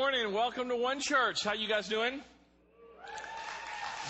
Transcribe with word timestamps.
Morning, 0.00 0.32
welcome 0.32 0.70
to 0.70 0.76
One 0.76 0.98
Church. 0.98 1.44
How 1.44 1.52
you 1.52 1.68
guys 1.68 1.86
doing? 1.86 2.22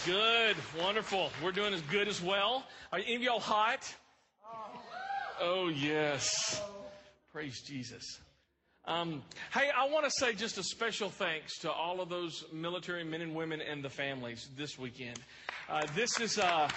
Good, 0.07 0.55
wonderful. 0.79 1.31
We're 1.43 1.51
doing 1.51 1.75
as 1.75 1.81
good 1.81 2.07
as 2.07 2.23
well. 2.23 2.65
Are 2.93 3.01
any 3.01 3.17
of 3.17 3.23
y'all 3.23 3.41
hot? 3.41 3.93
Oh 5.41 5.67
yes, 5.67 6.63
praise 7.33 7.61
Jesus. 7.63 8.21
Um, 8.85 9.25
hey, 9.53 9.69
I 9.77 9.89
want 9.89 10.05
to 10.05 10.13
say 10.13 10.33
just 10.33 10.59
a 10.59 10.63
special 10.63 11.11
thanks 11.11 11.59
to 11.63 11.73
all 11.73 12.01
of 12.01 12.09
those 12.09 12.45
military 12.53 13.03
men 13.03 13.21
and 13.21 13.35
women 13.35 13.61
and 13.61 13.83
the 13.83 13.91
families 13.91 14.49
this 14.57 14.79
weekend. 14.79 15.19
Uh, 15.69 15.89
this 15.97 16.21
is. 16.21 16.39
Uh, 16.39 16.69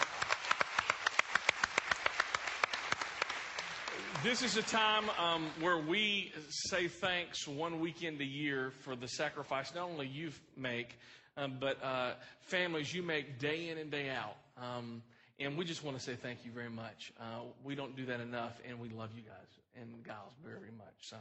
This 4.23 4.41
is 4.41 4.55
a 4.55 4.61
time 4.61 5.09
um, 5.19 5.47
where 5.59 5.77
we 5.77 6.31
say 6.47 6.87
thanks 6.87 7.45
one 7.45 7.81
weekend 7.81 8.21
a 8.21 8.25
year 8.25 8.71
for 8.79 8.95
the 8.95 9.05
sacrifice 9.05 9.75
not 9.75 9.89
only 9.89 10.07
you 10.07 10.31
make, 10.55 10.97
um, 11.35 11.57
but 11.59 11.83
uh, 11.83 12.13
families 12.39 12.93
you 12.93 13.03
make 13.03 13.37
day 13.37 13.67
in 13.67 13.77
and 13.77 13.91
day 13.91 14.09
out. 14.09 14.37
Um, 14.57 15.03
and 15.41 15.57
we 15.57 15.65
just 15.65 15.83
want 15.83 15.97
to 15.97 16.03
say 16.03 16.15
thank 16.15 16.45
you 16.45 16.51
very 16.51 16.69
much. 16.69 17.11
Uh, 17.19 17.41
we 17.65 17.75
don't 17.75 17.97
do 17.97 18.05
that 18.05 18.21
enough, 18.21 18.61
and 18.65 18.79
we 18.79 18.87
love 18.87 19.09
you 19.13 19.23
guys 19.23 19.81
and 19.81 19.89
gals 20.05 20.31
very, 20.41 20.57
very 20.57 20.71
much. 20.71 20.95
So. 21.01 21.17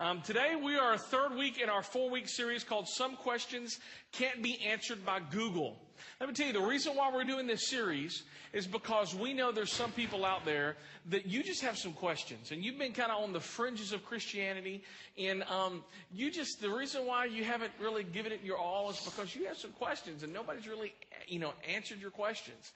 Um, 0.00 0.22
today 0.22 0.54
we 0.54 0.76
are 0.76 0.92
a 0.92 0.98
third 0.98 1.34
week 1.34 1.58
in 1.60 1.68
our 1.68 1.82
four 1.82 2.08
week 2.08 2.28
series 2.28 2.62
called 2.62 2.86
Some 2.86 3.16
Questions 3.16 3.80
Can't 4.12 4.40
Be 4.40 4.64
Answered 4.64 5.04
by 5.04 5.18
Google. 5.18 5.76
Let 6.20 6.28
me 6.28 6.36
tell 6.36 6.46
you, 6.46 6.52
the 6.52 6.60
reason 6.60 6.94
why 6.94 7.10
we're 7.12 7.24
doing 7.24 7.48
this 7.48 7.68
series 7.68 8.22
is 8.52 8.68
because 8.68 9.12
we 9.12 9.32
know 9.32 9.50
there's 9.50 9.72
some 9.72 9.90
people 9.90 10.24
out 10.24 10.44
there 10.44 10.76
that 11.06 11.26
you 11.26 11.42
just 11.42 11.62
have 11.62 11.76
some 11.76 11.92
questions 11.92 12.52
and 12.52 12.62
you've 12.62 12.78
been 12.78 12.92
kind 12.92 13.10
of 13.10 13.20
on 13.20 13.32
the 13.32 13.40
fringes 13.40 13.92
of 13.92 14.04
Christianity 14.04 14.84
and 15.18 15.42
um, 15.50 15.82
you 16.14 16.30
just, 16.30 16.60
the 16.60 16.70
reason 16.70 17.04
why 17.04 17.24
you 17.24 17.42
haven't 17.42 17.72
really 17.80 18.04
given 18.04 18.30
it 18.30 18.40
your 18.44 18.56
all 18.56 18.90
is 18.90 19.00
because 19.00 19.34
you 19.34 19.46
have 19.46 19.58
some 19.58 19.72
questions 19.72 20.22
and 20.22 20.32
nobody's 20.32 20.68
really, 20.68 20.94
you 21.26 21.40
know, 21.40 21.54
answered 21.68 22.00
your 22.00 22.12
questions. 22.12 22.70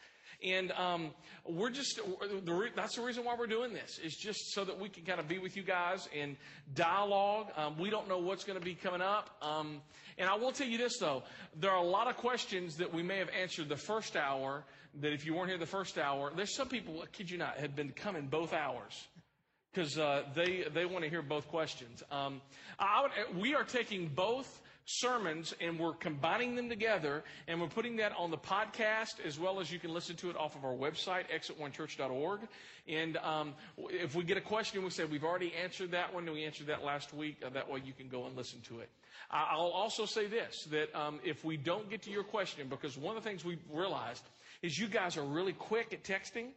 And 0.44 0.72
um, 0.72 1.10
we're 1.46 1.70
just, 1.70 2.00
that's 2.74 2.96
the 2.96 3.02
reason 3.02 3.24
why 3.24 3.36
we're 3.38 3.46
doing 3.46 3.72
this, 3.72 3.98
is 4.02 4.16
just 4.16 4.52
so 4.52 4.64
that 4.64 4.78
we 4.78 4.88
can 4.88 5.04
kind 5.04 5.20
of 5.20 5.28
be 5.28 5.38
with 5.38 5.56
you 5.56 5.62
guys 5.62 6.08
and 6.16 6.36
dialogue. 6.74 7.48
Um, 7.56 7.78
we 7.78 7.90
don't 7.90 8.08
know 8.08 8.18
what's 8.18 8.44
going 8.44 8.58
to 8.58 8.64
be 8.64 8.74
coming 8.74 9.00
up. 9.00 9.30
Um, 9.40 9.80
and 10.18 10.28
I 10.28 10.34
will 10.34 10.52
tell 10.52 10.66
you 10.66 10.78
this, 10.78 10.98
though. 10.98 11.22
There 11.58 11.70
are 11.70 11.82
a 11.82 11.88
lot 11.88 12.08
of 12.08 12.16
questions 12.16 12.76
that 12.76 12.92
we 12.92 13.02
may 13.02 13.18
have 13.18 13.30
answered 13.30 13.68
the 13.68 13.76
first 13.76 14.16
hour 14.16 14.64
that 15.00 15.12
if 15.12 15.24
you 15.24 15.34
weren't 15.34 15.48
here 15.48 15.58
the 15.58 15.66
first 15.66 15.98
hour, 15.98 16.32
there's 16.36 16.54
some 16.54 16.68
people, 16.68 17.00
I 17.02 17.06
kid 17.06 17.30
you 17.30 17.38
not, 17.38 17.58
have 17.58 17.74
been 17.74 17.90
coming 17.90 18.26
both 18.26 18.52
hours 18.52 19.08
because 19.72 19.98
uh, 19.98 20.22
they 20.34 20.64
they 20.74 20.84
want 20.84 21.02
to 21.04 21.10
hear 21.10 21.22
both 21.22 21.48
questions. 21.48 22.02
Um, 22.10 22.42
would, 22.80 23.40
we 23.40 23.54
are 23.54 23.64
taking 23.64 24.08
both 24.08 24.60
sermons 24.84 25.54
and 25.60 25.78
we're 25.78 25.94
combining 25.94 26.54
them 26.54 26.68
together 26.68 27.22
and 27.48 27.60
we're 27.60 27.68
putting 27.68 27.96
that 27.96 28.12
on 28.18 28.30
the 28.30 28.38
podcast 28.38 29.24
as 29.24 29.38
well 29.38 29.60
as 29.60 29.72
you 29.72 29.78
can 29.78 29.92
listen 29.92 30.16
to 30.16 30.30
it 30.30 30.36
off 30.36 30.56
of 30.56 30.64
our 30.64 30.74
website, 30.74 31.24
exitonechurch.org. 31.34 32.40
And 32.88 33.16
um, 33.18 33.54
if 33.78 34.14
we 34.14 34.24
get 34.24 34.36
a 34.36 34.42
question, 34.42 34.82
we 34.82 34.90
say 34.90 35.04
we've 35.04 35.24
already 35.24 35.52
answered 35.54 35.92
that 35.92 36.12
one 36.12 36.24
and 36.24 36.32
we 36.32 36.44
answered 36.44 36.66
that 36.66 36.84
last 36.84 37.14
week. 37.14 37.36
Uh, 37.44 37.50
that 37.50 37.70
way 37.70 37.80
you 37.84 37.92
can 37.92 38.08
go 38.08 38.26
and 38.26 38.36
listen 38.36 38.60
to 38.68 38.80
it. 38.80 38.88
I'll 39.30 39.72
also 39.74 40.04
say 40.04 40.26
this 40.26 40.66
that 40.70 40.94
um, 40.94 41.18
if 41.24 41.42
we 41.44 41.56
don't 41.56 41.88
get 41.88 42.02
to 42.02 42.10
your 42.10 42.24
question, 42.24 42.68
because 42.68 42.98
one 42.98 43.16
of 43.16 43.22
the 43.22 43.28
things 43.28 43.44
we've 43.44 43.62
realized 43.72 44.24
is 44.62 44.78
you 44.78 44.88
guys 44.88 45.16
are 45.16 45.24
really 45.24 45.54
quick 45.54 45.92
at 45.92 46.04
texting. 46.04 46.48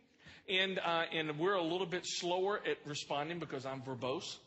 And, 0.47 0.77
uh, 0.77 1.05
and 1.11 1.39
we're 1.39 1.55
a 1.55 1.63
little 1.63 1.87
bit 1.87 2.05
slower 2.05 2.61
at 2.69 2.77
responding 2.85 3.39
because 3.39 3.65
I'm 3.65 3.81
verbose. 3.81 4.37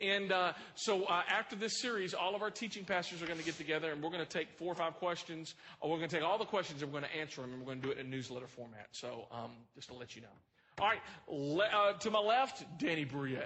And 0.00 0.32
uh, 0.32 0.52
so 0.74 1.04
uh, 1.04 1.22
after 1.28 1.56
this 1.56 1.80
series, 1.80 2.14
all 2.14 2.34
of 2.34 2.42
our 2.42 2.50
teaching 2.50 2.84
pastors 2.84 3.22
are 3.22 3.26
going 3.26 3.38
to 3.38 3.44
get 3.44 3.58
together 3.58 3.92
and 3.92 4.02
we're 4.02 4.10
going 4.10 4.24
to 4.24 4.28
take 4.28 4.50
four 4.58 4.72
or 4.72 4.74
five 4.74 4.94
questions. 4.94 5.54
Or 5.80 5.90
we're 5.90 5.98
going 5.98 6.08
to 6.08 6.16
take 6.16 6.24
all 6.24 6.38
the 6.38 6.44
questions 6.44 6.82
and 6.82 6.92
we're 6.92 7.00
going 7.00 7.10
to 7.12 7.18
answer 7.18 7.42
them 7.42 7.52
and 7.52 7.60
we're 7.60 7.66
going 7.66 7.80
to 7.80 7.86
do 7.86 7.92
it 7.92 7.98
in 7.98 8.10
newsletter 8.10 8.46
format. 8.46 8.88
So 8.92 9.26
um, 9.30 9.50
just 9.74 9.88
to 9.88 9.94
let 9.94 10.16
you 10.16 10.22
know. 10.22 10.28
All 10.78 10.88
right, 10.88 11.00
le- 11.28 11.64
uh, 11.64 11.92
to 11.98 12.10
my 12.10 12.20
left, 12.20 12.64
Danny 12.78 13.04
Bruyere. 13.04 13.44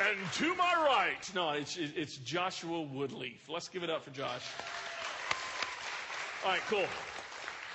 And 0.00 0.32
to 0.32 0.54
my 0.54 0.74
right, 0.74 1.30
no, 1.34 1.50
it's, 1.50 1.76
it's 1.76 2.16
Joshua 2.16 2.78
Woodleaf. 2.78 3.48
Let's 3.48 3.68
give 3.68 3.82
it 3.82 3.90
up 3.90 4.04
for 4.04 4.10
Josh. 4.10 4.46
All 6.44 6.52
right, 6.52 6.60
cool. 6.68 6.86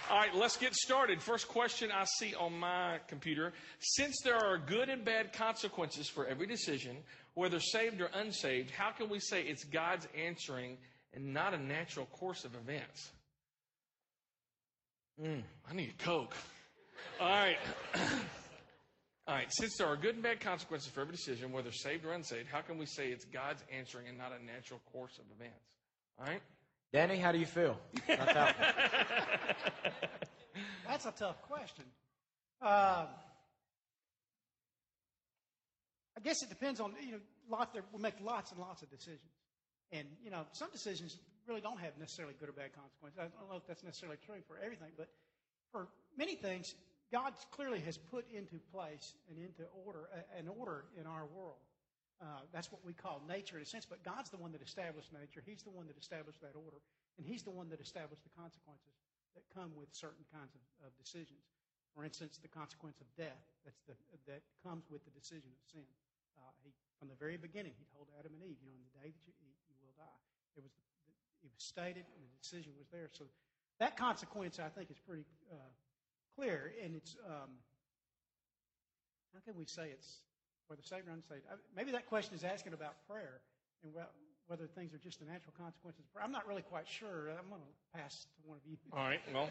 All 0.08 0.18
right, 0.18 0.36
let's 0.36 0.56
get 0.56 0.76
started. 0.76 1.20
First 1.20 1.48
question 1.48 1.90
I 1.92 2.06
see 2.20 2.36
on 2.36 2.60
my 2.60 3.00
computer. 3.08 3.54
Since 3.80 4.22
there 4.24 4.36
are 4.36 4.60
good 4.60 4.88
and 4.88 5.04
bad 5.04 5.34
consequences 5.34 6.08
for 6.08 6.28
every 6.28 6.46
decision, 6.46 6.98
whether 7.34 7.60
saved 7.60 8.00
or 8.02 8.12
unsaved, 8.14 8.70
how 8.70 8.92
can 8.92 9.10
we 9.10 9.20
say 9.20 9.42
it's 9.42 9.64
God's 9.64 10.08
answering 10.16 10.78
and 11.14 11.34
not 11.34 11.56
a 11.56 11.58
natural 11.58 12.06
course 12.06 12.46
of 12.46 12.54
events? 12.54 13.12
Mm, 15.20 15.42
I 15.68 15.74
need 15.74 15.94
a 16.00 16.04
Coke. 16.04 16.36
All 17.20 17.28
right. 17.28 17.58
All 19.28 19.34
right, 19.34 19.48
since 19.50 19.76
there 19.78 19.88
are 19.88 19.98
good 19.98 20.14
and 20.14 20.24
bad 20.24 20.40
consequences 20.40 20.92
for 20.92 21.02
every 21.02 21.14
decision, 21.14 21.52
whether 21.52 21.72
saved 21.72 22.06
or 22.06 22.12
unsaved, 22.12 22.48
how 22.48 22.62
can 22.62 22.78
we 22.78 22.86
say 22.86 23.08
it's 23.08 23.26
God's 23.26 23.64
answering 23.76 24.08
and 24.08 24.20
not 24.20 24.32
a 24.32 24.46
natural 24.46 24.80
course 24.92 25.18
of 25.18 25.26
events? 25.36 25.66
All 26.20 26.28
right? 26.28 26.42
Danny, 26.96 27.18
how 27.18 27.34
do 27.34 27.38
you 27.38 27.46
feel? 27.46 27.78
That's 28.08 28.26
a 31.06 31.12
tough 31.12 31.42
question. 31.42 31.84
Uh, 32.62 33.08
I 36.16 36.22
guess 36.24 36.42
it 36.42 36.48
depends 36.48 36.80
on 36.80 36.94
you 37.06 37.12
know. 37.12 37.18
Lot, 37.50 37.78
we 37.92 38.02
make 38.02 38.14
lots 38.24 38.52
and 38.52 38.62
lots 38.62 38.82
of 38.82 38.90
decisions, 38.90 39.20
and 39.92 40.08
you 40.24 40.32
know 40.32 40.46
some 40.54 40.70
decisions 40.72 41.18
really 41.50 41.60
don't 41.60 41.82
have 41.82 41.98
necessarily 42.00 42.34
good 42.40 42.48
or 42.48 42.54
bad 42.54 42.72
consequences. 42.74 43.20
I 43.20 43.24
don't 43.42 43.50
know 43.52 43.58
if 43.58 43.68
that's 43.68 43.84
necessarily 43.84 44.18
true 44.26 44.42
for 44.48 44.58
everything, 44.64 44.92
but 44.96 45.10
for 45.74 45.90
many 46.18 46.36
things, 46.36 46.76
God 47.12 47.34
clearly 47.52 47.82
has 47.82 47.98
put 47.98 48.26
into 48.34 48.56
place 48.72 49.16
and 49.30 49.38
into 49.38 49.64
order 49.86 50.08
an 50.40 50.48
order 50.48 50.86
in 50.98 51.06
our 51.08 51.26
world. 51.26 51.60
Uh, 52.24 52.48
that's 52.56 52.72
what 52.72 52.80
we 52.88 52.96
call 52.96 53.20
nature 53.28 53.60
in 53.60 53.64
a 53.64 53.68
sense, 53.68 53.84
but 53.84 54.00
God's 54.04 54.32
the 54.32 54.40
one 54.40 54.56
that 54.56 54.64
established 54.64 55.12
nature. 55.12 55.44
He's 55.44 55.68
the 55.68 55.76
one 55.76 55.88
that 55.92 56.00
established 56.00 56.40
that 56.40 56.56
order, 56.56 56.80
and 57.20 57.28
He's 57.28 57.44
the 57.44 57.52
one 57.52 57.68
that 57.76 57.84
established 57.84 58.24
the 58.24 58.32
consequences 58.40 58.96
that 59.36 59.44
come 59.52 59.76
with 59.76 59.92
certain 59.92 60.24
kinds 60.32 60.56
of, 60.56 60.64
of 60.88 60.92
decisions. 60.96 61.44
For 61.92 62.08
instance, 62.08 62.40
the 62.40 62.52
consequence 62.52 63.04
of 63.04 63.08
death 63.20 63.44
that's 63.68 63.84
the, 63.84 64.00
that 64.32 64.48
comes 64.64 64.88
with 64.88 65.04
the 65.04 65.12
decision 65.12 65.52
of 65.52 65.60
sin. 65.68 65.88
Uh, 66.40 66.52
he, 66.64 66.72
from 67.00 67.12
the 67.12 67.20
very 67.20 67.36
beginning, 67.36 67.76
He 67.76 67.88
told 67.92 68.08
Adam 68.16 68.32
and 68.32 68.44
Eve, 68.48 68.60
you 68.64 68.68
know, 68.72 68.76
in 68.80 68.84
the 68.88 68.96
day 68.96 69.12
that 69.12 69.24
you 69.28 69.36
eat, 69.44 69.60
you 69.68 69.76
will 69.84 69.96
die. 70.00 70.22
It 70.56 70.64
was, 70.64 70.72
the, 70.72 70.84
it 71.44 71.52
was 71.52 71.64
stated, 71.64 72.08
and 72.16 72.24
the 72.24 72.36
decision 72.40 72.72
was 72.80 72.88
there. 72.96 73.12
So 73.12 73.28
that 73.84 74.00
consequence, 74.00 74.56
I 74.56 74.72
think, 74.72 74.88
is 74.88 75.00
pretty 75.04 75.28
uh, 75.52 75.72
clear, 76.36 76.72
and 76.80 76.96
it's 76.96 77.20
um, 77.28 77.60
how 79.36 79.44
can 79.44 79.60
we 79.60 79.68
say 79.68 79.92
it's 79.92 80.24
whether 80.68 80.82
saved 80.82 81.08
or 81.08 81.12
unsaved. 81.12 81.44
Maybe 81.76 81.92
that 81.92 82.08
question 82.08 82.36
is 82.36 82.44
asking 82.44 82.74
about 82.74 82.96
prayer 83.08 83.42
and 83.84 83.94
whether 84.48 84.68
things 84.68 84.94
are 84.94 84.98
just 84.98 85.20
the 85.20 85.26
natural 85.26 85.54
consequences 85.58 86.02
of 86.06 86.14
prayer. 86.14 86.26
I'm 86.26 86.32
not 86.32 86.48
really 86.48 86.62
quite 86.62 86.88
sure. 86.88 87.30
I'm 87.30 87.50
going 87.50 87.62
to 87.62 88.00
pass 88.00 88.26
to 88.42 88.48
one 88.48 88.58
of 88.58 88.64
you. 88.70 88.78
All 88.94 89.04
right. 89.04 89.22
Well, 89.34 89.50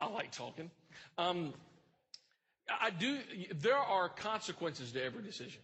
I 0.00 0.08
like 0.08 0.30
talking. 0.32 0.70
Um, 1.18 1.54
I 2.68 2.90
do. 2.90 3.18
There 3.54 3.76
are 3.76 4.08
consequences 4.08 4.92
to 4.92 5.02
every 5.02 5.22
decision. 5.22 5.60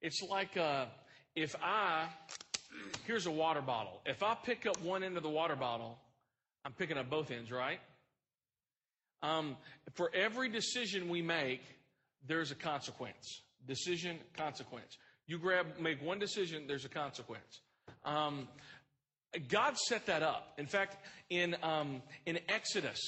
It's 0.00 0.22
like 0.22 0.56
uh, 0.56 0.86
if 1.34 1.54
I 1.62 2.06
here's 3.06 3.26
a 3.26 3.30
water 3.30 3.62
bottle. 3.62 4.00
If 4.06 4.22
I 4.22 4.34
pick 4.34 4.66
up 4.66 4.80
one 4.82 5.02
end 5.02 5.16
of 5.16 5.22
the 5.22 5.30
water 5.30 5.56
bottle, 5.56 5.98
I'm 6.64 6.72
picking 6.72 6.98
up 6.98 7.10
both 7.10 7.30
ends, 7.30 7.50
right? 7.50 7.80
Um, 9.22 9.56
for 9.94 10.10
every 10.14 10.48
decision 10.48 11.08
we 11.08 11.22
make, 11.22 11.62
there's 12.26 12.50
a 12.50 12.54
consequence. 12.54 13.40
Decision, 13.66 14.18
consequence. 14.36 14.96
You 15.26 15.38
grab, 15.38 15.66
make 15.80 16.02
one 16.02 16.18
decision, 16.18 16.64
there's 16.66 16.84
a 16.84 16.88
consequence. 16.88 17.60
Um, 18.04 18.48
God 19.48 19.76
set 19.76 20.06
that 20.06 20.22
up. 20.22 20.54
In 20.58 20.66
fact, 20.66 20.96
in, 21.30 21.56
um, 21.62 22.02
in 22.26 22.38
Exodus, 22.48 23.00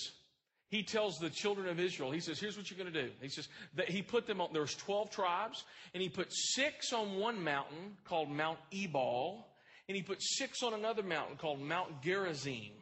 he 0.69 0.83
tells 0.83 1.17
the 1.19 1.31
children 1.31 1.69
of 1.69 1.81
Israel, 1.81 2.11
he 2.11 2.21
says, 2.21 2.39
here's 2.39 2.57
what 2.57 2.71
you're 2.71 2.79
going 2.79 2.93
to 2.93 3.03
do. 3.03 3.11
He 3.23 3.29
says 3.29 3.49
that 3.75 3.89
he 3.89 4.03
put 4.03 4.27
them 4.27 4.41
on, 4.41 4.51
there 4.53 4.63
was 4.63 4.75
12 4.75 5.11
tribes, 5.11 5.65
and 5.95 6.03
he 6.03 6.09
put 6.09 6.29
six 6.31 6.93
on 6.93 7.19
one 7.19 7.43
mountain 7.43 7.97
called 8.05 8.31
Mount 8.31 8.59
Ebal, 8.73 9.47
and 9.89 9.97
he 9.97 10.03
put 10.03 10.19
six 10.21 10.63
on 10.63 10.75
another 10.75 11.03
mountain 11.03 11.37
called 11.37 11.61
Mount 11.61 12.03
Gerizim. 12.03 12.73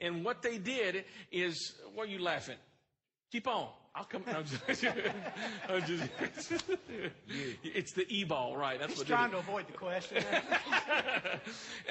And 0.00 0.24
what 0.24 0.42
they 0.42 0.58
did 0.58 1.04
is, 1.32 1.74
what 1.94 2.08
are 2.08 2.10
you 2.10 2.22
laughing? 2.22 2.58
Keep 3.32 3.48
on. 3.48 3.68
I'll 3.96 4.04
come. 4.04 4.22
I'm 4.28 4.44
just, 4.44 4.84
I'm 5.70 5.86
just 5.86 6.64
it's 7.64 7.92
the 7.92 8.04
e-ball, 8.14 8.54
right? 8.54 8.78
That's 8.78 8.90
what 8.98 9.06
He's 9.06 9.10
what. 9.10 9.18
trying 9.18 9.30
to 9.30 9.38
avoid 9.38 9.66
the 9.66 9.72
question. 9.72 10.22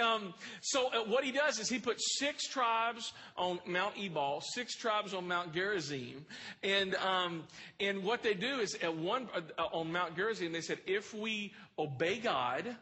Um, 0.02 0.34
so 0.62 0.88
uh, 0.88 1.06
what 1.06 1.24
he 1.24 1.32
does 1.32 1.58
is 1.60 1.70
he 1.70 1.80
puts 1.80 2.20
six 2.20 2.48
tribes 2.48 3.14
on 3.38 3.60
Mount 3.66 3.94
Ebal, 3.98 4.42
six 4.42 4.76
tribes 4.76 5.14
on 5.14 5.28
Mount 5.28 5.54
Gerizim, 5.54 6.26
and 6.64 6.96
um, 6.96 7.44
and 7.80 8.04
what 8.04 8.22
they 8.22 8.34
do 8.34 8.60
is 8.60 8.76
at 8.84 8.96
one 8.96 9.30
uh, 9.34 9.62
on 9.72 9.92
Mount 9.92 10.16
Gerizim 10.16 10.52
they 10.52 10.62
said 10.62 10.80
if 10.86 11.14
we 11.14 11.54
obey 11.80 12.20
God 12.20 12.76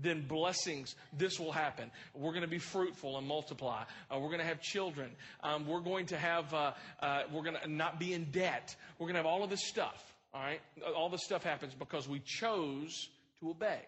then 0.00 0.26
blessings, 0.26 0.94
this 1.16 1.38
will 1.40 1.52
happen. 1.52 1.90
We're 2.14 2.32
going 2.32 2.42
to 2.42 2.48
be 2.48 2.58
fruitful 2.58 3.18
and 3.18 3.26
multiply. 3.26 3.84
Uh, 4.10 4.18
we're 4.18 4.28
going 4.28 4.40
to 4.40 4.46
have 4.46 4.60
children. 4.60 5.10
Um, 5.42 5.66
we're 5.66 5.80
going 5.80 6.06
to 6.06 6.16
have, 6.16 6.52
uh, 6.52 6.72
uh, 7.00 7.22
we're 7.32 7.42
going 7.42 7.56
to 7.62 7.68
not 7.68 7.98
be 7.98 8.12
in 8.12 8.24
debt. 8.30 8.74
We're 8.98 9.06
going 9.06 9.14
to 9.14 9.20
have 9.20 9.26
all 9.26 9.42
of 9.42 9.50
this 9.50 9.66
stuff. 9.66 10.02
All 10.34 10.42
right? 10.42 10.60
All 10.96 11.08
this 11.08 11.24
stuff 11.24 11.42
happens 11.42 11.74
because 11.74 12.08
we 12.08 12.20
chose 12.20 13.08
to 13.40 13.50
obey. 13.50 13.80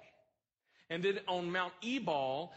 And 0.91 1.03
then 1.03 1.19
on 1.29 1.51
Mount 1.51 1.75
Ebal, 1.83 2.53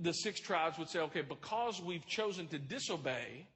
the 0.00 0.12
six 0.12 0.40
tribes 0.40 0.78
would 0.78 0.88
say, 0.88 1.00
okay, 1.00 1.22
because 1.22 1.82
we've 1.82 2.06
chosen 2.06 2.46
to 2.48 2.58
disobey, 2.58 3.46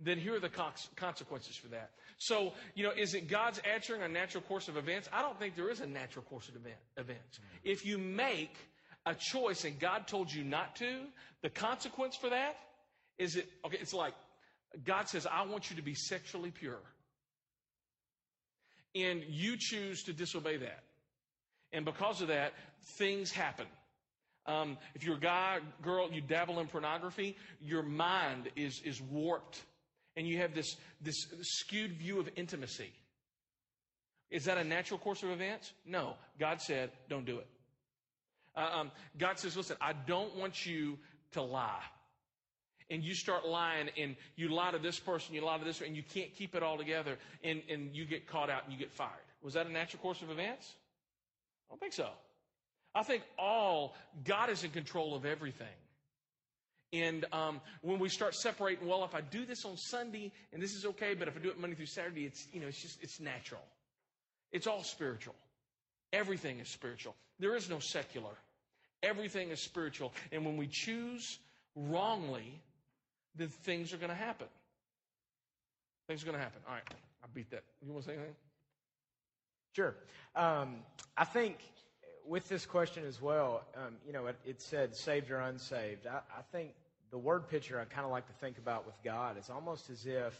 then 0.00 0.18
here 0.18 0.34
are 0.34 0.40
the 0.40 0.50
consequences 0.96 1.56
for 1.56 1.68
that. 1.68 1.90
So, 2.18 2.52
you 2.74 2.84
know, 2.84 2.90
is 2.96 3.14
it 3.14 3.28
God's 3.28 3.60
answering 3.60 4.02
a 4.02 4.08
natural 4.08 4.42
course 4.42 4.68
of 4.68 4.76
events? 4.76 5.08
I 5.12 5.22
don't 5.22 5.38
think 5.38 5.56
there 5.56 5.70
is 5.70 5.80
a 5.80 5.86
natural 5.86 6.24
course 6.24 6.48
of 6.48 6.56
event, 6.56 6.76
events. 6.96 7.38
If 7.64 7.84
you 7.84 7.98
make 7.98 8.54
a 9.06 9.14
choice 9.14 9.64
and 9.64 9.78
God 9.78 10.06
told 10.06 10.32
you 10.32 10.44
not 10.44 10.76
to, 10.76 11.00
the 11.42 11.50
consequence 11.50 12.16
for 12.16 12.30
that 12.30 12.56
is 13.18 13.36
it, 13.36 13.48
okay, 13.64 13.78
it's 13.80 13.94
like 13.94 14.14
God 14.84 15.08
says, 15.08 15.26
I 15.26 15.44
want 15.44 15.70
you 15.70 15.76
to 15.76 15.82
be 15.82 15.94
sexually 15.94 16.50
pure. 16.50 16.80
And 18.94 19.22
you 19.28 19.56
choose 19.58 20.02
to 20.04 20.12
disobey 20.12 20.58
that. 20.58 20.82
And 21.72 21.84
because 21.84 22.20
of 22.22 22.28
that, 22.28 22.54
things 22.98 23.30
happen. 23.30 23.66
Um, 24.46 24.78
if 24.94 25.04
you're 25.04 25.16
a 25.16 25.20
guy, 25.20 25.58
girl, 25.82 26.10
you 26.12 26.20
dabble 26.20 26.58
in 26.60 26.66
pornography, 26.66 27.36
your 27.60 27.82
mind 27.82 28.50
is, 28.56 28.80
is 28.84 29.00
warped. 29.00 29.62
And 30.16 30.26
you 30.26 30.38
have 30.38 30.54
this, 30.54 30.76
this 31.00 31.26
skewed 31.42 31.92
view 31.92 32.18
of 32.18 32.28
intimacy. 32.36 32.92
Is 34.30 34.44
that 34.44 34.58
a 34.58 34.64
natural 34.64 34.98
course 34.98 35.22
of 35.22 35.30
events? 35.30 35.72
No. 35.86 36.14
God 36.38 36.60
said, 36.60 36.90
don't 37.08 37.24
do 37.24 37.38
it. 37.38 37.46
Uh, 38.60 38.80
um, 38.80 38.90
God 39.18 39.38
says, 39.38 39.56
listen, 39.56 39.76
I 39.80 39.92
don't 39.92 40.36
want 40.36 40.66
you 40.66 40.98
to 41.32 41.42
lie. 41.42 41.82
And 42.90 43.04
you 43.04 43.14
start 43.14 43.46
lying 43.46 43.88
and 43.96 44.16
you 44.36 44.48
lie 44.48 44.72
to 44.72 44.78
this 44.78 44.98
person, 44.98 45.34
you 45.34 45.44
lie 45.44 45.58
to 45.58 45.64
this, 45.64 45.80
and 45.80 45.96
you 45.96 46.02
can't 46.02 46.34
keep 46.34 46.54
it 46.54 46.62
all 46.62 46.76
together 46.76 47.16
and, 47.44 47.62
and 47.70 47.94
you 47.94 48.04
get 48.04 48.26
caught 48.26 48.50
out 48.50 48.64
and 48.64 48.72
you 48.72 48.78
get 48.78 48.92
fired. 48.92 49.10
Was 49.42 49.54
that 49.54 49.66
a 49.66 49.72
natural 49.72 50.02
course 50.02 50.22
of 50.22 50.30
events? 50.30 50.74
I 51.68 51.72
don't 51.72 51.80
think 51.80 51.92
so. 51.92 52.08
I 52.94 53.04
think 53.04 53.22
all, 53.38 53.94
God 54.24 54.50
is 54.50 54.64
in 54.64 54.70
control 54.70 55.14
of 55.14 55.24
everything. 55.24 55.68
And 56.92 57.24
um, 57.32 57.60
when 57.82 58.00
we 58.00 58.08
start 58.08 58.34
separating, 58.34 58.88
well, 58.88 59.04
if 59.04 59.14
I 59.14 59.20
do 59.20 59.46
this 59.46 59.64
on 59.64 59.76
Sunday 59.76 60.32
and 60.52 60.60
this 60.60 60.74
is 60.74 60.84
okay, 60.84 61.14
but 61.14 61.28
if 61.28 61.36
I 61.36 61.40
do 61.40 61.48
it 61.50 61.60
Monday 61.60 61.76
through 61.76 61.86
Saturday, 61.86 62.24
it's 62.24 62.48
you 62.52 62.60
know, 62.60 62.66
it's 62.66 62.82
just 62.82 63.00
it's 63.00 63.20
natural. 63.20 63.62
It's 64.50 64.66
all 64.66 64.82
spiritual. 64.82 65.36
Everything 66.12 66.58
is 66.58 66.68
spiritual. 66.68 67.14
There 67.38 67.54
is 67.54 67.70
no 67.70 67.78
secular. 67.78 68.32
Everything 69.02 69.50
is 69.50 69.60
spiritual. 69.60 70.12
And 70.32 70.44
when 70.44 70.56
we 70.56 70.66
choose 70.66 71.38
wrongly, 71.74 72.60
then 73.36 73.48
things 73.48 73.92
are 73.92 73.96
going 73.96 74.10
to 74.10 74.14
happen. 74.14 74.48
Things 76.06 76.22
are 76.22 76.26
going 76.26 76.36
to 76.36 76.42
happen. 76.42 76.60
All 76.66 76.74
right. 76.74 76.82
I 77.22 77.26
beat 77.32 77.50
that. 77.50 77.62
You 77.84 77.92
want 77.92 78.04
to 78.04 78.10
say 78.10 78.16
anything? 78.16 78.34
Sure. 79.74 79.94
Um, 80.34 80.76
I 81.16 81.24
think 81.24 81.58
with 82.26 82.48
this 82.48 82.66
question 82.66 83.04
as 83.06 83.22
well, 83.22 83.62
um, 83.76 83.94
you 84.06 84.12
know, 84.12 84.26
it, 84.26 84.36
it, 84.44 84.60
said 84.60 84.94
saved 84.94 85.30
or 85.30 85.40
unsaved. 85.40 86.06
I, 86.06 86.16
I 86.16 86.42
think 86.52 86.70
the 87.10 87.18
word 87.18 87.48
picture 87.48 87.80
I 87.80 87.84
kind 87.84 88.04
of 88.04 88.10
like 88.10 88.26
to 88.26 88.32
think 88.34 88.58
about 88.58 88.86
with 88.86 88.96
God 89.04 89.38
is 89.38 89.50
almost 89.50 89.90
as 89.90 90.06
if 90.06 90.38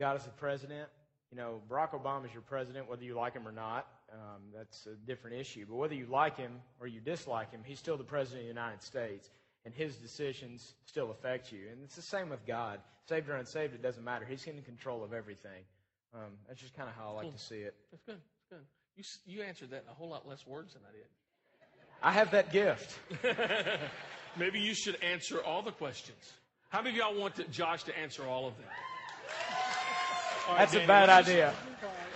God 0.00 0.16
is 0.16 0.24
the 0.24 0.30
president. 0.30 0.88
You 1.30 1.36
know, 1.36 1.60
Barack 1.68 1.90
Obama 1.90 2.26
is 2.26 2.32
your 2.32 2.42
president, 2.42 2.88
whether 2.88 3.04
you 3.04 3.14
like 3.14 3.34
him 3.34 3.46
or 3.46 3.52
not. 3.52 3.86
Um, 4.12 4.42
that's 4.56 4.86
a 4.86 4.94
different 5.06 5.36
issue. 5.36 5.66
But 5.68 5.76
whether 5.76 5.94
you 5.94 6.06
like 6.06 6.36
him 6.36 6.52
or 6.80 6.86
you 6.86 7.00
dislike 7.00 7.50
him, 7.50 7.60
he's 7.64 7.78
still 7.78 7.96
the 7.96 8.04
president 8.04 8.40
of 8.40 8.44
the 8.46 8.60
United 8.60 8.82
States, 8.82 9.30
and 9.64 9.74
his 9.74 9.96
decisions 9.96 10.74
still 10.86 11.10
affect 11.10 11.52
you. 11.52 11.68
And 11.70 11.82
it's 11.84 11.96
the 11.96 12.02
same 12.02 12.30
with 12.30 12.44
God. 12.46 12.80
Saved 13.08 13.28
or 13.28 13.36
unsaved, 13.36 13.74
it 13.74 13.82
doesn't 13.82 14.04
matter. 14.04 14.24
He's 14.24 14.46
in 14.46 14.60
control 14.62 15.04
of 15.04 15.12
everything. 15.12 15.62
Um, 16.14 16.32
that's 16.46 16.60
just 16.60 16.74
kind 16.74 16.88
of 16.88 16.94
how 16.94 17.10
I 17.10 17.12
like 17.12 17.22
cool. 17.24 17.32
to 17.32 17.38
see 17.38 17.56
it. 17.56 17.74
That's 17.90 18.02
good. 18.04 18.20
That's 18.50 18.62
good. 18.62 18.66
You, 19.26 19.38
you 19.38 19.42
answered 19.42 19.70
that 19.70 19.82
in 19.84 19.90
a 19.90 19.94
whole 19.94 20.08
lot 20.08 20.26
less 20.26 20.46
words 20.46 20.72
than 20.72 20.82
I 20.88 20.92
did. 20.92 21.06
I 22.02 22.12
have 22.12 22.30
that 22.30 22.52
gift. 22.52 22.98
Maybe 24.36 24.60
you 24.60 24.74
should 24.74 25.02
answer 25.02 25.42
all 25.42 25.62
the 25.62 25.72
questions. 25.72 26.32
How 26.68 26.82
many 26.82 26.90
of 26.90 26.96
y'all 26.96 27.20
want 27.20 27.36
to, 27.36 27.44
Josh 27.44 27.84
to 27.84 27.98
answer 27.98 28.24
all 28.26 28.46
of 28.46 28.56
them? 28.56 28.66
Right, 30.48 30.58
That's 30.58 30.74
a 30.74 30.86
bad 30.86 31.08
idea. 31.08 31.54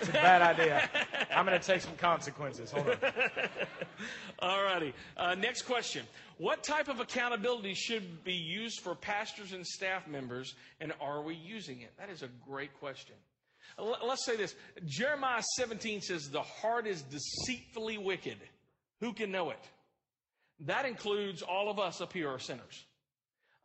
It's 0.03 0.11
a 0.11 0.15
bad 0.15 0.43
idea. 0.43 0.91
I'm 1.33 1.47
going 1.47 1.59
to 1.59 1.65
take 1.65 1.81
some 1.81 1.95
consequences. 1.97 2.73
Hold 2.73 2.89
on. 2.89 2.97
All 4.41 4.65
righty. 4.65 4.93
Uh, 5.17 5.37
next 5.37 5.63
question. 5.63 6.05
What 6.39 6.65
type 6.65 6.89
of 6.89 6.99
accountability 6.99 7.75
should 7.75 8.25
be 8.25 8.33
used 8.35 8.81
for 8.81 8.97
pastors 8.97 9.53
and 9.53 9.65
staff 9.65 10.09
members, 10.09 10.57
and 10.81 10.93
are 11.01 11.23
we 11.23 11.37
using 11.37 11.83
it? 11.83 11.93
That 12.01 12.11
is 12.11 12.23
a 12.23 12.29
great 12.45 12.75
question. 12.81 13.15
Let's 13.79 14.27
say 14.27 14.37
this 14.37 14.57
Jeremiah 14.87 15.43
17 15.57 16.01
says, 16.01 16.29
The 16.29 16.43
heart 16.43 16.89
is 16.89 17.03
deceitfully 17.03 17.99
wicked. 17.99 18.39
Who 18.99 19.13
can 19.13 19.31
know 19.31 19.51
it? 19.51 19.65
That 20.67 20.85
includes 20.85 21.43
all 21.43 21.71
of 21.71 21.79
us 21.79 22.01
up 22.01 22.13
here 22.13 22.29
are 22.29 22.41
sinners. 22.41 22.85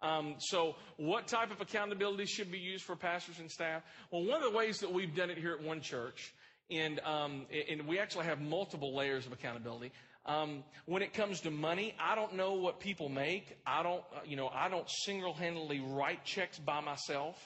Um, 0.01 0.35
so, 0.39 0.75
what 0.97 1.27
type 1.27 1.51
of 1.51 1.59
accountability 1.59 2.25
should 2.25 2.51
be 2.51 2.59
used 2.59 2.83
for 2.83 2.95
pastors 2.95 3.39
and 3.39 3.49
staff? 3.49 3.81
Well, 4.11 4.23
one 4.23 4.43
of 4.43 4.51
the 4.51 4.55
ways 4.57 4.77
that 4.79 4.91
we've 4.91 5.15
done 5.15 5.29
it 5.29 5.37
here 5.37 5.53
at 5.53 5.63
One 5.63 5.81
Church, 5.81 6.33
and 6.69 6.99
um, 6.99 7.47
and 7.69 7.87
we 7.87 7.99
actually 7.99 8.25
have 8.25 8.39
multiple 8.39 8.95
layers 8.95 9.25
of 9.25 9.31
accountability. 9.31 9.91
Um, 10.27 10.63
when 10.85 11.01
it 11.01 11.13
comes 11.13 11.39
to 11.41 11.51
money, 11.51 11.95
I 11.99 12.13
don't 12.15 12.35
know 12.35 12.53
what 12.53 12.81
people 12.81 13.07
make. 13.07 13.57
I 13.65 13.81
don't, 13.81 14.03
uh, 14.13 14.19
you 14.25 14.35
know, 14.35 14.49
I 14.53 14.67
don't 14.67 14.89
single-handedly 15.05 15.79
write 15.79 16.25
checks 16.25 16.59
by 16.59 16.81
myself. 16.81 17.37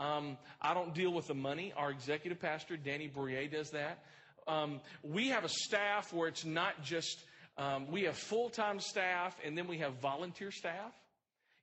Um, 0.00 0.36
I 0.60 0.74
don't 0.74 0.92
deal 0.92 1.12
with 1.12 1.28
the 1.28 1.34
money. 1.34 1.72
Our 1.76 1.92
executive 1.92 2.40
pastor, 2.40 2.76
Danny 2.76 3.06
Bourrier, 3.06 3.46
does 3.46 3.70
that. 3.70 4.00
Um, 4.48 4.80
we 5.04 5.28
have 5.28 5.44
a 5.44 5.48
staff 5.48 6.12
where 6.12 6.26
it's 6.26 6.44
not 6.44 6.82
just 6.82 7.24
um, 7.58 7.90
we 7.90 8.02
have 8.02 8.16
full-time 8.16 8.80
staff 8.80 9.36
and 9.44 9.56
then 9.56 9.66
we 9.66 9.78
have 9.78 9.94
volunteer 9.94 10.50
staff. 10.50 10.92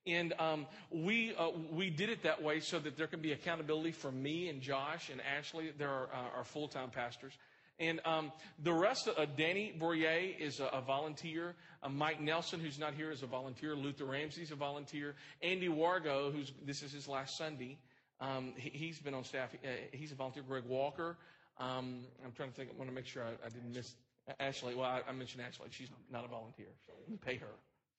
And 0.05 0.33
um, 0.38 0.65
we 0.91 1.33
uh, 1.35 1.50
we 1.71 1.89
did 1.89 2.09
it 2.09 2.23
that 2.23 2.44
way 2.44 2.59
so 2.59 2.77
that 2.79 2.97
there 2.97 3.07
can 3.07 3.21
be 3.21 3.31
accountability 3.31 3.94
for 3.94 4.11
me 4.11 4.50
and 4.50 4.61
Josh 4.61 5.09
and 5.09 5.21
Ashley. 5.21 5.71
They're 5.77 5.89
our, 5.89 6.09
uh, 6.13 6.38
our 6.38 6.44
full 6.44 6.67
time 6.67 6.89
pastors. 6.89 7.33
And 7.79 8.01
um, 8.05 8.31
the 8.61 8.73
rest 8.73 9.07
of 9.07 9.17
uh, 9.17 9.25
Danny 9.38 9.73
Bourrier 9.77 10.35
is 10.39 10.59
a, 10.59 10.65
a 10.65 10.81
volunteer. 10.81 11.56
Uh, 11.81 11.89
Mike 11.89 12.21
Nelson, 12.21 12.59
who's 12.59 12.78
not 12.78 12.94
here, 12.94 13.11
is 13.11 13.23
a 13.23 13.28
volunteer. 13.28 13.75
Luther 13.75 14.06
Ramsey's 14.06 14.51
a 14.51 14.56
volunteer. 14.56 15.16
Andy 15.42 15.69
Wargo, 15.69 16.31
who's 16.31 16.54
this 16.66 16.83
is 16.83 16.92
his 16.92 17.07
last 17.07 17.37
Sunday, 17.37 17.78
um, 18.21 18.54
he, 18.57 18.87
has 18.87 18.99
been 18.99 19.13
on 19.13 19.23
staff. 19.23 19.56
Uh, 19.63 19.68
he's 19.92 20.11
a 20.11 20.16
volunteer. 20.16 20.44
Greg 20.47 20.66
Walker. 20.68 21.18
Um, 21.59 22.06
I'm 22.23 22.31
trying 22.33 22.49
to 22.49 22.56
think. 22.56 22.69
I 22.73 22.78
want 22.78 22.89
to 22.89 22.95
make 22.95 23.06
sure 23.06 23.23
I, 23.23 23.45
I 23.45 23.49
didn't 23.49 23.73
miss 23.73 23.95
Ashley. 24.39 24.75
Well, 24.75 24.85
I, 24.85 25.01
I 25.07 25.11
mentioned 25.11 25.44
Ashley. 25.45 25.68
She's 25.71 25.89
not 26.11 26.25
a 26.25 26.28
volunteer, 26.28 26.68
so 26.85 26.94
we 27.09 27.18
pay 27.18 27.37
her. 27.37 27.47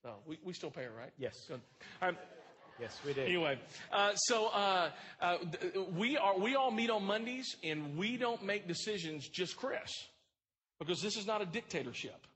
So 0.04 0.16
we, 0.26 0.38
we 0.44 0.52
still 0.52 0.70
pay 0.70 0.82
her, 0.82 0.90
right? 0.90 1.12
Yes. 1.16 1.34
Good. 1.48 1.62
Um, 2.02 2.18
yes, 2.78 3.00
we 3.06 3.14
do. 3.14 3.22
Anyway, 3.22 3.58
uh, 3.90 4.14
so 4.14 4.48
uh, 4.48 4.90
uh, 5.18 5.38
we 5.96 6.18
are 6.18 6.38
we 6.38 6.56
all 6.56 6.70
meet 6.70 6.90
on 6.90 7.04
Mondays, 7.04 7.56
and 7.64 7.96
we 7.96 8.18
don't 8.18 8.44
make 8.44 8.68
decisions 8.68 9.26
just 9.26 9.56
Chris, 9.56 9.90
because 10.78 11.00
this 11.00 11.16
is 11.16 11.26
not 11.26 11.40
a 11.40 11.46
dictatorship. 11.46 12.26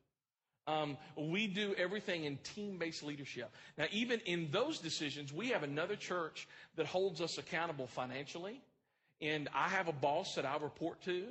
Um, 0.67 0.97
we 1.15 1.47
do 1.47 1.75
everything 1.77 2.25
in 2.25 2.39
team-based 2.39 3.03
leadership. 3.03 3.51
Now, 3.77 3.85
even 3.93 4.21
in 4.25 4.49
those 4.51 4.79
decisions, 4.79 5.31
we 5.31 5.49
have 5.49 5.63
another 5.63 5.97
church 5.97 6.49
that 6.77 6.87
holds 6.87 7.21
us 7.21 7.37
accountable 7.37 7.87
financially, 7.87 8.63
and 9.21 9.51
I 9.55 9.69
have 9.69 9.89
a 9.89 9.93
boss 9.93 10.37
that 10.37 10.47
I 10.47 10.57
report 10.57 11.03
to. 11.03 11.25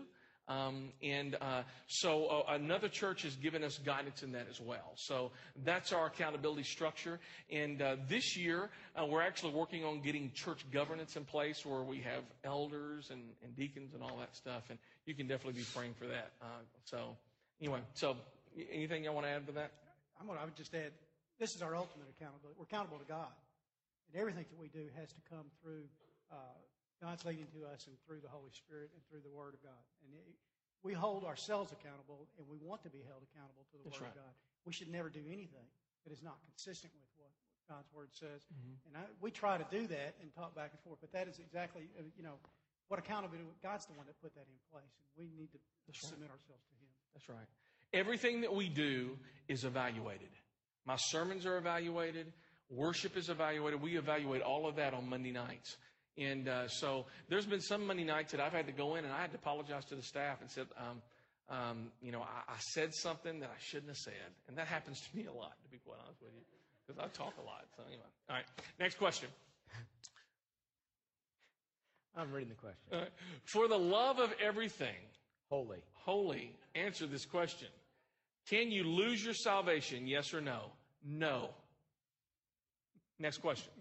Um, 0.47 0.89
and 1.03 1.35
uh, 1.41 1.63
so 1.87 2.27
uh, 2.27 2.53
another 2.53 2.87
church 2.87 3.23
has 3.23 3.35
given 3.35 3.63
us 3.63 3.77
guidance 3.79 4.23
in 4.23 4.31
that 4.31 4.47
as 4.49 4.61
well. 4.61 4.93
So 4.95 5.31
that's 5.65 5.91
our 5.91 6.07
accountability 6.07 6.63
structure. 6.63 7.19
And 7.51 7.81
uh, 7.81 7.97
this 8.07 8.37
year, 8.37 8.69
uh, 8.95 9.05
we're 9.05 9.21
actually 9.21 9.53
working 9.53 9.83
on 9.83 10.01
getting 10.01 10.31
church 10.33 10.65
governance 10.71 11.17
in 11.17 11.25
place 11.25 11.65
where 11.65 11.83
we 11.83 11.97
have 11.99 12.23
elders 12.45 13.09
and, 13.11 13.23
and 13.43 13.55
deacons 13.57 13.93
and 13.93 14.01
all 14.01 14.17
that 14.19 14.35
stuff. 14.35 14.63
And 14.69 14.79
you 15.05 15.13
can 15.13 15.27
definitely 15.27 15.59
be 15.59 15.67
praying 15.75 15.95
for 15.95 16.07
that. 16.07 16.31
Uh, 16.41 16.45
so 16.85 17.17
anyway, 17.59 17.81
so 17.93 18.15
anything 18.71 19.03
y'all 19.03 19.15
want 19.15 19.25
to 19.25 19.31
add 19.31 19.45
to 19.47 19.53
that? 19.53 19.71
I'm 20.19 20.27
gonna, 20.27 20.39
I 20.39 20.45
would 20.45 20.55
just 20.55 20.73
add, 20.73 20.91
this 21.39 21.55
is 21.55 21.61
our 21.61 21.75
ultimate 21.75 22.07
accountability. 22.17 22.55
We're 22.57 22.65
accountable 22.65 22.97
to 22.99 23.05
God. 23.05 23.35
And 24.11 24.21
everything 24.21 24.45
that 24.49 24.59
we 24.59 24.69
do 24.69 24.87
has 24.97 25.09
to 25.09 25.21
come 25.29 25.45
through 25.61 25.83
uh, 26.31 26.35
God's 27.01 27.25
leading 27.25 27.47
to 27.53 27.65
us 27.69 27.85
and 27.85 27.93
through 28.05 28.25
the 28.25 28.31
Holy 28.31 28.49
Spirit 28.53 28.89
and 28.93 29.01
through 29.05 29.21
the 29.21 29.33
Word 29.33 29.53
of 29.53 29.61
God. 29.61 29.83
And 30.05 30.13
it, 30.17 30.25
we 30.81 30.93
hold 30.93 31.25
ourselves 31.25 31.73
accountable, 31.73 32.29
and 32.37 32.45
we 32.49 32.57
want 32.61 32.81
to 32.85 32.91
be 32.93 33.01
held 33.05 33.21
accountable 33.21 33.65
to 33.73 33.77
the 33.81 33.89
That's 33.89 34.01
Word 34.01 34.13
right. 34.13 34.17
of 34.17 34.25
God. 34.25 34.33
We 34.65 34.73
should 34.73 34.89
never 34.89 35.09
do 35.09 35.21
anything 35.25 35.67
that 36.05 36.11
is 36.13 36.21
not 36.21 36.37
consistent 36.45 36.93
with 36.93 37.09
what 37.17 37.33
God's 37.69 37.89
Word 37.93 38.09
says. 38.13 38.45
Mm-hmm. 38.49 38.89
And 38.89 38.93
I, 38.97 39.03
we 39.21 39.29
try 39.29 39.57
to 39.57 39.67
do 39.69 39.85
that 39.87 40.17
and 40.21 40.33
talk 40.33 40.55
back 40.55 40.71
and 40.73 40.81
forth, 40.81 40.97
but 41.01 41.11
that 41.13 41.27
is 41.27 41.37
exactly, 41.37 41.89
uh, 41.97 42.05
you 42.17 42.23
know, 42.23 42.41
what 42.87 42.99
accountability. 42.99 43.45
God's 43.61 43.85
the 43.85 43.93
one 43.93 44.07
that 44.07 44.15
put 44.21 44.33
that 44.35 44.47
in 44.47 44.57
place, 44.71 44.93
and 44.97 45.07
we 45.17 45.29
need 45.37 45.51
to 45.53 45.59
submit 45.93 46.29
ourselves 46.31 46.63
to 46.71 46.75
Him. 46.79 46.89
That's 47.13 47.29
right. 47.29 47.49
Everything 47.93 48.41
that 48.41 48.53
we 48.53 48.69
do 48.69 49.17
is 49.47 49.63
evaluated. 49.63 50.29
My 50.85 50.95
sermons 50.97 51.45
are 51.45 51.57
evaluated. 51.57 52.31
Worship 52.69 53.17
is 53.17 53.29
evaluated. 53.29 53.81
We 53.81 53.97
evaluate 53.97 54.41
all 54.41 54.67
of 54.67 54.75
that 54.75 54.93
on 54.93 55.09
Monday 55.09 55.31
nights. 55.31 55.77
And 56.17 56.47
uh, 56.47 56.67
so 56.67 57.05
there's 57.29 57.45
been 57.45 57.61
some 57.61 57.85
Monday 57.85 58.03
nights 58.03 58.31
that 58.31 58.41
I've 58.41 58.53
had 58.53 58.65
to 58.67 58.71
go 58.71 58.95
in 58.95 59.05
and 59.05 59.13
I 59.13 59.21
had 59.21 59.31
to 59.31 59.37
apologize 59.37 59.85
to 59.85 59.95
the 59.95 60.01
staff 60.01 60.41
and 60.41 60.49
said, 60.49 60.67
um, 60.77 61.01
um, 61.49 61.91
you 62.01 62.11
know, 62.11 62.21
I, 62.21 62.51
I 62.51 62.55
said 62.59 62.93
something 62.93 63.39
that 63.39 63.49
I 63.49 63.59
shouldn't 63.59 63.89
have 63.89 63.97
said. 63.97 64.13
And 64.47 64.57
that 64.57 64.67
happens 64.67 65.01
to 65.01 65.17
me 65.17 65.25
a 65.25 65.31
lot, 65.31 65.53
to 65.63 65.69
be 65.69 65.77
quite 65.85 65.99
honest 66.03 66.21
with 66.21 66.31
you, 66.33 66.41
because 66.85 67.01
I 67.03 67.07
talk 67.15 67.33
a 67.37 67.45
lot. 67.45 67.65
So 67.75 67.83
anyway, 67.87 68.03
all 68.29 68.35
right. 68.35 68.45
Next 68.79 68.97
question. 68.97 69.29
I'm 72.17 72.31
reading 72.31 72.49
the 72.49 72.55
question. 72.55 72.81
Right. 72.91 73.11
For 73.45 73.67
the 73.67 73.77
love 73.77 74.19
of 74.19 74.33
everything, 74.43 74.95
Holy. 75.49 75.77
holy, 75.93 76.51
answer 76.73 77.05
this 77.05 77.25
question. 77.25 77.67
Can 78.49 78.71
you 78.71 78.83
lose 78.83 79.23
your 79.23 79.35
salvation? 79.35 80.07
Yes 80.07 80.33
or 80.33 80.41
no? 80.41 80.71
No. 81.05 81.49
Next 83.19 83.37
question. 83.37 83.71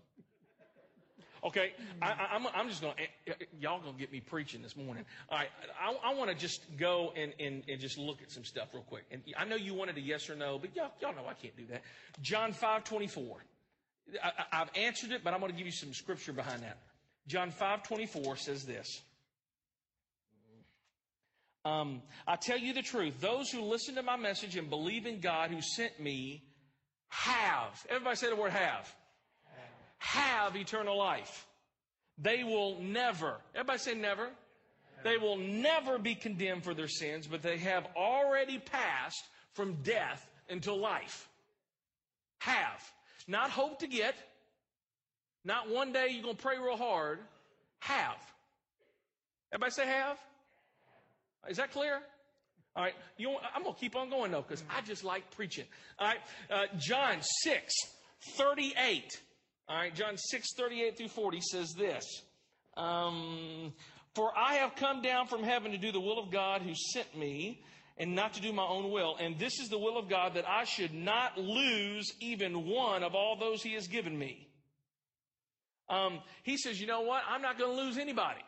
Okay, 1.47 1.75
I, 2.03 2.41
I'm 2.57 2.69
just 2.69 2.83
going 2.83 2.95
to, 2.97 3.35
y'all 3.61 3.81
going 3.81 3.95
to 3.95 4.01
get 4.01 4.11
me 4.11 4.19
preaching 4.19 4.63
this 4.63 4.77
morning. 4.77 5.05
All 5.29 5.39
right, 5.39 5.49
I, 5.81 6.11
I 6.11 6.15
want 6.15 6.29
to 6.29 6.35
just 6.37 6.61
go 6.77 7.13
and, 7.17 7.33
and, 7.39 7.63
and 7.69 7.81
just 7.81 7.99
look 7.99 8.21
at 8.21 8.33
some 8.33 8.45
stuff 8.45 8.71
real 8.75 8.83
quick. 8.83 9.05
And 9.13 9.23
I 9.39 9.45
know 9.45 9.55
you 9.55 9.73
wanted 9.73 9.97
a 9.97 10.01
yes 10.01 10.29
or 10.29 10.35
no, 10.35 10.59
but 10.59 10.75
y'all, 10.75 10.91
y'all 11.01 11.15
know 11.15 11.29
I 11.29 11.35
can't 11.35 11.57
do 11.57 11.65
that. 11.71 11.83
John 12.21 12.53
5 12.53 12.83
24. 12.83 13.37
I, 14.25 14.29
I- 14.29 14.61
I've 14.61 14.71
answered 14.75 15.13
it, 15.13 15.23
but 15.23 15.35
I'm 15.35 15.41
going 15.41 15.53
to 15.53 15.57
give 15.57 15.67
you 15.67 15.73
some 15.73 15.95
scripture 15.95 16.33
behind 16.33 16.65
that. 16.65 16.79
John 17.29 17.53
5 17.53 17.85
24 17.85 18.37
says 18.37 18.65
this. 18.65 19.03
Um, 21.65 22.03
I 22.27 22.35
tell 22.37 22.59
you 22.59 22.73
the 22.73 22.83
truth. 22.83 23.21
Those 23.21 23.51
who 23.51 23.61
listen 23.63 23.95
to 23.97 24.03
my 24.03 24.17
message 24.17 24.57
and 24.57 24.69
believe 24.69 25.07
in 25.07 25.21
God 25.21 25.51
who 25.51 25.61
sent 25.61 26.01
me 26.01 26.43
have. 27.09 27.87
Everybody 27.89 28.17
say 28.17 28.31
the 28.31 28.37
word 28.37 28.51
have. 28.53 28.93
Have 29.99 30.57
eternal 30.57 30.97
life. 30.97 31.47
They 32.19 32.45
will 32.45 32.81
never. 32.81 33.37
Everybody 33.55 33.79
say 33.79 33.95
never. 33.95 34.29
They 35.05 35.19
will 35.19 35.37
never 35.37 35.99
be 35.99 36.15
condemned 36.15 36.65
for 36.65 36.75
their 36.75 36.89
sins, 36.89 37.27
but 37.27 37.43
they 37.43 37.59
have 37.59 37.87
already 37.97 38.59
passed 38.59 39.23
from 39.53 39.75
death 39.83 40.27
into 40.49 40.73
life. 40.73 41.29
Have. 42.39 42.83
Not 43.29 43.51
hope 43.51 43.81
to 43.81 43.87
get. 43.87 44.15
Not 45.45 45.71
one 45.71 45.93
day 45.93 46.09
you're 46.11 46.23
going 46.23 46.37
to 46.37 46.43
pray 46.43 46.59
real 46.59 46.77
hard. 46.77 47.21
Have. 47.81 48.17
Everybody 49.53 49.73
say 49.73 49.87
have. 49.87 50.19
Is 51.49 51.59
that 51.59 51.73
clear? 51.73 52.01
All 52.75 52.83
right. 52.83 52.95
You 53.17 53.37
I'm 53.55 53.63
going 53.63 53.75
to 53.75 53.81
keep 53.81 53.97
on 53.97 54.11
going 54.11 54.33
though, 54.33 54.43
because 54.43 54.65
I 54.69 54.81
just 54.81 55.05
like 55.05 55.31
preaching. 55.31 55.67
All 55.99 56.09
right. 56.09 56.19
Uh, 56.51 56.67
John 56.79 57.19
6, 57.45 57.75
38. 58.37 59.21
All 59.69 59.77
right. 59.77 59.95
John 59.95 60.17
6, 60.17 60.47
38 60.57 60.97
through 60.97 61.09
40 61.09 61.41
says 61.41 61.73
this. 61.77 62.05
Um, 62.77 63.73
For 64.15 64.31
I 64.37 64.55
have 64.57 64.77
come 64.77 65.03
down 65.03 65.27
from 65.27 65.43
heaven 65.43 65.73
to 65.73 65.79
do 65.79 65.93
the 65.93 66.01
will 66.01 66.19
of 66.19 66.31
God 66.31 66.63
who 66.63 66.73
sent 66.75 67.17
me 67.17 67.63
and 67.99 68.15
not 68.15 68.35
to 68.35 68.41
do 68.41 68.53
my 68.53 68.65
own 68.65 68.91
will. 68.91 69.17
And 69.19 69.39
this 69.39 69.59
is 69.59 69.69
the 69.69 69.79
will 69.79 69.99
of 69.99 70.09
God 70.09 70.35
that 70.35 70.49
I 70.49 70.65
should 70.65 70.93
not 70.93 71.39
lose 71.39 72.13
even 72.21 72.67
one 72.67 73.03
of 73.03 73.15
all 73.15 73.37
those 73.39 73.63
he 73.63 73.73
has 73.75 73.87
given 73.87 74.17
me. 74.17 74.49
Um, 75.89 76.21
he 76.43 76.57
says, 76.57 76.81
you 76.81 76.87
know 76.87 77.03
what? 77.03 77.23
I'm 77.29 77.43
not 77.43 77.59
going 77.59 77.75
to 77.75 77.83
lose 77.83 77.97
anybody. 77.97 78.41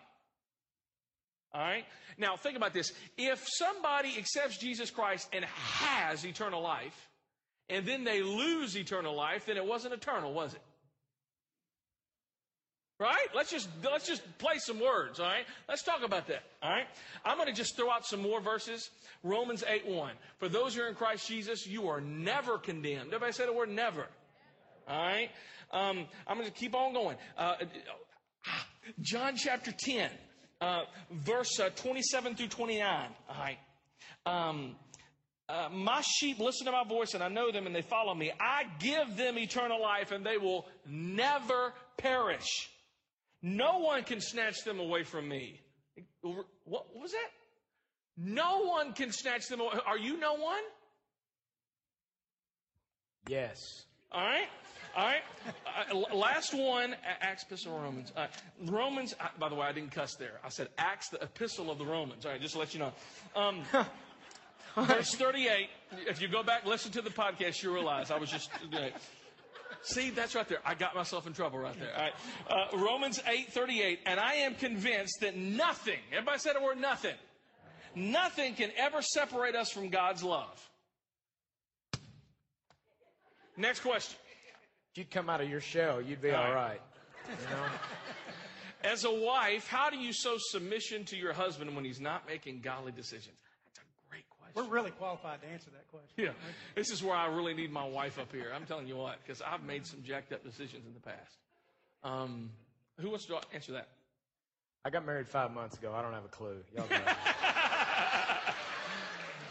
All 1.53 1.63
right? 1.63 1.85
Now, 2.19 2.37
think 2.37 2.57
about 2.57 2.75
this. 2.75 2.93
If 3.17 3.43
somebody 3.47 4.19
accepts 4.19 4.59
Jesus 4.59 4.91
Christ 4.91 5.29
and 5.33 5.45
has 5.45 6.25
eternal 6.27 6.63
life, 6.63 7.09
and 7.71 7.87
then 7.87 8.05
they 8.05 8.23
lose 8.23 8.77
eternal 8.77 9.17
life, 9.17 9.47
then 9.47 9.57
it 9.57 9.65
wasn't 9.65 9.95
eternal, 9.95 10.33
was 10.33 10.55
it? 10.55 10.63
Right? 13.01 13.29
Let's 13.33 13.51
just 13.51 13.69
let's 13.85 14.09
just 14.09 14.23
play 14.39 14.59
some 14.59 14.81
words, 14.81 15.21
all 15.21 15.27
right? 15.27 15.45
Let's 15.69 15.85
talk 15.85 16.03
about 16.05 16.27
that. 16.27 16.43
All 16.61 16.71
right? 16.71 16.87
I'm 17.25 17.37
going 17.37 17.49
to 17.49 17.55
just 17.55 17.77
throw 17.77 17.91
out 17.91 18.05
some 18.05 18.21
more 18.21 18.41
verses. 18.41 18.91
Romans 19.23 19.63
8 19.67 19.87
1. 19.87 20.13
For 20.39 20.49
those 20.49 20.75
who 20.75 20.83
are 20.83 20.89
in 20.89 20.97
Christ 20.97 21.29
Jesus, 21.29 21.65
you 21.65 21.89
are 21.89 22.01
never 22.01 22.59
condemned. 22.59 23.07
Everybody 23.07 23.33
say 23.33 23.47
the 23.47 23.53
word 23.53 23.71
never. 23.71 24.07
All 24.89 24.99
right? 24.99 25.31
Um, 25.71 26.07
I'm 26.27 26.39
going 26.39 26.49
to 26.49 26.55
keep 26.55 26.75
on 26.75 26.93
going. 26.93 27.17
Uh, 27.37 27.55
John 29.01 29.37
chapter 29.37 29.71
10, 29.71 30.11
uh, 30.61 30.83
verse 31.13 31.61
uh, 31.61 31.69
27 31.77 32.35
through 32.35 32.49
29. 32.49 33.09
All 33.29 33.37
right. 33.37 33.59
Um, 34.27 34.77
uh, 35.49 35.69
my 35.73 36.03
sheep 36.03 36.39
listen 36.39 36.67
to 36.67 36.73
my 36.73 36.85
voice 36.85 37.15
and 37.15 37.23
I 37.23 37.29
know 37.29 37.51
them 37.51 37.67
and 37.67 37.75
they 37.75 37.83
follow 37.83 38.15
me. 38.15 38.33
I 38.39 38.65
give 38.81 39.17
them 39.17 39.39
eternal 39.39 39.81
life 39.81 40.11
and 40.13 40.25
they 40.25 40.37
will 40.37 40.67
never 40.87 41.73
perish. 41.97 42.71
No 43.43 43.79
one 43.79 44.05
can 44.05 44.21
snatch 44.21 44.65
them 44.65 44.81
away 44.81 45.05
from 45.05 45.29
me. 45.29 45.61
What 46.23 46.87
was 46.95 47.13
that? 47.13 47.31
No 48.17 48.65
one 48.65 48.93
can 48.93 49.13
snatch 49.13 49.47
them 49.49 49.61
away. 49.61 49.75
Are 49.87 49.99
you 49.99 50.19
no 50.19 50.35
one? 50.35 50.63
Yes. 53.29 53.85
All 54.11 54.23
right. 54.23 54.49
All 54.97 55.07
right. 55.07 55.23
Uh, 55.93 56.17
last 56.17 56.55
one, 56.55 56.97
Acts, 57.21 57.45
Epistle, 57.45 57.77
of 57.77 57.83
Romans. 57.83 58.13
Uh, 58.17 58.27
Romans, 58.67 59.15
uh, 59.21 59.29
by 59.39 59.49
the 59.49 59.55
way, 59.55 59.67
I 59.67 59.73
didn't 59.73 59.93
cuss 59.93 60.15
there. 60.15 60.41
I 60.45 60.49
said 60.49 60.69
Acts, 60.79 61.11
the 61.11 61.23
Epistle 61.23 61.71
of 61.71 61.79
the 61.79 61.85
Romans. 61.85 62.25
All 62.25 62.33
right, 62.33 62.41
just 62.41 62.55
to 62.55 62.59
let 62.59 62.75
you 62.75 62.81
know. 62.81 62.93
Um, 63.37 63.63
verse 64.87 65.15
38, 65.15 65.69
if 66.09 66.21
you 66.21 66.29
go 66.29 66.43
back, 66.43 66.67
listen 66.67 66.91
to 66.93 67.03
the 67.03 67.11
podcast, 67.11 67.63
you 67.63 67.73
realize 67.73 68.11
I 68.11 68.19
was 68.19 68.31
just. 68.31 68.51
See, 69.83 70.11
that's 70.11 70.35
right 70.35 70.49
there. 70.49 70.59
I 70.65 70.75
got 70.75 70.95
myself 70.95 71.27
in 71.27 71.33
trouble 71.33 71.59
right 71.59 71.79
there. 71.79 71.95
All 71.97 72.03
right. 72.03 72.73
Uh, 72.75 72.79
Romans 72.79 73.21
8 73.27 73.53
38. 73.53 74.01
And 74.07 74.21
I 74.21 74.35
am 74.35 74.55
convinced 74.55 75.19
that 75.21 75.37
nothing, 75.37 75.99
everybody 76.13 76.39
said 76.39 76.55
the 76.57 76.63
word 76.63 76.81
nothing, 76.81 77.15
nothing 77.95 78.55
can 78.55 78.71
ever 78.77 79.03
separate 79.03 79.55
us 79.55 79.71
from 79.71 79.89
God's 79.89 80.23
love. 80.23 80.69
Next 83.57 83.81
question. 83.81 84.19
If 84.93 84.99
you'd 84.99 85.11
come 85.11 85.29
out 85.29 85.41
of 85.41 85.49
your 85.49 85.61
shell, 85.61 86.01
you'd 86.01 86.23
be 86.23 86.31
All 86.31 86.45
all 86.45 86.55
right. 86.55 86.81
right. 87.29 87.39
You 87.41 87.57
know? 87.57 87.63
As 88.93 89.05
a 89.05 89.13
wife, 89.13 89.67
how 89.67 89.91
do 89.91 89.99
you 89.99 90.13
show 90.13 90.37
submission 90.39 91.05
to 91.07 91.17
your 91.17 91.33
husband 91.33 91.75
when 91.75 91.85
he's 91.85 92.01
not 92.01 92.27
making 92.29 92.61
godly 92.61 92.93
decisions? 92.93 93.35
That's 93.75 93.81
a 93.81 94.11
great 94.11 94.25
question. 94.31 94.48
We're 94.59 94.69
really 94.69 94.91
qualified 94.91 95.41
to 95.43 95.49
answer 95.49 95.71
that 95.71 95.89
question. 95.91 96.11
Yeah, 96.17 96.33
this 96.75 96.91
is 96.91 97.03
where 97.03 97.15
I 97.17 97.27
really 97.27 97.55
need 97.55 97.71
my 97.73 97.87
wife 97.87 98.19
up 98.19 98.33
here. 98.33 98.51
I'm 98.55 98.67
telling 98.67 98.87
you 98.89 98.97
what, 98.97 99.17
because 99.25 99.41
I've 99.41 99.63
made 99.63 99.87
some 99.87 100.03
jacked 100.03 100.33
up 100.33 100.43
decisions 100.45 100.85
in 100.87 100.93
the 100.95 101.01
past. 101.01 101.37
Um, 102.05 102.51
who 103.01 103.11
wants 103.11 103.27
to 103.27 103.39
answer 103.55 103.73
that? 103.73 103.89
I 104.85 104.91
got 104.91 105.05
married 105.07 105.29
five 105.29 105.53
months 105.53 105.77
ago. 105.79 105.93
I 105.95 106.03
don't 106.03 106.13
have 106.13 106.25
a 106.25 106.29
clue. 106.29 106.57
Y'all 106.77 106.87
go. 106.89 106.97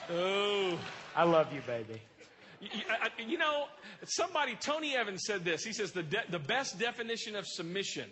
Oh, 0.10 0.80
I 1.16 1.24
love 1.24 1.52
you, 1.54 1.62
baby. 1.68 2.02
you, 2.62 2.70
I- 2.90 3.08
I- 3.18 3.22
you 3.22 3.38
know, 3.38 3.66
somebody, 4.06 4.56
Tony 4.56 4.96
Evans 4.96 5.24
said 5.26 5.44
this. 5.44 5.64
He 5.64 5.74
says 5.74 5.92
the 5.92 6.04
de- 6.04 6.24
the 6.30 6.40
best 6.40 6.80
definition 6.80 7.36
of 7.36 7.46
submission 7.46 8.10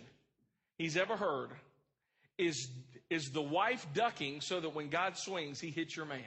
he's 0.78 0.96
ever 0.96 1.16
heard 1.16 1.50
is 2.38 2.68
is 3.08 3.30
the 3.32 3.42
wife 3.42 3.86
ducking 3.94 4.40
so 4.40 4.60
that 4.60 4.74
when 4.74 4.88
God 4.88 5.16
swings, 5.16 5.60
he 5.60 5.70
hits 5.70 5.96
your 5.96 6.06
man. 6.06 6.20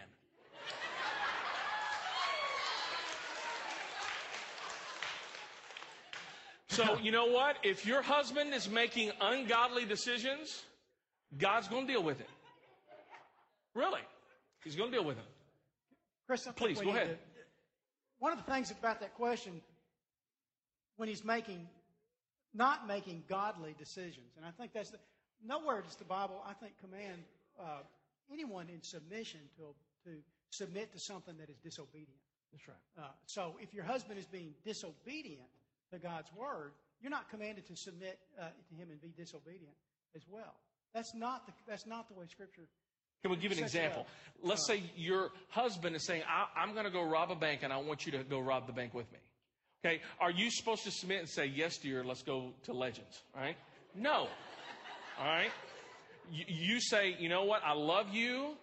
So, 6.69 6.97
you 6.99 7.11
know 7.11 7.25
what? 7.25 7.57
If 7.63 7.85
your 7.85 8.01
husband 8.01 8.53
is 8.53 8.69
making 8.69 9.11
ungodly 9.19 9.85
decisions, 9.85 10.63
God's 11.37 11.67
going 11.67 11.87
to 11.87 11.93
deal 11.93 12.03
with 12.03 12.19
it. 12.19 12.29
Really. 13.73 14.01
He's 14.63 14.75
going 14.75 14.91
to 14.91 14.97
deal 14.97 15.05
with 15.05 15.17
it. 15.17 15.25
Chris, 16.27 16.45
I 16.47 16.51
Please, 16.51 16.79
go 16.79 16.89
ahead. 16.89 17.07
to- 17.07 17.17
one 18.19 18.33
of 18.33 18.45
the 18.45 18.51
things 18.51 18.69
about 18.69 18.99
that 18.99 19.15
question, 19.15 19.61
when 20.97 21.07
he's 21.07 21.23
making, 21.23 21.67
not 22.53 22.85
making 22.85 23.23
godly 23.29 23.73
decisions, 23.79 24.35
and 24.35 24.45
I 24.45 24.51
think 24.51 24.73
that's 24.73 24.91
the, 24.91 24.99
nowhere 25.43 25.81
does 25.81 25.95
the 25.95 26.03
Bible, 26.03 26.43
I 26.45 26.53
think, 26.53 26.73
command 26.81 27.23
uh, 27.59 27.79
anyone 28.31 28.67
in 28.69 28.81
submission 28.83 29.39
to 29.57 29.73
to 30.05 30.17
submit 30.51 30.91
to 30.93 30.99
something 30.99 31.37
that 31.37 31.49
is 31.49 31.57
disobedient. 31.57 32.19
That's 32.51 32.67
right. 32.67 33.03
Uh, 33.05 33.11
so 33.25 33.55
if 33.61 33.73
your 33.73 33.83
husband 33.83 34.19
is 34.19 34.25
being 34.25 34.53
disobedient 34.65 35.49
to 35.91 35.99
God's 35.99 36.29
word, 36.37 36.71
you're 37.01 37.11
not 37.11 37.29
commanded 37.29 37.65
to 37.67 37.75
submit 37.75 38.19
uh, 38.39 38.45
to 38.69 38.75
him 38.75 38.89
and 38.91 39.01
be 39.01 39.13
disobedient 39.15 39.75
as 40.15 40.23
well. 40.29 40.55
That's 40.93 41.13
not 41.13 41.45
the, 41.45 41.53
that's 41.67 41.85
not 41.85 42.07
the 42.09 42.15
way 42.15 42.25
Scripture. 42.29 42.67
Can 43.21 43.31
we 43.31 43.37
give 43.37 43.51
an 43.51 43.59
example? 43.59 44.01
up. 44.01 44.07
Let's 44.41 44.65
say 44.65 44.81
your 44.95 45.31
husband 45.49 45.95
is 45.95 46.05
saying, 46.05 46.23
I, 46.27 46.59
I'm 46.59 46.73
going 46.73 46.85
to 46.85 46.91
go 46.91 47.03
rob 47.03 47.31
a 47.31 47.35
bank 47.35 47.61
and 47.63 47.73
I 47.73 47.77
want 47.77 48.05
you 48.05 48.13
to 48.13 48.23
go 48.23 48.39
rob 48.39 48.65
the 48.65 48.73
bank 48.73 48.93
with 48.93 49.11
me. 49.11 49.19
Okay. 49.85 50.01
Are 50.19 50.31
you 50.31 50.49
supposed 50.51 50.83
to 50.85 50.91
submit 50.91 51.19
and 51.19 51.29
say, 51.29 51.45
yes, 51.45 51.77
dear, 51.77 52.03
let's 52.03 52.23
go 52.23 52.53
to 52.63 52.73
Legends? 52.73 53.21
All 53.35 53.41
right. 53.41 53.57
No. 53.95 54.27
All 55.19 55.25
right. 55.25 55.51
You, 56.31 56.45
you 56.47 56.79
say, 56.81 57.15
you 57.19 57.29
know 57.29 57.43
what? 57.43 57.61
I 57.65 57.73
love 57.73 58.07
you, 58.13 58.55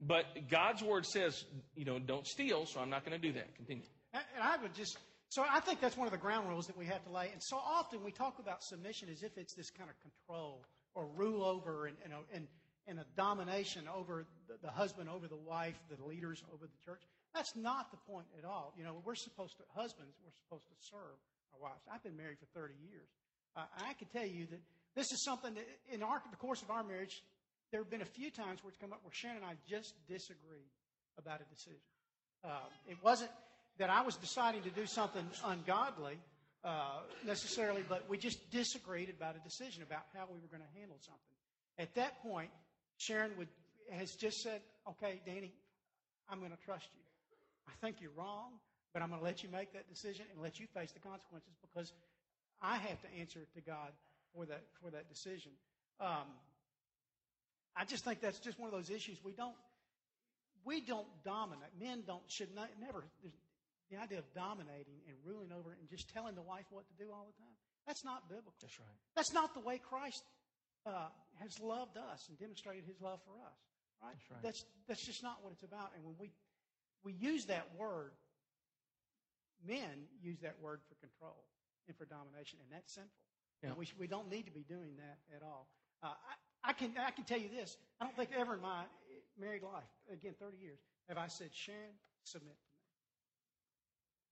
but 0.00 0.24
God's 0.48 0.82
word 0.82 1.06
says, 1.06 1.44
you 1.74 1.84
know, 1.84 1.98
don't 1.98 2.26
steal, 2.26 2.66
so 2.66 2.80
I'm 2.80 2.90
not 2.90 3.04
going 3.04 3.20
to 3.20 3.26
do 3.26 3.32
that. 3.34 3.54
Continue. 3.56 3.84
And 4.12 4.22
I 4.40 4.56
would 4.62 4.74
just, 4.74 4.96
so 5.30 5.44
I 5.48 5.60
think 5.60 5.80
that's 5.80 5.96
one 5.96 6.06
of 6.06 6.12
the 6.12 6.18
ground 6.18 6.48
rules 6.48 6.66
that 6.66 6.76
we 6.76 6.86
have 6.86 7.04
to 7.04 7.12
lay. 7.12 7.30
And 7.32 7.42
so 7.42 7.56
often 7.56 8.02
we 8.02 8.12
talk 8.12 8.38
about 8.38 8.62
submission 8.62 9.08
as 9.10 9.22
if 9.22 9.36
it's 9.36 9.54
this 9.54 9.70
kind 9.70 9.90
of 9.90 9.96
control 10.00 10.64
or 10.94 11.06
rule 11.16 11.44
over 11.44 11.86
and, 11.86 11.96
and, 12.02 12.14
and, 12.32 12.46
and 12.86 12.98
a 12.98 13.04
domination 13.16 13.84
over 13.94 14.24
the, 14.48 14.54
the 14.62 14.70
husband, 14.70 15.08
over 15.08 15.28
the 15.28 15.36
wife, 15.36 15.76
the 15.90 16.02
leaders, 16.02 16.42
over 16.52 16.66
the 16.66 16.78
church. 16.84 17.02
That's 17.34 17.54
not 17.54 17.90
the 17.90 17.98
point 18.10 18.26
at 18.38 18.44
all. 18.44 18.72
You 18.78 18.84
know, 18.84 19.02
we're 19.04 19.14
supposed 19.14 19.58
to, 19.58 19.64
husbands, 19.76 20.16
we're 20.24 20.32
supposed 20.32 20.64
to 20.68 20.76
serve 20.80 21.20
our 21.52 21.60
wives. 21.60 21.84
I've 21.92 22.02
been 22.02 22.16
married 22.16 22.38
for 22.38 22.46
30 22.58 22.74
years. 22.88 23.08
Uh, 23.54 23.64
I 23.84 23.92
can 23.94 24.08
tell 24.08 24.26
you 24.26 24.46
that 24.46 24.60
this 24.96 25.12
is 25.12 25.22
something 25.24 25.52
that 25.54 25.66
in 25.92 26.02
our, 26.02 26.22
the 26.30 26.36
course 26.36 26.62
of 26.62 26.70
our 26.70 26.82
marriage, 26.82 27.22
there 27.70 27.80
have 27.80 27.90
been 27.90 28.02
a 28.02 28.12
few 28.16 28.30
times 28.30 28.64
where 28.64 28.70
it's 28.70 28.80
come 28.80 28.92
up 28.92 29.00
where 29.04 29.12
Shannon 29.12 29.44
and 29.44 29.46
I 29.46 29.54
just 29.68 29.92
disagreed 30.08 30.72
about 31.18 31.40
a 31.40 31.48
decision. 31.52 31.84
Uh, 32.42 32.64
it 32.88 32.96
wasn't 33.04 33.30
that 33.78 33.90
I 33.90 34.02
was 34.02 34.16
deciding 34.16 34.62
to 34.62 34.70
do 34.70 34.86
something 34.86 35.24
ungodly 35.44 36.18
uh, 36.64 37.00
necessarily, 37.24 37.84
but 37.88 38.04
we 38.08 38.18
just 38.18 38.50
disagreed 38.50 39.08
about 39.08 39.36
a 39.36 39.38
decision 39.40 39.82
about 39.82 40.02
how 40.14 40.26
we 40.26 40.38
were 40.40 40.48
going 40.50 40.62
to 40.62 40.78
handle 40.78 40.96
something. 41.00 41.36
At 41.78 41.94
that 41.94 42.20
point, 42.22 42.50
Sharon 42.96 43.30
would 43.38 43.48
has 43.92 44.14
just 44.16 44.42
said, 44.42 44.60
"Okay, 44.88 45.20
Danny, 45.24 45.52
I'm 46.28 46.40
going 46.40 46.50
to 46.50 46.64
trust 46.64 46.88
you. 46.94 47.02
I 47.68 47.72
think 47.80 48.00
you're 48.00 48.12
wrong, 48.16 48.58
but 48.92 49.02
I'm 49.02 49.08
going 49.08 49.20
to 49.20 49.24
let 49.24 49.42
you 49.42 49.48
make 49.50 49.72
that 49.72 49.88
decision 49.88 50.26
and 50.32 50.42
let 50.42 50.58
you 50.58 50.66
face 50.74 50.92
the 50.92 50.98
consequences 50.98 51.54
because 51.62 51.92
I 52.60 52.76
have 52.76 53.00
to 53.02 53.08
answer 53.18 53.40
to 53.54 53.60
God 53.60 53.92
for 54.34 54.44
that 54.46 54.64
for 54.82 54.90
that 54.90 55.08
decision." 55.08 55.52
Um, 56.00 56.26
I 57.76 57.84
just 57.84 58.04
think 58.04 58.20
that's 58.20 58.40
just 58.40 58.58
one 58.58 58.68
of 58.68 58.74
those 58.74 58.90
issues 58.90 59.18
we 59.24 59.32
don't 59.32 59.54
we 60.64 60.80
don't 60.80 61.06
dominate. 61.24 61.70
Men 61.80 62.02
don't 62.06 62.22
should 62.28 62.54
not, 62.54 62.68
never. 62.80 63.04
The 63.90 63.96
idea 63.96 64.18
of 64.18 64.28
dominating 64.34 65.00
and 65.08 65.16
ruling 65.24 65.48
over 65.52 65.72
and 65.72 65.88
just 65.88 66.12
telling 66.12 66.34
the 66.34 66.44
wife 66.44 66.64
what 66.70 66.84
to 66.88 66.94
do 67.00 67.10
all 67.10 67.24
the 67.24 67.36
time. 67.40 67.56
That's 67.86 68.04
not 68.04 68.28
biblical. 68.28 68.52
That's 68.60 68.78
right. 68.78 69.00
That's 69.16 69.32
not 69.32 69.54
the 69.54 69.60
way 69.60 69.80
Christ 69.80 70.22
uh, 70.84 71.08
has 71.40 71.58
loved 71.58 71.96
us 71.96 72.28
and 72.28 72.38
demonstrated 72.38 72.84
His 72.84 73.00
love 73.00 73.20
for 73.24 73.32
us. 73.40 73.56
Right? 74.02 74.12
That's 74.12 74.30
right. 74.30 74.42
That's 74.42 74.64
that's 74.86 75.04
just 75.04 75.22
not 75.22 75.40
what 75.42 75.52
it's 75.52 75.64
about. 75.64 75.96
And 75.96 76.04
when 76.04 76.14
we 76.20 76.30
we 77.02 77.12
use 77.12 77.46
that 77.46 77.66
word, 77.78 78.12
men 79.66 80.06
use 80.20 80.38
that 80.42 80.56
word 80.60 80.80
for 80.88 80.94
control 81.00 81.48
and 81.88 81.96
for 81.96 82.04
domination, 82.04 82.58
and 82.62 82.68
that's 82.70 82.94
sinful. 82.94 83.10
Yeah. 83.62 83.70
And 83.70 83.78
we 83.78 83.88
we 83.98 84.06
don't 84.06 84.30
need 84.30 84.44
to 84.44 84.52
be 84.52 84.64
doing 84.68 84.92
that 85.00 85.18
at 85.34 85.42
all. 85.42 85.68
Uh, 86.02 86.12
I, 86.12 86.70
I 86.70 86.72
can 86.74 86.92
I 87.00 87.10
can 87.10 87.24
tell 87.24 87.40
you 87.40 87.48
this. 87.48 87.76
I 88.00 88.04
don't 88.04 88.14
think 88.14 88.30
ever 88.36 88.54
in 88.54 88.60
my 88.60 88.84
married 89.40 89.62
life, 89.62 89.88
again, 90.12 90.34
30 90.38 90.58
years, 90.58 90.78
have 91.08 91.18
I 91.18 91.28
said, 91.28 91.50
Sharon, 91.52 91.94
submit. 92.24 92.56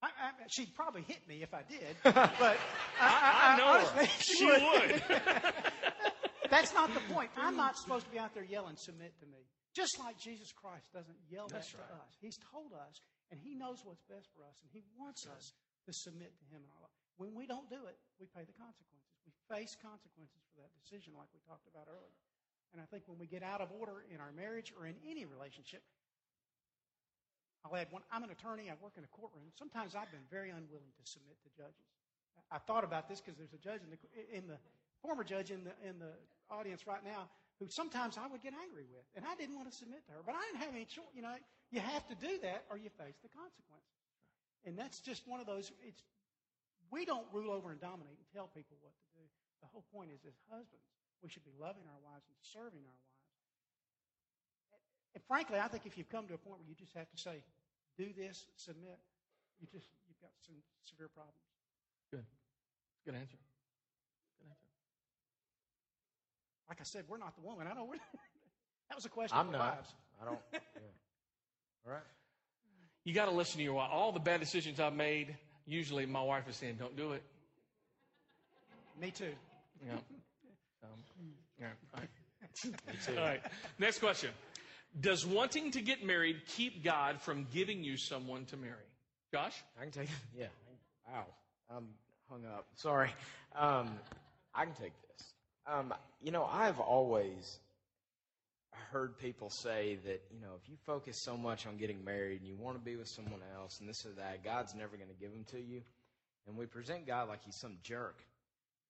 I, 0.02 0.06
I, 0.06 0.30
she'd 0.48 0.74
probably 0.74 1.02
hit 1.02 1.26
me 1.26 1.42
if 1.42 1.54
I 1.54 1.62
did, 1.68 1.96
but 2.04 2.56
I, 3.00 3.00
I, 3.00 3.54
I 3.54 3.58
know 3.58 3.66
honestly, 3.66 4.06
her. 4.06 4.22
She 4.22 4.44
would. 4.46 5.02
That's 6.50 6.72
not 6.74 6.92
the 6.94 7.00
point. 7.12 7.30
I'm 7.36 7.56
not 7.56 7.76
supposed 7.76 8.06
to 8.06 8.12
be 8.12 8.18
out 8.18 8.34
there 8.34 8.44
yelling, 8.44 8.76
submit 8.76 9.18
to 9.20 9.26
me. 9.26 9.42
Just 9.74 9.98
like 9.98 10.16
Jesus 10.16 10.52
Christ 10.52 10.88
doesn't 10.94 11.16
yell 11.28 11.48
That's 11.50 11.68
that 11.72 11.84
to 11.84 11.84
right. 11.84 12.00
us. 12.06 12.12
He's 12.20 12.38
told 12.52 12.72
us, 12.72 13.02
and 13.32 13.40
He 13.40 13.52
knows 13.58 13.82
what's 13.84 14.04
best 14.06 14.30
for 14.32 14.46
us, 14.46 14.56
and 14.62 14.70
He 14.72 14.84
wants 14.96 15.26
us 15.26 15.52
to 15.84 15.92
submit 15.92 16.32
to 16.38 16.44
Him 16.48 16.62
in 16.64 16.70
our 16.70 16.82
life. 16.86 16.96
When 17.18 17.34
we 17.34 17.48
don't 17.48 17.68
do 17.68 17.80
it, 17.88 17.96
we 18.20 18.28
pay 18.30 18.44
the 18.44 18.56
consequences. 18.56 19.16
We 19.26 19.32
face 19.52 19.74
consequences 19.80 20.44
for 20.52 20.60
that 20.62 20.72
decision, 20.76 21.16
like 21.16 21.28
we 21.34 21.40
talked 21.44 21.66
about 21.68 21.88
earlier. 21.90 22.16
And 22.72 22.84
I 22.84 22.86
think 22.92 23.08
when 23.08 23.16
we 23.18 23.26
get 23.26 23.42
out 23.42 23.60
of 23.64 23.72
order 23.72 24.04
in 24.12 24.20
our 24.20 24.32
marriage 24.36 24.72
or 24.76 24.86
in 24.86 24.96
any 25.08 25.24
relationship, 25.24 25.80
I'll 27.64 27.74
add 27.74 27.88
one. 27.90 28.02
I'm 28.12 28.22
an 28.22 28.30
attorney. 28.30 28.70
I 28.70 28.74
work 28.82 28.94
in 28.96 29.04
a 29.04 29.10
courtroom. 29.10 29.50
Sometimes 29.58 29.94
I've 29.94 30.10
been 30.10 30.26
very 30.30 30.50
unwilling 30.50 30.92
to 30.94 31.04
submit 31.04 31.36
to 31.42 31.50
judges. 31.56 31.86
I 32.50 32.58
thought 32.58 32.84
about 32.84 33.08
this 33.08 33.20
because 33.20 33.34
there's 33.34 33.54
a 33.54 33.62
judge 33.62 33.82
in 33.82 33.90
the 33.90 33.98
in 34.30 34.46
the 34.46 34.58
former 35.02 35.24
judge 35.24 35.50
in 35.50 35.64
the 35.64 35.74
in 35.82 35.98
the 35.98 36.14
audience 36.50 36.86
right 36.86 37.02
now 37.02 37.26
who 37.58 37.66
sometimes 37.68 38.20
I 38.20 38.28
would 38.28 38.44
get 38.44 38.52
angry 38.52 38.84
with, 38.84 39.02
and 39.16 39.24
I 39.24 39.34
didn't 39.34 39.56
want 39.56 39.72
to 39.72 39.74
submit 39.74 40.04
to 40.06 40.12
her, 40.12 40.22
but 40.22 40.36
I 40.36 40.44
didn't 40.46 40.62
have 40.62 40.76
any 40.76 40.84
choice. 40.84 41.08
You 41.16 41.24
know, 41.24 41.32
you 41.72 41.80
have 41.80 42.06
to 42.12 42.14
do 42.14 42.38
that 42.44 42.68
or 42.68 42.76
you 42.76 42.92
face 43.00 43.16
the 43.24 43.32
consequences. 43.32 43.96
And 44.68 44.76
that's 44.76 45.00
just 45.00 45.24
one 45.26 45.40
of 45.40 45.46
those. 45.46 45.72
It's 45.82 46.02
we 46.90 47.04
don't 47.04 47.26
rule 47.32 47.50
over 47.50 47.72
and 47.72 47.80
dominate 47.80 48.14
and 48.14 48.28
tell 48.30 48.46
people 48.52 48.78
what 48.84 48.94
to 48.94 49.06
do. 49.16 49.24
The 49.64 49.68
whole 49.72 49.86
point 49.90 50.14
is, 50.14 50.22
as 50.22 50.36
husbands, 50.46 50.86
we 51.24 51.32
should 51.32 51.46
be 51.46 51.54
loving 51.58 51.82
our 51.90 52.00
wives 52.04 52.28
and 52.28 52.38
serving 52.44 52.84
our 52.84 53.00
wives. 53.02 53.15
And 55.16 55.24
frankly, 55.24 55.58
I 55.58 55.66
think 55.68 55.86
if 55.86 55.96
you've 55.96 56.10
come 56.10 56.28
to 56.28 56.34
a 56.34 56.36
point 56.36 56.60
where 56.60 56.68
you 56.68 56.74
just 56.74 56.92
have 56.92 57.08
to 57.08 57.16
say, 57.16 57.42
"Do 57.96 58.12
this, 58.12 58.44
submit," 58.56 59.00
you 59.58 59.66
just 59.66 59.88
you've 60.06 60.20
got 60.20 60.28
some 60.44 60.56
severe 60.84 61.08
problems. 61.08 61.40
Good. 62.10 62.26
Good 63.06 63.14
answer. 63.14 63.38
Good 64.38 64.50
answer. 64.50 64.68
Like 66.68 66.82
I 66.82 66.84
said, 66.84 67.04
we're 67.08 67.16
not 67.16 67.34
the 67.34 67.40
woman. 67.40 67.66
I 67.66 67.72
know 67.72 67.84
we're. 67.84 67.96
that 68.90 68.94
was 68.94 69.06
a 69.06 69.08
question 69.08 69.38
I'm 69.38 69.50
not. 69.50 69.76
wives. 69.76 69.94
I 70.20 70.24
don't. 70.26 70.38
Yeah. 70.52 71.86
All 71.86 71.92
right. 71.94 72.02
You 73.04 73.14
got 73.14 73.26
to 73.26 73.30
listen 73.30 73.56
to 73.56 73.62
your 73.62 73.74
wife. 73.74 73.88
All 73.90 74.12
the 74.12 74.20
bad 74.20 74.40
decisions 74.40 74.80
I've 74.80 74.92
made, 74.92 75.34
usually 75.64 76.04
my 76.04 76.20
wife 76.22 76.46
is 76.46 76.56
saying, 76.56 76.76
"Don't 76.78 76.94
do 76.94 77.12
it." 77.12 77.22
Me 79.00 79.10
too. 79.10 79.32
Yeah. 79.82 79.92
Um, 79.92 80.90
yeah. 81.58 81.68
All 81.94 82.00
right. 82.00 83.08
All 83.16 83.24
right. 83.24 83.40
Next 83.78 84.00
question. 84.00 84.30
Does 84.98 85.26
wanting 85.26 85.72
to 85.72 85.82
get 85.82 86.04
married 86.04 86.42
keep 86.46 86.82
God 86.82 87.20
from 87.20 87.46
giving 87.52 87.84
you 87.84 87.96
someone 87.96 88.46
to 88.46 88.56
marry? 88.56 88.72
Josh? 89.32 89.54
I 89.78 89.82
can 89.82 89.92
take. 89.92 90.04
It. 90.04 90.14
Yeah. 90.38 90.46
Wow. 91.08 91.26
I'm 91.70 91.88
hung 92.30 92.44
up. 92.46 92.66
Sorry. 92.76 93.10
Um, 93.54 93.90
I 94.54 94.64
can 94.64 94.74
take 94.74 94.92
this. 95.02 95.26
Um, 95.66 95.92
you 96.22 96.30
know, 96.30 96.44
I've 96.44 96.80
always 96.80 97.58
heard 98.92 99.18
people 99.18 99.50
say 99.50 99.98
that 100.04 100.22
you 100.32 100.40
know 100.40 100.52
if 100.62 100.68
you 100.68 100.76
focus 100.84 101.16
so 101.16 101.36
much 101.36 101.66
on 101.66 101.76
getting 101.76 102.04
married 102.04 102.40
and 102.40 102.48
you 102.48 102.54
want 102.56 102.76
to 102.76 102.84
be 102.84 102.96
with 102.96 103.08
someone 103.08 103.40
else 103.56 103.80
and 103.80 103.88
this 103.88 104.06
or 104.06 104.10
that, 104.10 104.44
God's 104.44 104.74
never 104.74 104.96
going 104.96 105.08
to 105.08 105.20
give 105.20 105.32
them 105.32 105.44
to 105.50 105.60
you. 105.60 105.82
And 106.46 106.56
we 106.56 106.66
present 106.66 107.06
God 107.06 107.28
like 107.28 107.42
he's 107.44 107.56
some 107.56 107.78
jerk, 107.82 108.22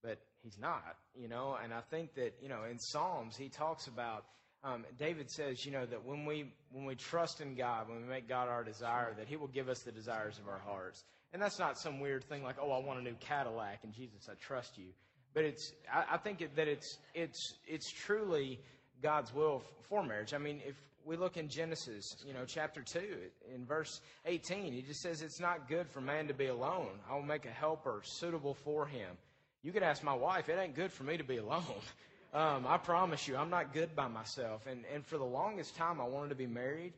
but 0.03 0.19
he's 0.43 0.59
not. 0.59 0.97
You 1.15 1.29
know, 1.29 1.57
and 1.63 1.73
I 1.73 1.81
think 1.81 2.15
that 2.15 2.35
you 2.41 2.49
know 2.49 2.65
in 2.71 2.79
Psalms 2.79 3.37
he 3.37 3.49
talks 3.49 3.87
about. 3.87 4.25
Um, 4.65 4.85
David 4.99 5.31
says, 5.31 5.65
you 5.65 5.73
know, 5.73 5.87
that 5.87 6.05
when 6.05 6.25
we 6.25 6.53
when 6.73 6.85
we 6.85 6.95
trust 6.95 7.41
in 7.41 7.55
God, 7.55 7.89
when 7.89 8.03
we 8.03 8.09
make 8.09 8.29
God 8.29 8.49
our 8.49 8.65
desire, 8.65 9.15
that 9.17 9.29
He 9.29 9.37
will 9.37 9.49
give 9.49 9.69
us 9.69 9.81
the 9.81 9.93
desires 9.93 10.39
of 10.39 10.49
our 10.49 10.59
hearts. 10.59 11.05
And 11.33 11.41
that's 11.41 11.59
not 11.59 11.79
some 11.79 12.01
weird 12.01 12.25
thing 12.25 12.43
like, 12.43 12.57
oh, 12.61 12.71
I 12.73 12.79
want 12.79 12.99
a 12.99 13.03
new 13.03 13.15
Cadillac, 13.21 13.81
and 13.85 13.93
Jesus, 13.93 14.29
I 14.31 14.35
trust 14.35 14.79
you. 14.79 14.87
But 15.35 15.45
it's, 15.45 15.73
I, 15.93 16.15
I 16.15 16.17
think 16.17 16.39
that 16.57 16.69
it's 16.69 16.99
it's 17.15 17.55
it's 17.67 17.91
truly 17.91 18.59
God's 19.03 19.35
will 19.35 19.63
for 19.89 20.03
marriage. 20.03 20.35
I 20.35 20.39
mean, 20.39 20.61
if 20.67 20.77
we 21.05 21.17
look 21.17 21.37
in 21.37 21.49
Genesis, 21.49 22.25
you 22.27 22.33
know, 22.33 22.45
chapter 22.47 22.83
two, 22.83 23.19
in 23.55 23.67
verse 23.67 24.01
eighteen, 24.25 24.73
He 24.73 24.83
just 24.83 25.01
says 25.01 25.23
it's 25.23 25.41
not 25.41 25.69
good 25.69 25.89
for 25.91 26.01
man 26.01 26.27
to 26.29 26.35
be 26.35 26.47
alone. 26.47 26.99
I 27.09 27.15
will 27.15 27.23
make 27.23 27.45
a 27.45 27.51
helper 27.51 28.01
suitable 28.05 28.55
for 28.55 28.87
him. 28.87 29.17
You 29.63 29.73
could 29.73 29.83
ask 29.83 30.03
my 30.03 30.15
wife, 30.15 30.49
it 30.49 30.59
ain't 30.59 30.75
good 30.75 30.93
for 30.93 31.05
me 31.05 31.17
to 31.17 31.25
be 31.25 31.39
alone. 31.39 31.65
Um, 32.33 32.67
I 32.67 32.77
promise 32.77 33.27
you, 33.27 33.37
I'm 33.37 33.51
not 33.51 33.73
good 33.73 33.95
by 33.97 34.09
myself. 34.09 34.67
And 34.67 34.85
and 34.93 35.07
for 35.07 35.19
the 35.19 35.25
longest 35.25 35.77
time, 35.77 36.01
I 36.01 36.05
wanted 36.05 36.31
to 36.31 36.35
be 36.35 36.47
married. 36.47 36.93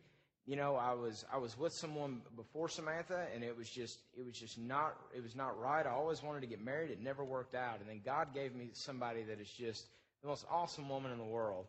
You 0.47 0.57
know, 0.57 0.77
I 0.77 0.95
was 0.95 1.25
I 1.33 1.37
was 1.37 1.59
with 1.59 1.73
someone 1.73 2.23
before 2.35 2.69
Samantha, 2.69 3.27
and 3.35 3.45
it 3.45 3.57
was 3.57 3.69
just 3.69 3.99
it 4.19 4.25
was 4.25 4.39
just 4.39 4.59
not 4.59 4.97
it 5.15 5.23
was 5.23 5.37
not 5.37 5.61
right. 5.61 5.87
I 5.87 5.91
always 5.91 6.23
wanted 6.23 6.41
to 6.41 6.47
get 6.47 6.65
married. 6.65 6.91
It 6.91 7.03
never 7.03 7.25
worked 7.25 7.55
out. 7.55 7.81
And 7.81 7.89
then 7.89 8.01
God 8.05 8.35
gave 8.35 8.55
me 8.55 8.71
somebody 8.73 9.23
that 9.25 9.41
is 9.41 9.51
just 9.51 9.87
the 10.23 10.29
most 10.29 10.47
awesome 10.51 10.89
woman 10.89 11.13
in 11.13 11.19
the 11.19 11.25
world 11.25 11.67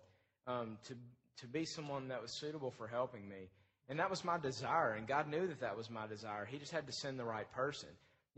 um, 0.48 0.78
to 0.88 0.96
to 1.42 1.48
be 1.48 1.66
someone 1.66 2.08
that 2.08 2.22
was 2.22 2.32
suitable 2.32 2.72
for 2.72 2.88
helping 2.88 3.28
me. 3.28 3.50
And 3.90 4.00
that 4.00 4.10
was 4.10 4.24
my 4.24 4.38
desire, 4.38 4.94
and 4.94 5.08
God 5.08 5.28
knew 5.28 5.48
that 5.48 5.62
that 5.62 5.76
was 5.76 5.90
my 5.90 6.06
desire. 6.06 6.46
He 6.46 6.60
just 6.60 6.72
had 6.72 6.86
to 6.86 6.94
send 6.94 7.20
the 7.20 7.26
right 7.26 7.52
person. 7.52 7.90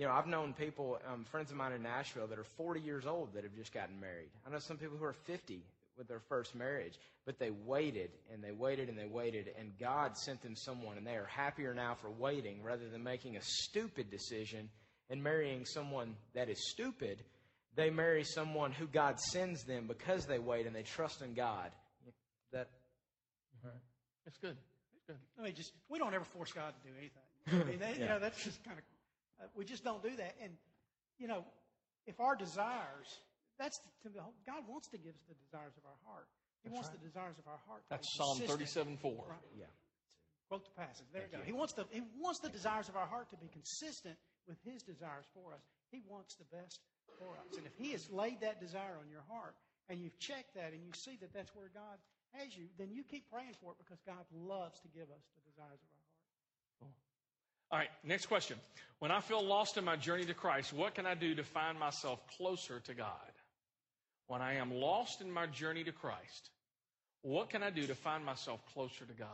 You 0.02 0.08
know, 0.08 0.14
I've 0.14 0.26
known 0.26 0.54
people, 0.54 0.98
um, 1.14 1.26
friends 1.26 1.52
of 1.52 1.58
mine 1.58 1.74
in 1.74 1.84
Nashville, 1.84 2.26
that 2.26 2.40
are 2.40 2.44
40 2.44 2.80
years 2.80 3.06
old 3.06 3.36
that 3.36 3.44
have 3.44 3.56
just 3.56 3.72
gotten 3.72 4.00
married. 4.00 4.30
I 4.48 4.50
know 4.50 4.58
some 4.58 4.78
people 4.78 4.98
who 4.98 5.06
are 5.06 5.14
50 5.14 5.62
with 5.96 6.08
their 6.08 6.22
first 6.28 6.56
marriage, 6.56 6.98
but 7.24 7.38
they 7.38 7.52
waited 7.68 8.10
and 8.34 8.44
they 8.44 8.52
waited 8.52 8.90
and 8.90 8.98
they 8.98 9.06
waited, 9.06 9.52
and 9.60 9.78
God 9.80 10.18
sent 10.18 10.42
them 10.42 10.56
someone, 10.56 10.98
and 10.98 11.06
they 11.06 11.18
are 11.18 11.28
happier 11.28 11.76
now 11.76 11.94
for 11.94 12.10
waiting 12.10 12.64
rather 12.64 12.90
than 12.90 13.04
making 13.04 13.38
a 13.38 13.42
stupid 13.44 14.10
decision 14.10 14.72
and 15.12 15.22
marrying 15.22 15.68
someone 15.68 16.16
that 16.34 16.50
is 16.50 16.58
stupid 16.72 17.20
they 17.76 17.90
marry 17.90 18.24
someone 18.24 18.72
who 18.72 18.88
God 18.88 19.20
sends 19.20 19.64
them 19.64 19.86
because 19.88 20.26
they 20.26 20.40
wait 20.40 20.66
and 20.66 20.76
they 20.76 20.84
trust 20.84 21.22
in 21.22 21.34
God. 21.34 21.72
That 22.52 22.68
That's 24.26 24.38
good. 24.40 24.58
That's 24.92 25.06
good. 25.08 25.18
I 25.40 25.44
mean, 25.46 25.56
just 25.56 25.72
we 25.90 25.98
don't 25.98 26.14
ever 26.14 26.26
force 26.26 26.52
God 26.52 26.74
to 26.74 26.90
do 26.90 26.94
anything. 26.98 27.24
I 27.66 27.72
mean, 27.72 27.80
that, 27.80 27.98
you 27.98 28.06
know, 28.06 28.20
that's 28.20 28.44
just 28.44 28.64
kind 28.64 28.78
of 28.78 28.84
uh, 29.42 29.48
we 29.56 29.66
just 29.66 29.84
don't 29.84 30.04
do 30.04 30.16
that. 30.16 30.36
And 30.44 30.54
you 31.18 31.28
know, 31.28 31.46
if 32.06 32.20
our 32.20 32.36
desires, 32.36 33.10
that's 33.58 33.80
the, 33.80 33.90
to 34.04 34.16
the 34.16 34.22
whole, 34.22 34.34
God 34.46 34.64
wants 34.70 34.88
to 34.90 34.98
give 34.98 35.14
us 35.14 35.26
the 35.28 35.38
desires 35.46 35.74
of 35.78 35.84
our 35.86 36.00
heart. 36.06 36.28
He 36.64 36.70
wants 36.70 36.90
the 36.90 37.02
desires 37.02 37.38
of 37.42 37.48
our 37.50 37.62
heart. 37.66 37.82
That's 37.90 38.06
Psalm 38.14 38.38
37 38.38 38.98
4. 39.02 39.12
Right. 39.12 39.40
yeah. 39.58 39.66
Quote 40.50 40.66
the 40.66 40.78
passage. 40.78 41.08
There 41.14 41.26
you 41.26 41.38
go. 41.38 41.44
He 41.44 41.54
wants 41.54 41.74
the 41.74 41.86
he 41.90 42.04
wants 42.20 42.40
the 42.40 42.50
desires 42.50 42.90
of 42.90 42.96
our 42.96 43.08
heart 43.08 43.32
to 43.32 43.38
be 43.38 43.48
consistent 43.48 44.16
with 44.48 44.60
His 44.62 44.84
desires 44.84 45.26
for 45.34 45.54
us. 45.54 45.64
He 45.90 46.04
wants 46.06 46.36
the 46.36 46.46
best 46.52 46.84
for 47.18 47.34
us. 47.40 47.58
And 47.58 47.66
if 47.66 47.74
He 47.80 47.96
has 47.96 48.12
laid 48.12 48.42
that 48.42 48.60
desire 48.60 49.00
on 49.00 49.10
your 49.10 49.24
heart, 49.32 49.56
and 49.90 50.00
you've 50.00 50.18
checked 50.20 50.54
that, 50.56 50.74
and 50.74 50.84
you 50.84 50.94
see 50.94 51.18
that 51.22 51.34
that's 51.34 51.56
where 51.56 51.72
God 51.74 51.98
has 52.36 52.56
you, 52.56 52.68
then 52.78 52.92
you 52.92 53.04
keep 53.04 53.28
praying 53.32 53.56
for 53.60 53.72
it 53.74 53.78
because 53.80 54.00
God 54.06 54.24
loves 54.32 54.80
to 54.82 54.90
give 54.92 55.10
us 55.12 55.24
the 55.36 55.44
desires 55.50 55.80
of 55.80 55.90
our 55.92 55.96
heart. 55.96 56.01
All 57.72 57.80
right, 57.80 57.90
next 58.04 58.26
question. 58.26 58.58
When 59.00 59.12
I 59.12 59.22
feel 59.22 59.42
lost 59.44 59.78
in 59.78 59.86
my 59.86 59.96
journey 59.96 60.26
to 60.26 60.34
Christ, 60.34 60.74
what 60.74 60.94
can 60.94 61.06
I 61.06 61.16
do 61.16 61.36
to 61.36 61.44
find 61.44 61.80
myself 61.80 62.20
closer 62.38 62.82
to 62.82 62.94
God? 62.94 63.32
When 64.28 64.42
I 64.42 64.56
am 64.56 64.74
lost 64.74 65.22
in 65.22 65.32
my 65.32 65.48
journey 65.48 65.86
to 65.86 65.92
Christ, 65.94 66.50
what 67.22 67.50
can 67.50 67.64
I 67.64 67.70
do 67.70 67.88
to 67.88 67.96
find 67.96 68.26
myself 68.26 68.60
closer 68.74 69.06
to 69.06 69.14
God? 69.14 69.28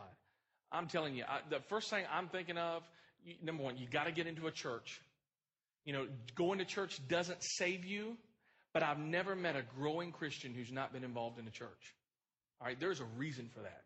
I'm 0.70 0.86
telling 0.86 1.16
you, 1.16 1.24
I, 1.28 1.40
the 1.50 1.60
first 1.68 1.90
thing 1.90 2.04
I'm 2.12 2.28
thinking 2.28 2.58
of, 2.58 2.82
you, 3.24 3.34
number 3.42 3.64
one, 3.64 3.76
you 3.76 3.88
got 3.90 4.04
to 4.04 4.12
get 4.12 4.28
into 4.28 4.46
a 4.46 4.52
church. 4.52 5.00
You 5.84 5.94
know, 5.94 6.06
going 6.36 6.60
to 6.60 6.64
church 6.64 7.00
doesn't 7.08 7.42
save 7.42 7.84
you, 7.84 8.16
but 8.72 8.84
I've 8.84 8.98
never 8.98 9.34
met 9.34 9.56
a 9.56 9.62
growing 9.76 10.12
Christian 10.12 10.54
who's 10.54 10.70
not 10.70 10.92
been 10.92 11.02
involved 11.02 11.40
in 11.40 11.48
a 11.48 11.50
church. 11.50 11.94
All 12.60 12.68
right, 12.68 12.78
there's 12.78 13.00
a 13.00 13.06
reason 13.16 13.50
for 13.52 13.60
that. 13.60 13.82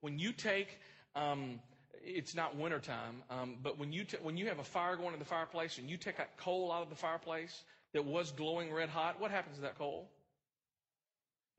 When 0.00 0.18
you 0.18 0.32
take, 0.32 0.78
um, 1.14 1.60
it's 2.02 2.34
not 2.34 2.56
wintertime, 2.56 3.22
um, 3.30 3.56
but 3.62 3.78
when 3.78 3.92
you, 3.92 4.04
t- 4.04 4.16
when 4.22 4.36
you 4.36 4.46
have 4.48 4.58
a 4.58 4.64
fire 4.64 4.96
going 4.96 5.12
in 5.12 5.18
the 5.18 5.24
fireplace 5.24 5.78
and 5.78 5.88
you 5.88 5.96
take 5.96 6.16
that 6.16 6.36
coal 6.36 6.72
out 6.72 6.82
of 6.82 6.90
the 6.90 6.96
fireplace 6.96 7.62
that 7.92 8.04
was 8.04 8.30
glowing 8.32 8.72
red 8.72 8.88
hot, 8.88 9.20
what 9.20 9.30
happens 9.30 9.56
to 9.56 9.62
that 9.62 9.78
coal? 9.78 10.08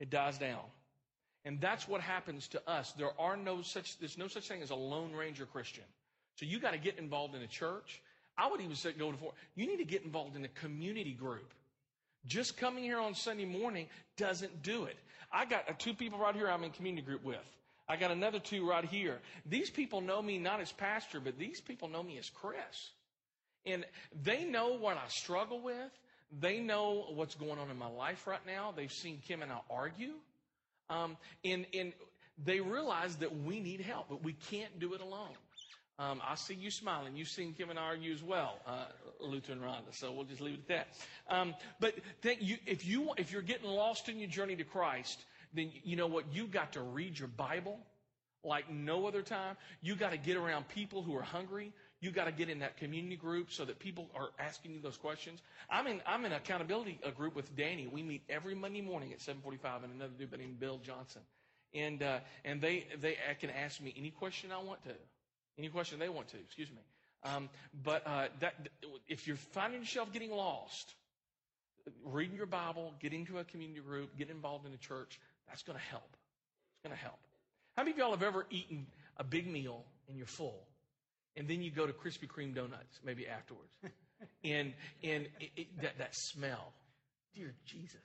It 0.00 0.10
dies 0.10 0.38
down. 0.38 0.60
And 1.44 1.60
that's 1.60 1.86
what 1.86 2.00
happens 2.00 2.48
to 2.48 2.68
us. 2.68 2.92
There 2.92 3.18
are 3.20 3.36
no 3.36 3.62
such, 3.62 3.98
there's 3.98 4.18
no 4.18 4.26
such 4.26 4.48
thing 4.48 4.62
as 4.62 4.70
a 4.70 4.74
Lone 4.74 5.12
Ranger 5.12 5.46
Christian. 5.46 5.84
So 6.34 6.44
you 6.44 6.58
got 6.58 6.72
to 6.72 6.78
get 6.78 6.98
involved 6.98 7.34
in 7.34 7.42
a 7.42 7.46
church. 7.46 8.02
I 8.36 8.50
would 8.50 8.60
even 8.60 8.74
say, 8.74 8.92
go 8.92 9.12
to, 9.12 9.18
you 9.54 9.66
need 9.66 9.78
to 9.78 9.84
get 9.84 10.02
involved 10.02 10.36
in 10.36 10.44
a 10.44 10.48
community 10.48 11.12
group. 11.12 11.54
Just 12.26 12.56
coming 12.56 12.82
here 12.82 12.98
on 12.98 13.14
Sunday 13.14 13.44
morning 13.44 13.86
doesn't 14.16 14.62
do 14.62 14.84
it. 14.84 14.96
I 15.32 15.44
got 15.44 15.68
uh, 15.68 15.72
two 15.78 15.94
people 15.94 16.18
right 16.18 16.34
here 16.34 16.48
I'm 16.48 16.64
in 16.64 16.70
community 16.72 17.06
group 17.06 17.24
with. 17.24 17.38
I 17.88 17.96
got 17.96 18.10
another 18.10 18.40
two 18.40 18.68
right 18.68 18.84
here. 18.84 19.18
These 19.44 19.70
people 19.70 20.00
know 20.00 20.20
me 20.20 20.38
not 20.38 20.60
as 20.60 20.72
pastor, 20.72 21.20
but 21.20 21.38
these 21.38 21.60
people 21.60 21.88
know 21.88 22.02
me 22.02 22.18
as 22.18 22.28
Chris. 22.30 22.90
And 23.64 23.84
they 24.22 24.44
know 24.44 24.74
what 24.78 24.96
I 24.96 25.08
struggle 25.08 25.60
with. 25.60 25.90
They 26.40 26.58
know 26.58 27.06
what's 27.14 27.34
going 27.34 27.58
on 27.58 27.70
in 27.70 27.78
my 27.78 27.88
life 27.88 28.26
right 28.26 28.44
now. 28.46 28.72
They've 28.76 28.92
seen 28.92 29.20
Kim 29.26 29.42
and 29.42 29.52
I 29.52 29.58
argue. 29.70 30.14
Um, 30.90 31.16
and, 31.44 31.66
and 31.72 31.92
they 32.44 32.60
realize 32.60 33.16
that 33.16 33.44
we 33.44 33.60
need 33.60 33.80
help, 33.80 34.06
but 34.08 34.22
we 34.22 34.32
can't 34.32 34.78
do 34.78 34.94
it 34.94 35.00
alone. 35.00 35.36
Um, 35.98 36.20
I 36.28 36.34
see 36.34 36.54
you 36.54 36.70
smiling. 36.70 37.16
You've 37.16 37.28
seen 37.28 37.54
Kim 37.54 37.70
and 37.70 37.78
I 37.78 37.82
argue 37.82 38.12
as 38.12 38.22
well, 38.22 38.58
uh, 38.66 38.86
Luther 39.20 39.52
and 39.52 39.62
Rhonda. 39.62 39.92
So 39.92 40.12
we'll 40.12 40.26
just 40.26 40.42
leave 40.42 40.54
it 40.54 40.70
at 40.70 40.86
that. 41.28 41.34
Um, 41.34 41.54
but 41.80 41.94
you, 42.40 42.58
if 42.66 42.84
you 42.84 43.12
if 43.16 43.32
you're 43.32 43.40
getting 43.40 43.70
lost 43.70 44.10
in 44.10 44.18
your 44.18 44.28
journey 44.28 44.56
to 44.56 44.64
Christ, 44.64 45.24
then 45.56 45.72
you 45.82 45.96
know 45.96 46.06
what 46.06 46.24
you've 46.32 46.50
got 46.50 46.72
to 46.74 46.80
read 46.80 47.18
your 47.18 47.28
Bible 47.28 47.78
like 48.44 48.70
no 48.70 49.06
other 49.06 49.22
time. 49.22 49.56
You 49.82 49.96
got 49.96 50.12
to 50.12 50.16
get 50.16 50.36
around 50.36 50.68
people 50.68 51.02
who 51.02 51.16
are 51.16 51.22
hungry. 51.22 51.72
You 52.00 52.10
got 52.10 52.26
to 52.26 52.32
get 52.32 52.48
in 52.48 52.60
that 52.60 52.76
community 52.76 53.16
group 53.16 53.50
so 53.50 53.64
that 53.64 53.78
people 53.78 54.08
are 54.14 54.28
asking 54.38 54.72
you 54.72 54.80
those 54.80 54.96
questions. 54.96 55.40
I'm 55.70 55.86
in 55.86 56.00
I'm 56.06 56.24
in 56.24 56.32
accountability 56.32 57.00
uh, 57.04 57.10
group 57.10 57.34
with 57.34 57.54
Danny. 57.56 57.86
We 57.86 58.02
meet 58.02 58.22
every 58.28 58.54
Monday 58.54 58.82
morning 58.82 59.12
at 59.12 59.18
7:45, 59.18 59.84
and 59.84 59.92
another 59.94 60.12
dude 60.18 60.38
named 60.38 60.60
Bill 60.60 60.78
Johnson, 60.84 61.22
and 61.74 62.02
uh, 62.02 62.18
and 62.44 62.60
they 62.60 62.86
they 63.00 63.16
can 63.40 63.50
ask 63.50 63.80
me 63.80 63.94
any 63.96 64.10
question 64.10 64.52
I 64.52 64.62
want 64.62 64.82
to, 64.84 64.94
any 65.58 65.68
question 65.68 65.98
they 65.98 66.08
want 66.08 66.28
to. 66.28 66.36
Excuse 66.36 66.70
me. 66.70 66.82
Um, 67.24 67.48
but 67.82 68.06
uh, 68.06 68.28
that 68.40 68.68
if 69.08 69.26
you're 69.26 69.36
finding 69.36 69.80
yourself 69.80 70.12
getting 70.12 70.30
lost, 70.30 70.94
reading 72.04 72.36
your 72.36 72.46
Bible, 72.46 72.94
getting 73.00 73.26
to 73.26 73.38
a 73.38 73.44
community 73.44 73.80
group, 73.80 74.16
get 74.16 74.30
involved 74.30 74.66
in 74.66 74.72
a 74.72 74.76
church, 74.76 75.18
that's 75.48 75.62
going 75.62 75.78
to 75.78 75.84
help. 75.84 76.16
It's 76.74 76.82
going 76.82 76.96
to 76.96 77.02
help. 77.02 77.18
How 77.76 77.82
many 77.82 77.92
of 77.92 77.98
y'all 77.98 78.10
have 78.10 78.22
ever 78.22 78.46
eaten 78.50 78.86
a 79.16 79.24
big 79.24 79.46
meal 79.50 79.84
and 80.08 80.16
you're 80.16 80.26
full, 80.26 80.66
and 81.36 81.48
then 81.48 81.62
you 81.62 81.70
go 81.70 81.86
to 81.86 81.92
Krispy 81.92 82.26
Kreme 82.26 82.54
donuts 82.54 83.00
maybe 83.04 83.26
afterwards, 83.26 83.72
and 84.44 84.72
and 85.02 85.26
it, 85.40 85.50
it, 85.56 85.82
that 85.82 85.98
that 85.98 86.14
smell, 86.14 86.72
dear 87.34 87.54
Jesus. 87.66 88.00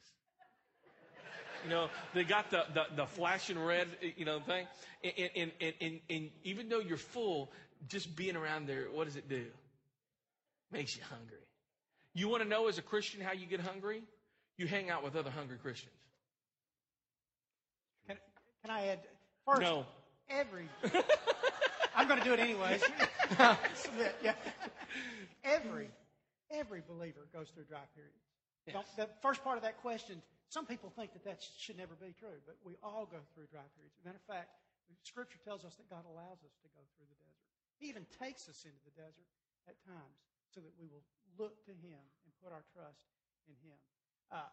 You 1.64 1.70
know, 1.70 1.90
they 2.16 2.24
got 2.24 2.50
the, 2.50 2.64
the, 2.74 2.84
the 2.96 3.06
flashing 3.06 3.60
red, 3.60 3.88
you 4.18 4.26
know, 4.26 4.40
thing. 4.40 4.66
And, 5.04 5.30
and, 5.36 5.52
and, 5.62 5.74
and, 5.80 6.00
and 6.10 6.30
even 6.44 6.70
though 6.70 6.80
you're 6.80 6.98
full, 6.98 7.52
just 7.88 8.16
being 8.16 8.36
around 8.36 8.68
there, 8.68 8.86
what 8.92 9.06
does 9.06 9.16
it 9.16 9.30
do? 9.30 9.46
Makes 10.72 10.96
you 10.96 11.04
hungry. 11.08 11.38
You 12.16 12.30
want 12.30 12.42
to 12.42 12.50
know 12.50 12.68
as 12.68 12.80
a 12.80 12.82
Christian 12.82 13.22
how 13.22 13.34
you 13.34 13.46
get 13.46 13.60
hungry? 13.60 14.02
You 14.58 14.66
hang 14.66 14.90
out 14.90 15.04
with 15.04 15.16
other 15.16 15.30
hungry 15.30 15.58
Christians. 15.62 15.94
Can, 18.64 18.72
I 18.72 18.88
add 18.88 19.00
first? 19.46 19.62
No. 19.62 19.86
Every 20.30 20.70
I'm 21.96 22.08
going 22.08 22.20
to 22.20 22.26
do 22.26 22.34
it 22.34 22.40
anyways. 22.40 22.82
Submit, 23.76 24.16
yeah. 24.24 24.34
Every 25.44 25.90
every 26.52 26.82
believer 26.88 27.28
goes 27.34 27.50
through 27.52 27.66
dry 27.66 27.84
periods. 27.96 28.24
Yes. 28.68 28.76
Don't- 28.76 28.92
The 28.96 29.08
first 29.22 29.44
part 29.44 29.58
of 29.58 29.64
that 29.64 29.82
question, 29.82 30.22
some 30.50 30.66
people 30.66 30.92
think 30.96 31.12
that 31.14 31.24
that 31.26 31.44
should 31.58 31.78
never 31.80 31.96
be 32.00 32.14
true, 32.16 32.40
but 32.46 32.56
we 32.64 32.76
all 32.84 33.08
go 33.08 33.20
through 33.34 33.48
dry 33.52 33.64
periods. 33.76 33.96
As 34.00 34.04
a 34.04 34.08
matter 34.08 34.20
of 34.24 34.28
fact, 34.28 34.52
Scripture 35.04 35.40
tells 35.44 35.64
us 35.64 35.76
that 35.80 35.88
God 35.88 36.04
allows 36.08 36.44
us 36.44 36.56
to 36.64 36.68
go 36.76 36.84
through 36.96 37.08
the 37.08 37.20
desert. 37.24 37.48
He 37.80 37.88
even 37.88 38.04
takes 38.20 38.48
us 38.52 38.64
into 38.68 38.80
the 38.84 38.92
desert 38.96 39.28
at 39.68 39.80
times 39.88 40.20
so 40.52 40.60
that 40.60 40.72
we 40.80 40.88
will 40.92 41.04
look 41.40 41.64
to 41.68 41.74
Him 41.80 42.00
and 42.28 42.30
put 42.44 42.52
our 42.52 42.64
trust 42.76 43.08
in 43.48 43.56
Him. 43.64 43.80
Uh, 44.32 44.48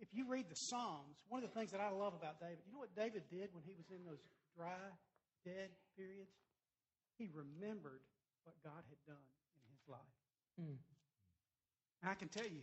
if 0.00 0.08
you 0.12 0.26
read 0.28 0.46
the 0.48 0.56
Psalms, 0.56 1.18
one 1.28 1.42
of 1.42 1.48
the 1.48 1.54
things 1.58 1.70
that 1.72 1.80
I 1.80 1.90
love 1.90 2.14
about 2.14 2.40
David, 2.40 2.58
you 2.66 2.72
know 2.72 2.78
what 2.78 2.94
David 2.94 3.22
did 3.30 3.50
when 3.52 3.62
he 3.66 3.74
was 3.74 3.90
in 3.90 4.04
those 4.06 4.22
dry, 4.56 4.78
dead 5.44 5.70
periods? 5.96 6.30
He 7.18 7.28
remembered 7.34 8.02
what 8.44 8.54
God 8.62 8.82
had 8.88 9.00
done 9.06 9.26
in 9.58 9.64
his 9.74 9.82
life. 9.88 10.14
And 12.02 12.10
I 12.10 12.14
can 12.14 12.28
tell 12.28 12.46
you, 12.46 12.62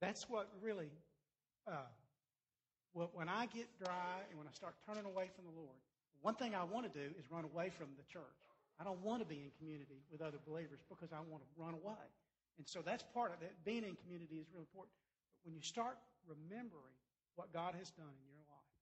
that's 0.00 0.28
what 0.28 0.50
really, 0.60 0.90
uh, 1.70 1.86
wh- 2.94 3.14
when 3.14 3.28
I 3.28 3.46
get 3.46 3.70
dry 3.78 4.26
and 4.30 4.38
when 4.38 4.48
I 4.48 4.52
start 4.52 4.74
turning 4.86 5.06
away 5.06 5.30
from 5.34 5.46
the 5.46 5.54
Lord, 5.54 5.78
one 6.20 6.34
thing 6.34 6.54
I 6.54 6.64
want 6.64 6.86
to 6.86 6.94
do 6.94 7.14
is 7.18 7.30
run 7.30 7.44
away 7.44 7.70
from 7.70 7.88
the 7.98 8.06
church. 8.10 8.38
I 8.80 8.84
don't 8.84 9.02
want 9.02 9.22
to 9.22 9.28
be 9.28 9.42
in 9.42 9.50
community 9.58 10.02
with 10.10 10.22
other 10.22 10.38
believers 10.46 10.82
because 10.88 11.12
I 11.12 11.22
want 11.30 11.42
to 11.42 11.50
run 11.54 11.74
away. 11.74 12.06
And 12.58 12.66
so 12.66 12.82
that's 12.82 13.02
part 13.14 13.32
of 13.32 13.40
that. 13.40 13.64
Being 13.64 13.84
in 13.84 13.94
community 14.02 14.38
is 14.42 14.46
really 14.50 14.66
important. 14.66 14.94
But 15.38 15.50
when 15.50 15.54
you 15.54 15.62
start 15.62 15.98
remembering 16.26 16.96
what 17.34 17.52
God 17.52 17.74
has 17.78 17.90
done 17.90 18.12
in 18.12 18.26
your 18.28 18.44
life, 18.46 18.72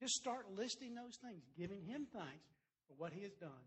just 0.00 0.14
start 0.14 0.46
listing 0.52 0.94
those 0.94 1.16
things, 1.22 1.42
giving 1.56 1.82
Him 1.82 2.06
thanks 2.12 2.48
for 2.88 2.94
what 2.98 3.12
He 3.12 3.22
has 3.22 3.34
done. 3.40 3.64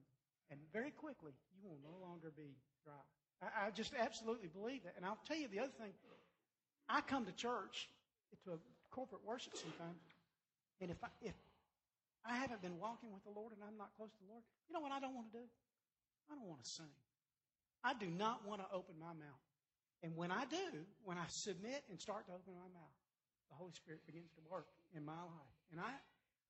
And 0.51 0.59
very 0.71 0.91
quickly, 0.91 1.33
you 1.55 1.67
will 1.67 1.81
no 1.83 1.97
longer 1.99 2.31
be 2.35 2.55
dry. 2.83 3.03
I, 3.41 3.67
I 3.67 3.71
just 3.71 3.93
absolutely 3.93 4.47
believe 4.47 4.83
that. 4.83 4.93
And 4.95 5.05
I'll 5.05 5.19
tell 5.27 5.37
you 5.37 5.47
the 5.47 5.59
other 5.59 5.75
thing. 5.75 5.91
I 6.87 7.01
come 7.01 7.25
to 7.25 7.35
church, 7.35 7.89
to 8.45 8.55
a 8.55 8.59
corporate 8.91 9.25
worship 9.25 9.53
sometimes, 9.57 9.99
and 10.79 10.91
if 10.91 11.03
I, 11.03 11.09
if 11.21 11.35
I 12.23 12.37
haven't 12.37 12.61
been 12.61 12.79
walking 12.79 13.11
with 13.11 13.23
the 13.23 13.33
Lord 13.33 13.51
and 13.51 13.61
I'm 13.65 13.77
not 13.77 13.91
close 13.97 14.11
to 14.11 14.21
the 14.23 14.31
Lord, 14.31 14.43
you 14.67 14.73
know 14.73 14.79
what 14.79 14.91
I 14.91 14.99
don't 14.99 15.15
want 15.15 15.31
to 15.33 15.37
do? 15.39 15.47
I 16.31 16.35
don't 16.35 16.47
want 16.47 16.63
to 16.63 16.69
sing. 16.69 16.95
I 17.83 17.93
do 17.93 18.07
not 18.07 18.45
want 18.47 18.61
to 18.61 18.67
open 18.71 18.95
my 18.99 19.15
mouth. 19.15 19.43
And 20.03 20.15
when 20.15 20.31
I 20.31 20.45
do, 20.45 20.85
when 21.03 21.17
I 21.17 21.25
submit 21.27 21.83
and 21.89 21.99
start 21.99 22.27
to 22.27 22.33
open 22.33 22.53
my 22.53 22.69
mouth, 22.69 22.95
the 23.49 23.55
Holy 23.55 23.73
Spirit 23.73 24.05
begins 24.05 24.31
to 24.35 24.41
work 24.49 24.67
in 24.95 25.03
my 25.03 25.17
life. 25.17 25.55
And 25.71 25.79
I, 25.79 25.91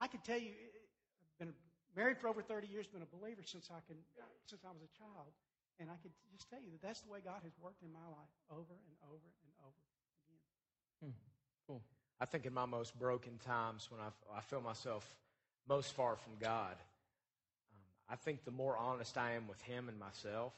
I 0.02 0.08
can 0.08 0.22
tell 0.22 0.38
you, 0.38 0.54
I've 0.54 1.38
been 1.40 1.54
married 1.96 2.18
for 2.18 2.28
over 2.28 2.42
30 2.42 2.68
years, 2.68 2.88
been 2.88 3.06
a 3.06 3.14
believer 3.18 3.42
since 3.46 3.70
I 3.70 3.82
can, 3.86 3.98
since 4.46 4.62
I 4.66 4.72
was 4.74 4.82
a 4.82 4.92
child. 4.98 5.34
And 5.80 5.90
I 5.90 5.98
can 6.02 6.10
just 6.34 6.50
tell 6.50 6.60
you 6.60 6.74
that 6.74 6.82
that's 6.82 7.02
the 7.02 7.10
way 7.10 7.20
God 7.24 7.42
has 7.44 7.54
worked 7.62 7.84
in 7.84 7.94
my 7.94 8.08
life 8.10 8.34
over 8.50 8.74
and 8.74 8.96
over 9.06 9.30
and 9.46 9.54
over 9.62 9.82
again. 11.06 11.14
Cool. 11.68 11.84
I 12.20 12.26
think 12.26 12.46
in 12.46 12.54
my 12.54 12.66
most 12.66 12.98
broken 12.98 13.38
times 13.46 13.90
when 13.92 14.02
I, 14.02 14.10
I 14.36 14.42
feel 14.42 14.62
myself 14.62 15.08
most 15.70 15.94
far 15.94 16.16
from 16.16 16.34
God, 16.40 16.72
um, 16.72 17.84
I 18.10 18.16
think 18.16 18.44
the 18.44 18.52
more 18.52 18.78
honest 18.78 19.18
I 19.18 19.34
am 19.34 19.48
with 19.48 19.62
Him 19.62 19.90
and 19.90 20.00
myself, 20.00 20.54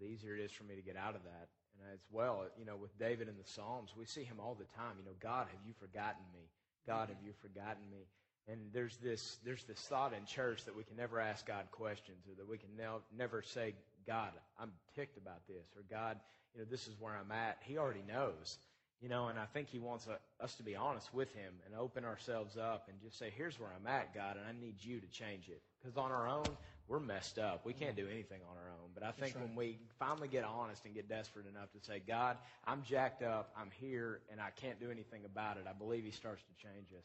the 0.00 0.06
easier 0.06 0.34
it 0.36 0.40
is 0.40 0.52
for 0.52 0.64
me 0.64 0.74
to 0.76 0.82
get 0.82 0.96
out 0.96 1.14
of 1.14 1.24
that. 1.24 1.48
And 1.82 1.92
as 1.92 2.00
well, 2.10 2.44
you 2.58 2.64
know, 2.64 2.76
with 2.76 2.96
David 2.98 3.28
in 3.28 3.36
the 3.36 3.44
Psalms, 3.44 3.94
we 3.96 4.04
see 4.06 4.24
him 4.24 4.40
all 4.40 4.54
the 4.54 4.64
time. 4.76 4.96
You 4.98 5.04
know, 5.04 5.16
God, 5.20 5.46
have 5.50 5.60
you 5.66 5.72
forgotten 5.78 6.22
me? 6.32 6.48
God, 6.86 7.08
have 7.08 7.18
you 7.24 7.32
forgotten 7.42 7.82
me? 7.90 8.06
And 8.48 8.60
there's 8.72 8.96
this 8.98 9.38
there's 9.44 9.64
this 9.64 9.80
thought 9.80 10.12
in 10.12 10.24
church 10.24 10.64
that 10.66 10.76
we 10.76 10.84
can 10.84 10.96
never 10.96 11.20
ask 11.20 11.46
God 11.46 11.64
questions, 11.72 12.26
or 12.28 12.34
that 12.36 12.48
we 12.48 12.58
can 12.58 12.70
ne- 12.76 13.04
never 13.16 13.42
say, 13.42 13.74
God, 14.06 14.30
I'm 14.58 14.70
ticked 14.94 15.18
about 15.18 15.46
this, 15.48 15.66
or 15.76 15.82
God, 15.90 16.18
you 16.54 16.60
know, 16.60 16.66
this 16.70 16.86
is 16.86 16.94
where 17.00 17.16
I'm 17.16 17.32
at. 17.32 17.58
He 17.62 17.76
already 17.76 18.04
knows, 18.06 18.58
you 19.00 19.08
know, 19.08 19.26
and 19.26 19.38
I 19.38 19.46
think 19.46 19.68
He 19.68 19.80
wants 19.80 20.06
a, 20.06 20.18
us 20.42 20.54
to 20.54 20.62
be 20.62 20.76
honest 20.76 21.12
with 21.12 21.32
Him 21.34 21.54
and 21.66 21.74
open 21.74 22.04
ourselves 22.04 22.56
up 22.56 22.86
and 22.88 23.00
just 23.02 23.18
say, 23.18 23.32
here's 23.36 23.58
where 23.58 23.70
I'm 23.76 23.86
at, 23.88 24.14
God, 24.14 24.36
and 24.36 24.46
I 24.46 24.52
need 24.52 24.76
you 24.78 25.00
to 25.00 25.08
change 25.08 25.48
it. 25.48 25.60
Because 25.82 25.96
on 25.96 26.12
our 26.12 26.28
own, 26.28 26.46
we're 26.88 27.00
messed 27.00 27.38
up. 27.38 27.64
We 27.64 27.72
can't 27.72 27.96
do 27.96 28.06
anything 28.06 28.40
on 28.48 28.56
our 28.56 28.70
own. 28.70 28.90
But 28.94 29.02
I 29.02 29.10
think 29.10 29.34
when 29.34 29.54
we 29.56 29.78
finally 29.98 30.28
get 30.28 30.44
honest 30.44 30.84
and 30.84 30.94
get 30.94 31.08
desperate 31.08 31.46
enough 31.46 31.72
to 31.72 31.80
say, 31.80 32.00
God, 32.06 32.36
I'm 32.64 32.82
jacked 32.82 33.22
up, 33.22 33.50
I'm 33.60 33.70
here, 33.80 34.20
and 34.30 34.40
I 34.40 34.50
can't 34.50 34.78
do 34.80 34.90
anything 34.90 35.24
about 35.24 35.56
it, 35.56 35.64
I 35.68 35.72
believe 35.72 36.04
He 36.04 36.12
starts 36.12 36.42
to 36.42 36.66
change 36.66 36.88
us. 36.96 37.04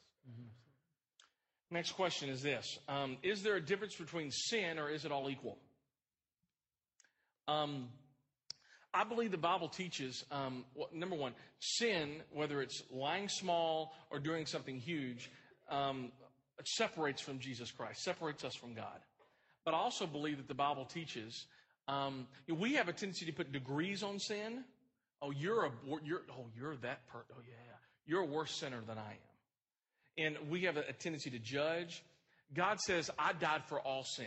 Next 1.71 1.93
question 1.93 2.29
is 2.29 2.41
this 2.41 2.77
um, 2.87 3.17
Is 3.23 3.43
there 3.43 3.55
a 3.55 3.61
difference 3.61 3.95
between 3.95 4.29
sin 4.31 4.77
or 4.77 4.89
is 4.89 5.05
it 5.05 5.11
all 5.11 5.29
equal? 5.29 5.57
Um, 7.47 7.87
I 8.93 9.05
believe 9.05 9.31
the 9.31 9.37
Bible 9.37 9.69
teaches, 9.69 10.25
um, 10.31 10.65
well, 10.75 10.89
number 10.93 11.15
one, 11.15 11.33
sin, 11.59 12.21
whether 12.33 12.61
it's 12.61 12.83
lying 12.91 13.29
small 13.29 13.93
or 14.09 14.19
doing 14.19 14.45
something 14.45 14.77
huge, 14.77 15.31
um, 15.69 16.11
separates 16.65 17.21
from 17.21 17.39
Jesus 17.39 17.71
Christ, 17.71 18.03
separates 18.03 18.43
us 18.43 18.53
from 18.53 18.73
God. 18.73 18.99
But 19.65 19.73
I 19.73 19.77
also 19.77 20.07
believe 20.07 20.37
that 20.37 20.47
the 20.47 20.55
Bible 20.55 20.85
teaches 20.85 21.45
um, 21.87 22.27
we 22.47 22.73
have 22.75 22.87
a 22.87 22.93
tendency 22.93 23.25
to 23.25 23.31
put 23.31 23.51
degrees 23.51 24.03
on 24.03 24.19
sin. 24.19 24.63
Oh, 25.21 25.31
you're 25.31 25.65
a 25.65 25.71
you're 26.03 26.21
oh 26.31 26.45
you're 26.55 26.75
that 26.77 27.07
per 27.07 27.19
oh 27.31 27.41
yeah 27.47 27.75
you're 28.05 28.21
a 28.21 28.25
worse 28.25 28.51
sinner 28.55 28.81
than 28.87 28.97
I 28.97 29.11
am, 29.11 30.25
and 30.25 30.49
we 30.49 30.63
have 30.63 30.77
a, 30.77 30.81
a 30.81 30.93
tendency 30.93 31.29
to 31.31 31.39
judge. 31.39 32.03
God 32.53 32.79
says, 32.79 33.09
"I 33.19 33.33
died 33.33 33.63
for 33.67 33.79
all 33.79 34.03
sin." 34.03 34.25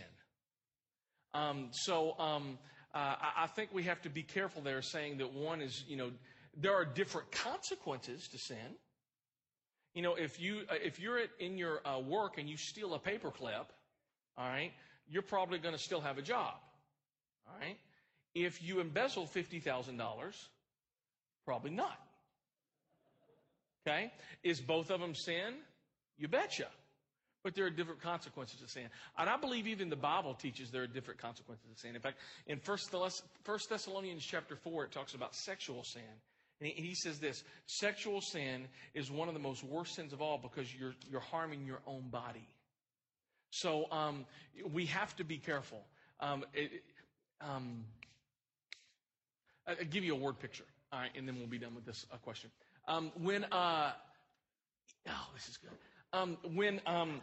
Um, 1.33 1.71
so 1.73 2.17
um, 2.19 2.59
uh, 2.95 2.99
I, 2.99 3.45
I 3.45 3.47
think 3.49 3.71
we 3.73 3.85
have 3.85 4.01
to 4.03 4.11
be 4.11 4.23
careful 4.23 4.63
there, 4.63 4.83
saying 4.83 5.19
that 5.19 5.33
one 5.33 5.61
is 5.61 5.85
you 5.89 5.97
know 5.97 6.11
there 6.57 6.75
are 6.75 6.85
different 6.85 7.33
consequences 7.33 8.29
to 8.29 8.39
sin. 8.39 8.77
You 9.95 10.03
know, 10.03 10.15
if 10.15 10.41
you 10.41 10.63
uh, 10.71 10.75
if 10.83 11.01
you're 11.01 11.19
in 11.39 11.57
your 11.57 11.81
uh, 11.87 11.99
work 11.99 12.39
and 12.39 12.49
you 12.49 12.57
steal 12.57 12.95
a 12.95 12.99
paperclip, 12.99 13.67
all 14.37 14.49
right, 14.49 14.73
you're 15.09 15.23
probably 15.23 15.59
going 15.59 15.75
to 15.75 15.81
still 15.81 16.01
have 16.01 16.19
a 16.19 16.23
job. 16.23 16.55
All 17.47 17.55
right? 17.61 17.77
If 18.35 18.63
you 18.63 18.81
embezzle 18.81 19.27
$50,000, 19.27 19.99
probably 21.45 21.71
not. 21.71 21.99
Okay? 23.87 24.13
Is 24.43 24.61
both 24.61 24.91
of 24.91 25.01
them 25.01 25.15
sin? 25.15 25.55
You 26.17 26.29
betcha. 26.29 26.69
But 27.43 27.55
there 27.55 27.67
are 27.67 27.71
different 27.71 28.01
consequences 28.01 28.63
of 28.63 28.71
sin. 28.71 28.85
And 29.19 29.29
I 29.29 29.37
believe 29.37 29.67
even 29.67 29.91
the 29.91 29.97
Bible 29.97 30.35
teaches 30.35 30.71
there 30.71 30.83
are 30.83 30.87
different 30.87 31.21
consequences 31.21 31.67
of 31.71 31.79
sin. 31.79 31.95
In 31.95 32.01
fact, 32.01 32.19
in 32.47 32.59
1 32.65 32.79
Thessalonians 33.69 34.25
chapter 34.25 34.57
4, 34.57 34.85
it 34.85 34.93
talks 34.93 35.13
about 35.13 35.35
sexual 35.35 35.85
sin. 35.85 36.03
And 36.61 36.71
he 36.71 36.95
says 36.95 37.19
this 37.19 37.45
sexual 37.67 38.23
sin 38.23 38.67
is 38.95 39.11
one 39.11 39.29
of 39.29 39.35
the 39.35 39.41
most 39.41 39.63
worst 39.63 39.95
sins 39.95 40.15
of 40.15 40.23
all 40.23 40.39
because 40.39 40.75
you're, 40.75 40.95
you're 41.11 41.21
harming 41.21 41.67
your 41.67 41.81
own 41.87 42.09
body. 42.11 42.49
So 43.55 43.87
um, 43.93 44.27
we 44.73 44.87
have 44.87 45.15
to 45.17 45.25
be 45.25 45.39
careful. 45.39 45.81
Um, 46.19 46.45
it, 46.55 46.83
um, 47.41 47.85
I'll 49.67 49.77
give 49.89 50.03
you 50.03 50.13
a 50.15 50.19
word 50.19 50.41
picture, 50.41 50.65
all 50.93 50.99
right, 50.99 51.11
and 51.17 51.27
then 51.27 51.37
we'll 51.39 51.47
be 51.47 51.59
done 51.59 51.75
with 51.75 51.87
this 51.87 52.05
uh, 52.13 52.17
question. 52.17 52.51
Um, 52.89 53.13
when, 53.17 53.45
uh, 53.45 53.93
oh, 55.09 55.27
this 55.35 55.49
is 55.49 55.57
good. 55.57 55.71
Um, 56.13 56.37
when, 56.55 56.81
um, 56.85 57.21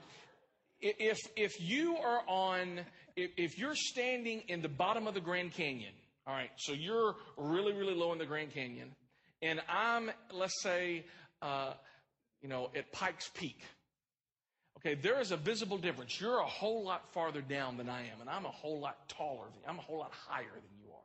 if 0.79 1.19
if 1.35 1.59
you 1.59 1.97
are 1.97 2.21
on, 2.27 2.79
if, 3.17 3.31
if 3.35 3.57
you're 3.59 3.75
standing 3.75 4.43
in 4.47 4.61
the 4.61 4.69
bottom 4.69 5.07
of 5.07 5.13
the 5.13 5.21
Grand 5.21 5.51
Canyon, 5.51 5.93
all 6.25 6.33
right, 6.33 6.49
so 6.55 6.71
you're 6.71 7.15
really 7.37 7.73
really 7.73 7.93
low 7.93 8.13
in 8.13 8.19
the 8.19 8.25
Grand 8.25 8.53
Canyon, 8.53 8.95
and 9.41 9.59
I'm 9.69 10.09
let's 10.33 10.61
say, 10.63 11.05
uh, 11.41 11.73
you 12.41 12.47
know, 12.47 12.69
at 12.73 12.91
Pikes 12.93 13.29
Peak. 13.33 13.61
Okay, 14.83 14.95
there 14.95 15.19
is 15.21 15.31
a 15.31 15.37
visible 15.37 15.77
difference. 15.77 16.19
You're 16.19 16.39
a 16.39 16.47
whole 16.47 16.83
lot 16.83 17.13
farther 17.13 17.41
down 17.41 17.77
than 17.77 17.87
I 17.87 18.01
am, 18.01 18.19
and 18.19 18.29
I'm 18.29 18.45
a 18.45 18.51
whole 18.51 18.79
lot 18.79 19.07
taller 19.07 19.45
than 19.45 19.69
I'm 19.69 19.77
a 19.77 19.81
whole 19.81 19.99
lot 19.99 20.11
higher 20.27 20.43
than 20.43 20.79
you 20.83 20.91
are. 20.91 21.03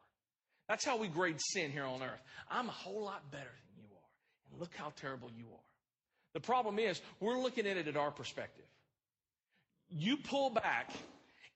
That's 0.68 0.84
how 0.84 0.96
we 0.96 1.08
grade 1.08 1.40
sin 1.52 1.70
here 1.70 1.84
on 1.84 2.02
earth. 2.02 2.22
I'm 2.50 2.68
a 2.68 2.72
whole 2.72 3.04
lot 3.04 3.30
better 3.30 3.44
than 3.44 3.84
you 3.84 3.88
are. 3.92 4.50
And 4.50 4.60
look 4.60 4.70
how 4.76 4.94
terrible 4.96 5.30
you 5.36 5.44
are. 5.52 5.60
The 6.32 6.40
problem 6.40 6.78
is, 6.78 7.00
we're 7.20 7.38
looking 7.38 7.66
at 7.66 7.76
it 7.76 7.86
at 7.86 7.96
our 7.96 8.10
perspective. 8.10 8.64
You 9.90 10.16
pull 10.16 10.50
back 10.50 10.90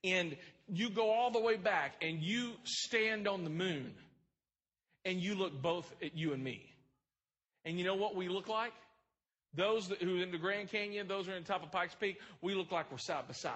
and 0.04 0.36
you 0.68 0.90
go 0.90 1.10
all 1.10 1.30
the 1.30 1.40
way 1.40 1.56
back 1.56 1.94
and 2.02 2.22
you 2.22 2.52
stand 2.64 3.28
on 3.28 3.44
the 3.44 3.50
moon 3.50 3.92
and 5.04 5.20
you 5.20 5.34
look 5.34 5.60
both 5.60 5.90
at 6.02 6.16
you 6.16 6.32
and 6.32 6.42
me. 6.42 6.62
And 7.64 7.78
you 7.78 7.84
know 7.84 7.96
what 7.96 8.14
we 8.14 8.28
look 8.28 8.48
like? 8.48 8.72
Those 9.54 9.88
who 10.00 10.18
are 10.18 10.22
in 10.22 10.30
the 10.30 10.38
Grand 10.38 10.70
Canyon, 10.70 11.08
those 11.08 11.26
who 11.26 11.32
are 11.32 11.36
in 11.36 11.42
the 11.42 11.48
top 11.48 11.62
of 11.62 11.72
Pikes 11.72 11.94
Peak, 11.94 12.18
we 12.40 12.54
look 12.54 12.70
like 12.70 12.90
we're 12.90 12.98
side 12.98 13.26
by 13.26 13.32
side. 13.32 13.54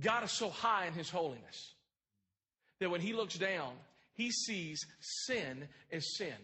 God 0.00 0.24
is 0.24 0.32
so 0.32 0.50
high 0.50 0.86
in 0.86 0.92
his 0.92 1.08
holiness 1.10 1.74
that 2.80 2.90
when 2.90 3.00
he 3.00 3.12
looks 3.12 3.36
down, 3.36 3.72
he 4.14 4.30
sees 4.30 4.84
sin 5.00 5.68
as 5.90 6.16
sin. 6.16 6.34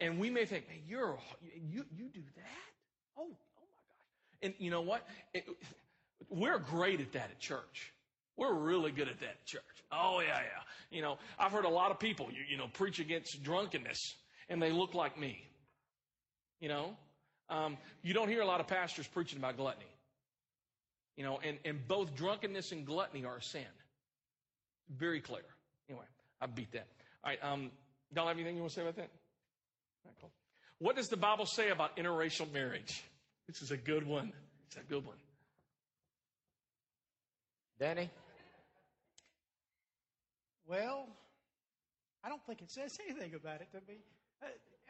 And 0.00 0.18
we 0.18 0.30
may 0.30 0.46
think, 0.46 0.64
hey, 0.68 0.82
you're, 0.86 1.18
you, 1.42 1.84
you 1.94 2.08
do 2.08 2.22
that? 2.36 2.72
Oh, 3.16 3.22
oh 3.22 3.26
my 3.28 3.28
gosh. 3.28 4.38
And 4.42 4.54
you 4.58 4.70
know 4.70 4.80
what? 4.80 5.06
It, 5.32 5.44
we're 6.28 6.58
great 6.58 7.00
at 7.00 7.12
that 7.12 7.30
at 7.30 7.38
church. 7.38 7.92
We're 8.36 8.54
really 8.54 8.90
good 8.90 9.08
at 9.08 9.20
that 9.20 9.28
at 9.28 9.46
church. 9.46 9.62
Oh, 9.92 10.20
yeah, 10.20 10.38
yeah. 10.38 10.62
You 10.90 11.02
know, 11.02 11.18
I've 11.38 11.52
heard 11.52 11.66
a 11.66 11.70
lot 11.70 11.90
of 11.90 12.00
people, 12.00 12.28
you, 12.30 12.42
you 12.50 12.56
know, 12.56 12.66
preach 12.72 12.98
against 12.98 13.42
drunkenness, 13.42 14.14
and 14.48 14.60
they 14.60 14.72
look 14.72 14.94
like 14.94 15.18
me. 15.18 15.44
You 16.60 16.68
know, 16.68 16.96
um, 17.48 17.76
you 18.02 18.14
don't 18.14 18.28
hear 18.28 18.40
a 18.40 18.46
lot 18.46 18.60
of 18.60 18.66
pastors 18.66 19.06
preaching 19.06 19.38
about 19.38 19.56
gluttony. 19.56 19.86
You 21.16 21.24
know, 21.24 21.38
and, 21.44 21.58
and 21.64 21.86
both 21.86 22.14
drunkenness 22.14 22.72
and 22.72 22.86
gluttony 22.86 23.24
are 23.24 23.36
a 23.36 23.42
sin. 23.42 23.62
Very 24.88 25.20
clear. 25.20 25.44
Anyway, 25.88 26.04
I 26.40 26.46
beat 26.46 26.72
that. 26.72 26.86
All 27.24 27.30
right, 27.30 27.38
um, 27.42 27.70
y'all 28.14 28.26
have 28.26 28.36
anything 28.36 28.56
you 28.56 28.62
want 28.62 28.72
to 28.72 28.76
say 28.76 28.82
about 28.82 28.96
that? 28.96 29.10
All 30.04 30.10
right, 30.10 30.14
cool. 30.20 30.30
What 30.78 30.96
does 30.96 31.08
the 31.08 31.16
Bible 31.16 31.46
say 31.46 31.70
about 31.70 31.96
interracial 31.96 32.50
marriage? 32.52 33.04
This 33.46 33.62
is 33.62 33.70
a 33.70 33.76
good 33.76 34.06
one. 34.06 34.32
It's 34.66 34.76
a 34.76 34.84
good 34.84 35.04
one. 35.04 35.16
Danny? 37.78 38.10
Well, 40.66 41.08
I 42.24 42.28
don't 42.28 42.44
think 42.46 42.62
it 42.62 42.70
says 42.70 42.96
anything 43.06 43.34
about 43.34 43.60
it 43.60 43.68
to 43.72 43.78
me. 43.86 43.98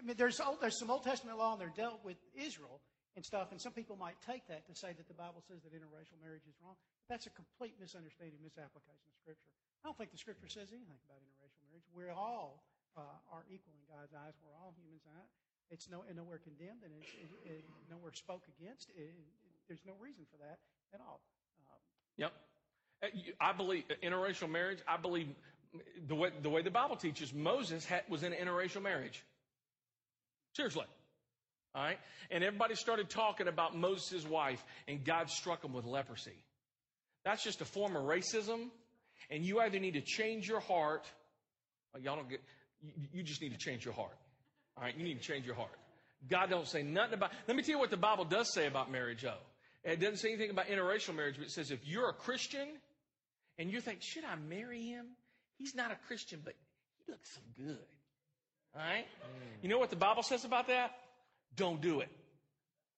Uh, 0.02 0.04
I 0.04 0.06
mean, 0.06 0.16
there's 0.18 0.40
old, 0.40 0.58
there's 0.60 0.78
some 0.78 0.90
Old 0.90 1.04
Testament 1.04 1.38
law, 1.38 1.52
and 1.52 1.60
they're 1.60 1.72
dealt 1.74 2.04
with 2.04 2.18
Israel 2.34 2.82
and 3.14 3.24
stuff, 3.24 3.52
and 3.52 3.60
some 3.60 3.72
people 3.72 3.96
might 3.96 4.16
take 4.26 4.48
that 4.48 4.66
to 4.66 4.74
say 4.74 4.90
that 4.96 5.06
the 5.06 5.14
Bible 5.14 5.44
says 5.46 5.62
that 5.62 5.70
interracial 5.70 6.16
marriage 6.24 6.48
is 6.48 6.56
wrong. 6.64 6.74
But 7.06 7.14
that's 7.14 7.26
a 7.28 7.34
complete 7.34 7.76
misunderstanding, 7.78 8.40
misapplication 8.40 9.06
of 9.06 9.16
Scripture. 9.20 9.52
I 9.84 9.88
don't 9.88 9.98
think 9.98 10.10
the 10.10 10.18
Scripture 10.18 10.48
says 10.48 10.72
anything 10.72 10.98
about 11.06 11.20
interracial 11.20 11.60
marriage. 11.68 11.86
We 11.94 12.08
all 12.10 12.64
uh, 12.96 13.04
are 13.30 13.44
equal 13.52 13.76
in 13.78 13.84
God's 13.86 14.16
eyes. 14.16 14.34
We're 14.40 14.56
all 14.58 14.72
humans. 14.74 15.04
It's 15.72 15.88
no, 15.88 16.04
nowhere 16.14 16.36
condemned, 16.36 16.84
and 16.84 16.92
it's 17.00 17.08
it, 17.16 17.64
it, 17.64 17.64
nowhere 17.88 18.12
spoke 18.12 18.44
against. 18.60 18.90
It, 18.92 19.12
there's 19.68 19.84
no 19.86 19.94
reason 20.00 20.24
for 20.30 20.36
that 20.44 20.60
at 20.92 21.00
all. 21.00 21.20
Um, 21.64 21.80
yep. 22.16 22.32
Uh, 23.02 23.08
I 23.40 23.52
believe 23.52 23.84
uh, 23.88 23.94
interracial 24.04 24.50
marriage. 24.50 24.80
I 24.86 24.96
believe 24.96 25.28
the 26.06 26.14
way 26.14 26.30
the 26.42 26.50
way 26.50 26.60
the 26.60 26.70
Bible 26.70 26.96
teaches, 26.96 27.32
Moses 27.32 27.86
had, 27.86 28.02
was 28.08 28.22
in 28.22 28.32
an 28.32 28.46
interracial 28.46 28.82
marriage. 28.82 29.24
Seriously. 30.54 30.84
All 31.74 31.82
right? 31.82 31.98
And 32.30 32.44
everybody 32.44 32.74
started 32.74 33.08
talking 33.08 33.48
about 33.48 33.76
Moses' 33.76 34.26
wife, 34.26 34.62
and 34.86 35.04
God 35.04 35.30
struck 35.30 35.64
him 35.64 35.72
with 35.72 35.84
leprosy. 35.84 36.36
That's 37.24 37.42
just 37.42 37.60
a 37.60 37.64
form 37.64 37.96
of 37.96 38.02
racism, 38.02 38.68
and 39.30 39.44
you 39.44 39.60
either 39.60 39.78
need 39.78 39.94
to 39.94 40.00
change 40.00 40.48
your 40.48 40.60
heart, 40.60 41.04
oh, 41.94 41.98
y'all 41.98 42.16
don't 42.16 42.28
get, 42.28 42.40
you, 42.82 42.90
you 43.12 43.22
just 43.22 43.40
need 43.40 43.52
to 43.52 43.58
change 43.58 43.84
your 43.84 43.94
heart. 43.94 44.16
All 44.76 44.84
right? 44.84 44.96
You 44.96 45.04
need 45.04 45.20
to 45.20 45.26
change 45.26 45.46
your 45.46 45.54
heart. 45.54 45.70
God 46.28 46.50
don't 46.50 46.68
say 46.68 46.82
nothing 46.82 47.14
about, 47.14 47.30
let 47.48 47.56
me 47.56 47.62
tell 47.62 47.74
you 47.74 47.78
what 47.78 47.90
the 47.90 47.96
Bible 47.96 48.24
does 48.24 48.52
say 48.52 48.66
about 48.66 48.90
marriage, 48.90 49.22
though. 49.22 49.34
It 49.84 50.00
doesn't 50.00 50.18
say 50.18 50.28
anything 50.28 50.50
about 50.50 50.66
interracial 50.66 51.14
marriage, 51.14 51.36
but 51.36 51.46
it 51.46 51.50
says 51.50 51.70
if 51.70 51.80
you're 51.84 52.08
a 52.08 52.12
Christian 52.12 52.68
and 53.58 53.70
you 53.70 53.80
think, 53.80 53.98
should 54.00 54.24
I 54.24 54.36
marry 54.36 54.82
him? 54.82 55.06
He's 55.58 55.74
not 55.74 55.90
a 55.90 55.96
Christian, 56.06 56.40
but 56.44 56.54
he 56.98 57.10
looks 57.10 57.34
so 57.34 57.40
good. 57.56 57.78
All 58.74 58.80
right? 58.82 59.06
You 59.62 59.68
know 59.68 59.78
what 59.78 59.90
the 59.90 59.96
Bible 59.96 60.22
says 60.22 60.44
about 60.44 60.68
that? 60.68 60.92
Don't 61.56 61.80
do 61.80 62.00
it. 62.00 62.08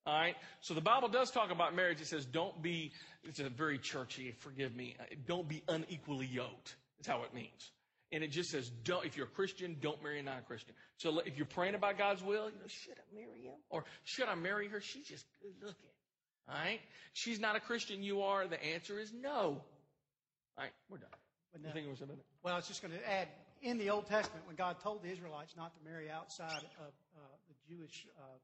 All 0.06 0.14
right? 0.14 0.36
So 0.60 0.74
the 0.74 0.80
Bible 0.80 1.08
does 1.08 1.30
talk 1.30 1.50
about 1.50 1.74
marriage. 1.74 2.00
It 2.00 2.06
says, 2.06 2.24
don't 2.24 2.62
be, 2.62 2.92
it's 3.24 3.40
a 3.40 3.48
very 3.48 3.78
churchy, 3.78 4.32
forgive 4.40 4.74
me, 4.74 4.96
uh, 5.00 5.04
don't 5.26 5.48
be 5.48 5.62
unequally 5.68 6.26
yoked, 6.26 6.76
That's 6.98 7.08
how 7.08 7.22
it 7.22 7.34
means. 7.34 7.70
And 8.12 8.22
it 8.22 8.28
just 8.28 8.50
says, 8.50 8.70
don't, 8.84 9.04
if 9.04 9.16
you're 9.16 9.26
a 9.26 9.30
Christian, 9.30 9.76
don't 9.80 10.00
marry 10.02 10.20
a 10.20 10.22
non-Christian. 10.22 10.74
So 10.98 11.18
if 11.20 11.36
you're 11.36 11.46
praying 11.46 11.74
about 11.74 11.98
God's 11.98 12.22
will, 12.22 12.44
you 12.46 12.56
know, 12.60 12.68
should 12.68 12.94
I 12.94 13.14
marry 13.14 13.42
him? 13.42 13.54
Or 13.70 13.84
should 14.04 14.28
I 14.28 14.36
marry 14.36 14.68
her? 14.68 14.80
She's 14.80 15.08
just 15.08 15.24
good 15.42 15.54
looking. 15.60 15.90
All 16.48 16.54
right? 16.54 16.80
She's 17.12 17.40
not 17.40 17.56
a 17.56 17.60
Christian, 17.60 18.02
you 18.02 18.22
are. 18.22 18.46
The 18.46 18.62
answer 18.62 19.00
is 19.00 19.12
no. 19.12 19.62
All 20.56 20.62
right, 20.62 20.70
we're 20.88 20.98
done. 20.98 21.08
But 21.52 21.62
You 21.62 21.66
no. 21.68 21.72
think 21.72 21.86
it 21.86 21.90
was 21.90 22.02
a 22.02 22.06
minute? 22.06 22.24
Well, 22.44 22.54
I 22.54 22.56
was 22.56 22.68
just 22.68 22.82
going 22.82 22.94
to 22.94 23.10
add 23.10 23.26
in 23.64 23.80
the 23.80 23.88
Old 23.88 24.04
Testament, 24.04 24.44
when 24.44 24.60
God 24.60 24.76
told 24.84 25.00
the 25.00 25.08
Israelites 25.08 25.56
not 25.56 25.72
to 25.72 25.80
marry 25.80 26.12
outside 26.12 26.68
of 26.76 26.92
uh, 27.16 27.24
the 27.48 27.56
Jewish 27.64 28.04
uh, 28.20 28.36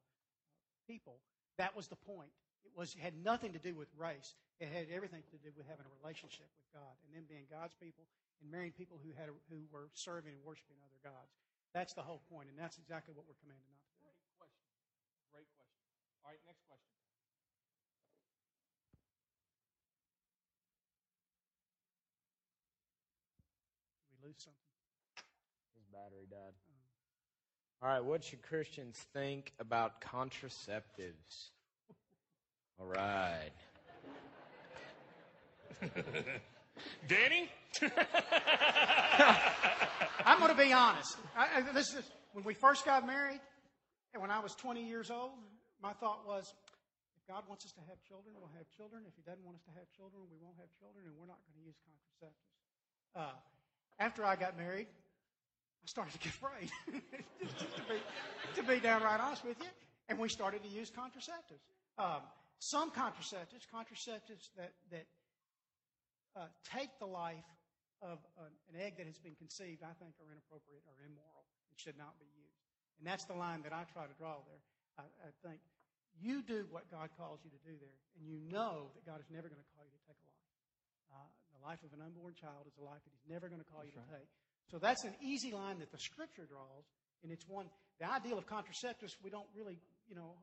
people, 0.89 1.21
that 1.61 1.77
was 1.77 1.93
the 1.93 2.01
point. 2.09 2.33
It 2.65 2.73
was 2.73 2.97
it 2.97 3.05
had 3.05 3.13
nothing 3.21 3.53
to 3.53 3.61
do 3.61 3.77
with 3.77 3.93
race. 4.01 4.33
It 4.65 4.73
had 4.73 4.89
everything 4.89 5.21
to 5.29 5.37
do 5.45 5.53
with 5.61 5.69
having 5.69 5.85
a 5.85 5.93
relationship 6.01 6.49
with 6.57 6.69
God 6.73 6.97
and 7.05 7.13
them 7.13 7.29
being 7.29 7.45
God's 7.53 7.77
people 7.77 8.09
and 8.41 8.49
marrying 8.49 8.73
people 8.73 8.97
who 8.97 9.13
had 9.13 9.29
a, 9.29 9.37
who 9.53 9.61
were 9.69 9.93
serving 9.93 10.33
and 10.33 10.41
worshiping 10.41 10.81
other 10.81 11.01
gods. 11.05 11.37
That's 11.77 11.93
the 11.93 12.03
whole 12.03 12.25
point, 12.33 12.49
and 12.49 12.57
that's 12.57 12.81
exactly 12.81 13.13
what 13.13 13.29
we're 13.29 13.39
commanded 13.45 13.69
not 13.69 13.85
to 13.85 13.93
do. 14.01 14.09
Great 14.09 14.33
question. 14.41 14.65
Great 15.37 15.49
question. 15.53 15.85
All 16.25 16.33
right, 16.33 16.41
next 16.49 16.65
question. 16.65 16.97
We 24.17 24.17
lose 24.25 24.41
something. 24.41 24.70
His 26.01 26.09
battery 26.11 26.27
died. 26.31 26.55
All 27.83 27.89
right, 27.89 28.05
what 28.05 28.25
should 28.25 28.43
Christians 28.43 28.99
think 29.13 29.53
about 29.59 30.01
contraceptives? 30.01 31.51
All 32.79 32.87
right. 32.87 33.51
Danny? 37.09 37.51
I'm 40.25 40.39
going 40.39 40.51
to 40.51 40.57
be 40.57 40.73
honest. 40.73 41.17
I, 41.37 41.49
I, 41.57 41.73
this 41.73 41.95
is 41.95 42.05
when 42.33 42.45
we 42.45 42.55
first 42.55 42.85
got 42.85 43.07
married, 43.07 43.41
and 44.13 44.21
when 44.21 44.31
I 44.31 44.41
was 44.41 44.55
20 44.55 44.87
years 44.87 45.11
old. 45.11 45.33
My 45.83 45.95
thought 45.95 46.27
was, 46.27 46.53
if 47.17 47.27
God 47.27 47.45
wants 47.49 47.65
us 47.65 47.73
to 47.73 47.81
have 47.89 47.97
children, 48.07 48.35
we'll 48.39 48.53
have 48.57 48.69
children. 48.77 49.03
If 49.09 49.17
He 49.17 49.23
doesn't 49.25 49.45
want 49.45 49.57
us 49.57 49.65
to 49.65 49.73
have 49.73 49.89
children, 49.97 50.21
we 50.31 50.37
won't 50.45 50.57
have 50.61 50.69
children, 50.79 51.05
and 51.09 51.15
we're 51.17 51.27
not 51.27 51.41
going 51.49 51.57
to 51.57 51.65
use 51.65 51.77
contraceptives. 51.89 52.53
Uh, 53.17 53.33
after 53.99 54.25
I 54.25 54.37
got 54.37 54.59
married, 54.59 54.89
I 55.83 55.87
started 55.87 56.13
to 56.13 56.19
get 56.19 56.33
afraid, 56.35 56.69
to, 56.93 57.83
be, 57.89 57.99
to 58.55 58.63
be 58.63 58.81
downright 58.81 59.21
honest 59.21 59.45
with 59.45 59.59
you, 59.61 59.71
and 60.09 60.19
we 60.19 60.29
started 60.29 60.63
to 60.63 60.69
use 60.69 60.91
contraceptives. 60.91 61.65
Um, 61.99 62.21
some 62.61 62.91
contraceptives, 62.93 63.65
contraceptives 63.73 64.53
that 64.57 64.73
that 64.93 65.07
uh, 66.37 66.47
take 66.77 66.93
the 67.01 67.09
life 67.09 67.49
of 68.01 68.21
an, 68.41 68.53
an 68.73 68.77
egg 68.81 68.97
that 68.97 69.07
has 69.09 69.19
been 69.21 69.37
conceived, 69.37 69.83
I 69.83 69.93
think 70.01 70.17
are 70.21 70.31
inappropriate 70.33 70.85
or 70.89 70.97
immoral 71.05 71.45
and 71.69 71.77
should 71.77 71.97
not 71.97 72.17
be 72.21 72.29
used. 72.33 72.61
And 73.01 73.05
that's 73.05 73.25
the 73.25 73.37
line 73.37 73.65
that 73.65 73.73
I 73.73 73.89
try 73.93 74.05
to 74.05 74.17
draw 74.17 74.41
there. 74.45 74.63
I, 75.01 75.05
I 75.25 75.31
think 75.45 75.61
you 76.21 76.45
do 76.45 76.69
what 76.69 76.89
God 76.93 77.09
calls 77.17 77.41
you 77.45 77.53
to 77.53 77.63
do 77.65 77.77
there, 77.81 77.99
and 78.17 78.25
you 78.29 78.41
know 78.49 78.93
that 78.97 79.05
God 79.09 79.21
is 79.21 79.29
never 79.33 79.49
going 79.49 79.61
to 79.61 79.71
call 79.73 79.85
you 79.85 79.93
to 79.93 80.05
take 80.05 80.21
a 80.21 80.29
life. 80.29 80.53
Uh, 81.13 81.29
the 81.57 81.61
life 81.65 81.81
of 81.85 81.93
an 81.97 82.05
unborn 82.05 82.37
child 82.37 82.69
is 82.69 82.77
a 82.77 82.85
life 82.85 83.01
that 83.05 83.13
He's 83.13 83.29
never 83.29 83.49
going 83.49 83.61
to 83.61 83.69
call 83.69 83.85
you 83.85 83.93
to 83.97 84.05
take. 84.13 84.29
So 84.71 84.79
that's 84.79 85.05
an 85.05 85.15
easy 85.21 85.53
line 85.53 85.81
that 85.81 85.91
the 85.91 85.99
Scripture 85.99 86.47
draws, 86.47 86.87
and 87.23 87.33
it's 87.33 87.47
one. 87.49 87.67
The 87.99 88.11
ideal 88.11 88.39
of 88.39 88.47
contraceptives, 88.47 89.19
we 89.23 89.31
don't 89.31 89.49
really, 89.55 89.79
you 90.09 90.15
know, 90.15 90.39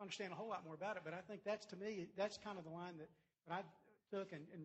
understand 0.00 0.32
a 0.32 0.36
whole 0.36 0.48
lot 0.48 0.64
more 0.64 0.74
about 0.74 0.96
it, 0.96 1.02
but 1.04 1.14
I 1.14 1.22
think 1.22 1.42
that's 1.44 1.66
to 1.66 1.76
me, 1.76 2.06
that's 2.16 2.36
kind 2.38 2.58
of 2.58 2.64
the 2.64 2.70
line 2.70 2.98
that, 2.98 3.08
that 3.46 3.54
I 3.54 3.62
took, 4.10 4.32
and, 4.32 4.42
and 4.52 4.62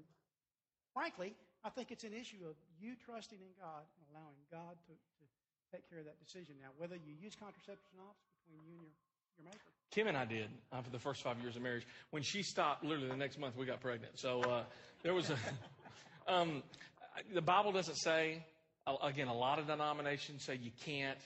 frankly, 0.94 1.34
I 1.64 1.70
think 1.70 1.92
it's 1.92 2.04
an 2.04 2.14
issue 2.14 2.44
of 2.50 2.56
you 2.82 2.94
trusting 3.06 3.40
in 3.40 3.54
God 3.62 3.86
and 3.98 4.04
allowing 4.12 4.42
God 4.52 4.76
to, 4.90 4.94
to 4.94 5.24
take 5.72 5.90
care 5.90 6.00
of 6.00 6.06
that 6.06 6.20
decision. 6.20 6.56
Now, 6.60 6.70
whether 6.78 6.96
you 6.96 7.14
use 7.22 7.34
contraceptives 7.38 7.94
or 7.94 8.04
not, 8.04 8.18
it's 8.18 8.42
between 8.46 8.66
you 8.68 8.82
and 8.82 9.46
your. 9.46 9.54
Kim 9.92 10.08
and 10.08 10.18
I 10.18 10.26
did 10.26 10.50
uh, 10.72 10.82
for 10.82 10.90
the 10.90 11.00
first 11.00 11.22
five 11.22 11.40
years 11.42 11.56
of 11.56 11.62
marriage. 11.62 11.86
When 12.12 12.24
she 12.24 12.44
stopped, 12.44 12.84
literally 12.84 13.10
the 13.10 13.18
next 13.18 13.40
month 13.40 13.56
we 13.56 13.66
got 13.66 13.80
pregnant. 13.82 14.20
So 14.20 14.42
uh, 14.42 14.64
there 15.04 15.14
was 15.14 15.30
a. 15.30 15.38
um, 16.28 16.64
the 17.34 17.42
Bible 17.42 17.72
doesn't 17.72 17.98
say. 17.98 18.44
Again, 19.02 19.28
a 19.28 19.34
lot 19.34 19.60
of 19.60 19.67
denominations 19.67 20.43
say 20.43 20.60
you 20.62 20.72
can't. 20.86 21.17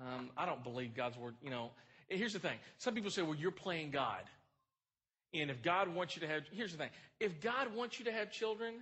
Um, 0.00 0.30
I 0.36 0.46
don't 0.46 0.62
believe 0.62 0.94
God's 0.94 1.16
word. 1.16 1.34
You 1.42 1.50
know, 1.50 1.70
here's 2.08 2.32
the 2.32 2.38
thing. 2.38 2.58
Some 2.78 2.94
people 2.94 3.10
say, 3.10 3.22
"Well, 3.22 3.36
you're 3.36 3.50
playing 3.50 3.90
God," 3.90 4.22
and 5.32 5.50
if 5.50 5.62
God 5.62 5.88
wants 5.88 6.16
you 6.16 6.22
to 6.22 6.28
have, 6.28 6.42
here's 6.52 6.72
the 6.72 6.78
thing: 6.78 6.90
if 7.20 7.40
God 7.40 7.74
wants 7.74 7.98
you 7.98 8.06
to 8.06 8.12
have 8.12 8.32
children, 8.32 8.74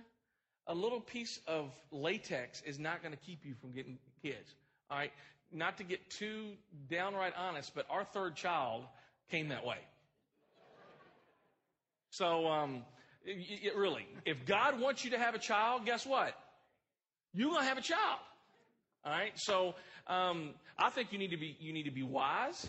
a 0.67 0.75
little 0.75 0.99
piece 0.99 1.39
of 1.47 1.71
latex 1.91 2.61
is 2.65 2.77
not 2.77 3.01
going 3.01 3.13
to 3.13 3.19
keep 3.19 3.45
you 3.45 3.53
from 3.61 3.71
getting 3.71 3.97
kids. 4.21 4.53
All 4.89 4.97
right. 4.97 5.11
Not 5.51 5.77
to 5.77 5.83
get 5.83 6.09
too 6.09 6.51
downright 6.89 7.33
honest, 7.37 7.73
but 7.73 7.85
our 7.89 8.03
third 8.03 8.35
child 8.35 8.83
came 9.31 9.49
that 9.49 9.65
way. 9.65 9.77
So, 12.09 12.47
um, 12.47 12.83
it, 13.23 13.63
it 13.63 13.75
really, 13.75 14.05
if 14.25 14.45
God 14.45 14.79
wants 14.79 15.05
you 15.05 15.11
to 15.11 15.17
have 15.17 15.35
a 15.35 15.39
child, 15.39 15.85
guess 15.85 16.05
what? 16.05 16.33
You're 17.37 17.51
going 17.51 17.61
to 17.61 17.67
have 17.67 17.77
a 17.77 17.81
child. 17.81 18.19
All 19.05 19.11
right. 19.11 19.31
So, 19.35 19.75
um, 20.07 20.55
I 20.77 20.89
think 20.89 21.11
you 21.11 21.19
need 21.19 21.29
to 21.29 21.37
be, 21.37 21.55
you 21.59 21.71
need 21.71 21.83
to 21.83 21.91
be 21.91 22.01
wise. 22.01 22.67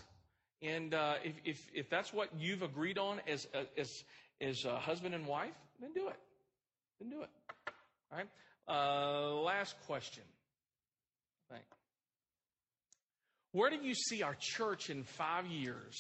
And, 0.60 0.92
uh, 0.92 1.14
if, 1.24 1.34
if, 1.44 1.66
if 1.72 1.88
that's 1.88 2.12
what 2.12 2.28
you've 2.38 2.62
agreed 2.62 2.98
on 2.98 3.22
as, 3.26 3.46
uh, 3.54 3.62
as, 3.78 3.90
as 4.42 4.66
a 4.66 4.78
husband 4.78 5.14
and 5.14 5.26
wife, 5.26 5.54
then 5.80 5.94
do 5.94 6.08
it. 6.08 6.16
Then 7.00 7.08
do 7.08 7.22
it. 7.22 7.30
All 8.12 8.18
right. 8.18 8.28
Uh, 8.68 9.40
last 9.40 9.74
question. 9.86 10.24
I 11.50 11.54
think. 11.54 11.66
Where 13.52 13.70
do 13.70 13.76
you 13.76 13.94
see 13.94 14.22
our 14.22 14.36
church 14.38 14.90
in 14.90 15.02
five 15.02 15.46
years? 15.46 15.96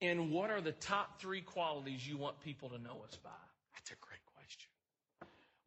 And 0.00 0.30
what 0.30 0.50
are 0.50 0.60
the 0.60 0.72
top 0.72 1.20
three 1.20 1.40
qualities 1.40 2.06
you 2.06 2.16
want 2.18 2.40
people 2.40 2.68
to 2.68 2.78
know 2.78 3.02
us 3.04 3.16
by? 3.16 3.30
That's 3.74 3.90
a 3.90 3.96
great 4.00 4.24
question. 4.36 4.70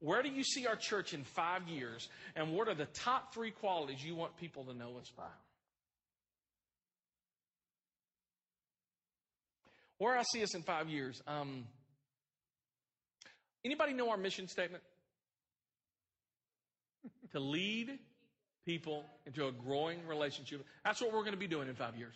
Where 0.04 0.22
do 0.22 0.28
you 0.28 0.44
see 0.44 0.68
our 0.68 0.76
church 0.76 1.14
in 1.14 1.24
five 1.24 1.70
years? 1.70 2.10
And 2.36 2.52
what 2.52 2.68
are 2.68 2.76
the 2.76 2.88
top 2.88 3.34
three 3.34 3.52
qualities 3.52 4.04
you 4.04 4.16
want 4.16 4.36
people 4.36 4.66
to 4.66 4.74
know 4.74 4.98
us 5.00 5.10
by? 5.16 5.24
Where 10.00 10.18
I 10.18 10.24
see 10.24 10.44
us 10.44 10.56
in 10.56 10.64
five 10.64 10.90
years. 10.90 11.22
Um, 11.26 11.64
anybody 13.64 13.94
know 13.94 14.10
our 14.10 14.18
mission 14.18 14.50
statement? 14.50 14.84
to 17.32 17.40
lead 17.40 17.98
people 18.66 19.06
into 19.26 19.48
a 19.48 19.54
growing 19.54 20.06
relationship. 20.06 20.66
That's 20.84 21.00
what 21.00 21.14
we're 21.14 21.22
going 21.22 21.32
to 21.32 21.38
be 21.38 21.48
doing 21.48 21.70
in 21.70 21.76
five 21.76 21.96
years. 21.96 22.16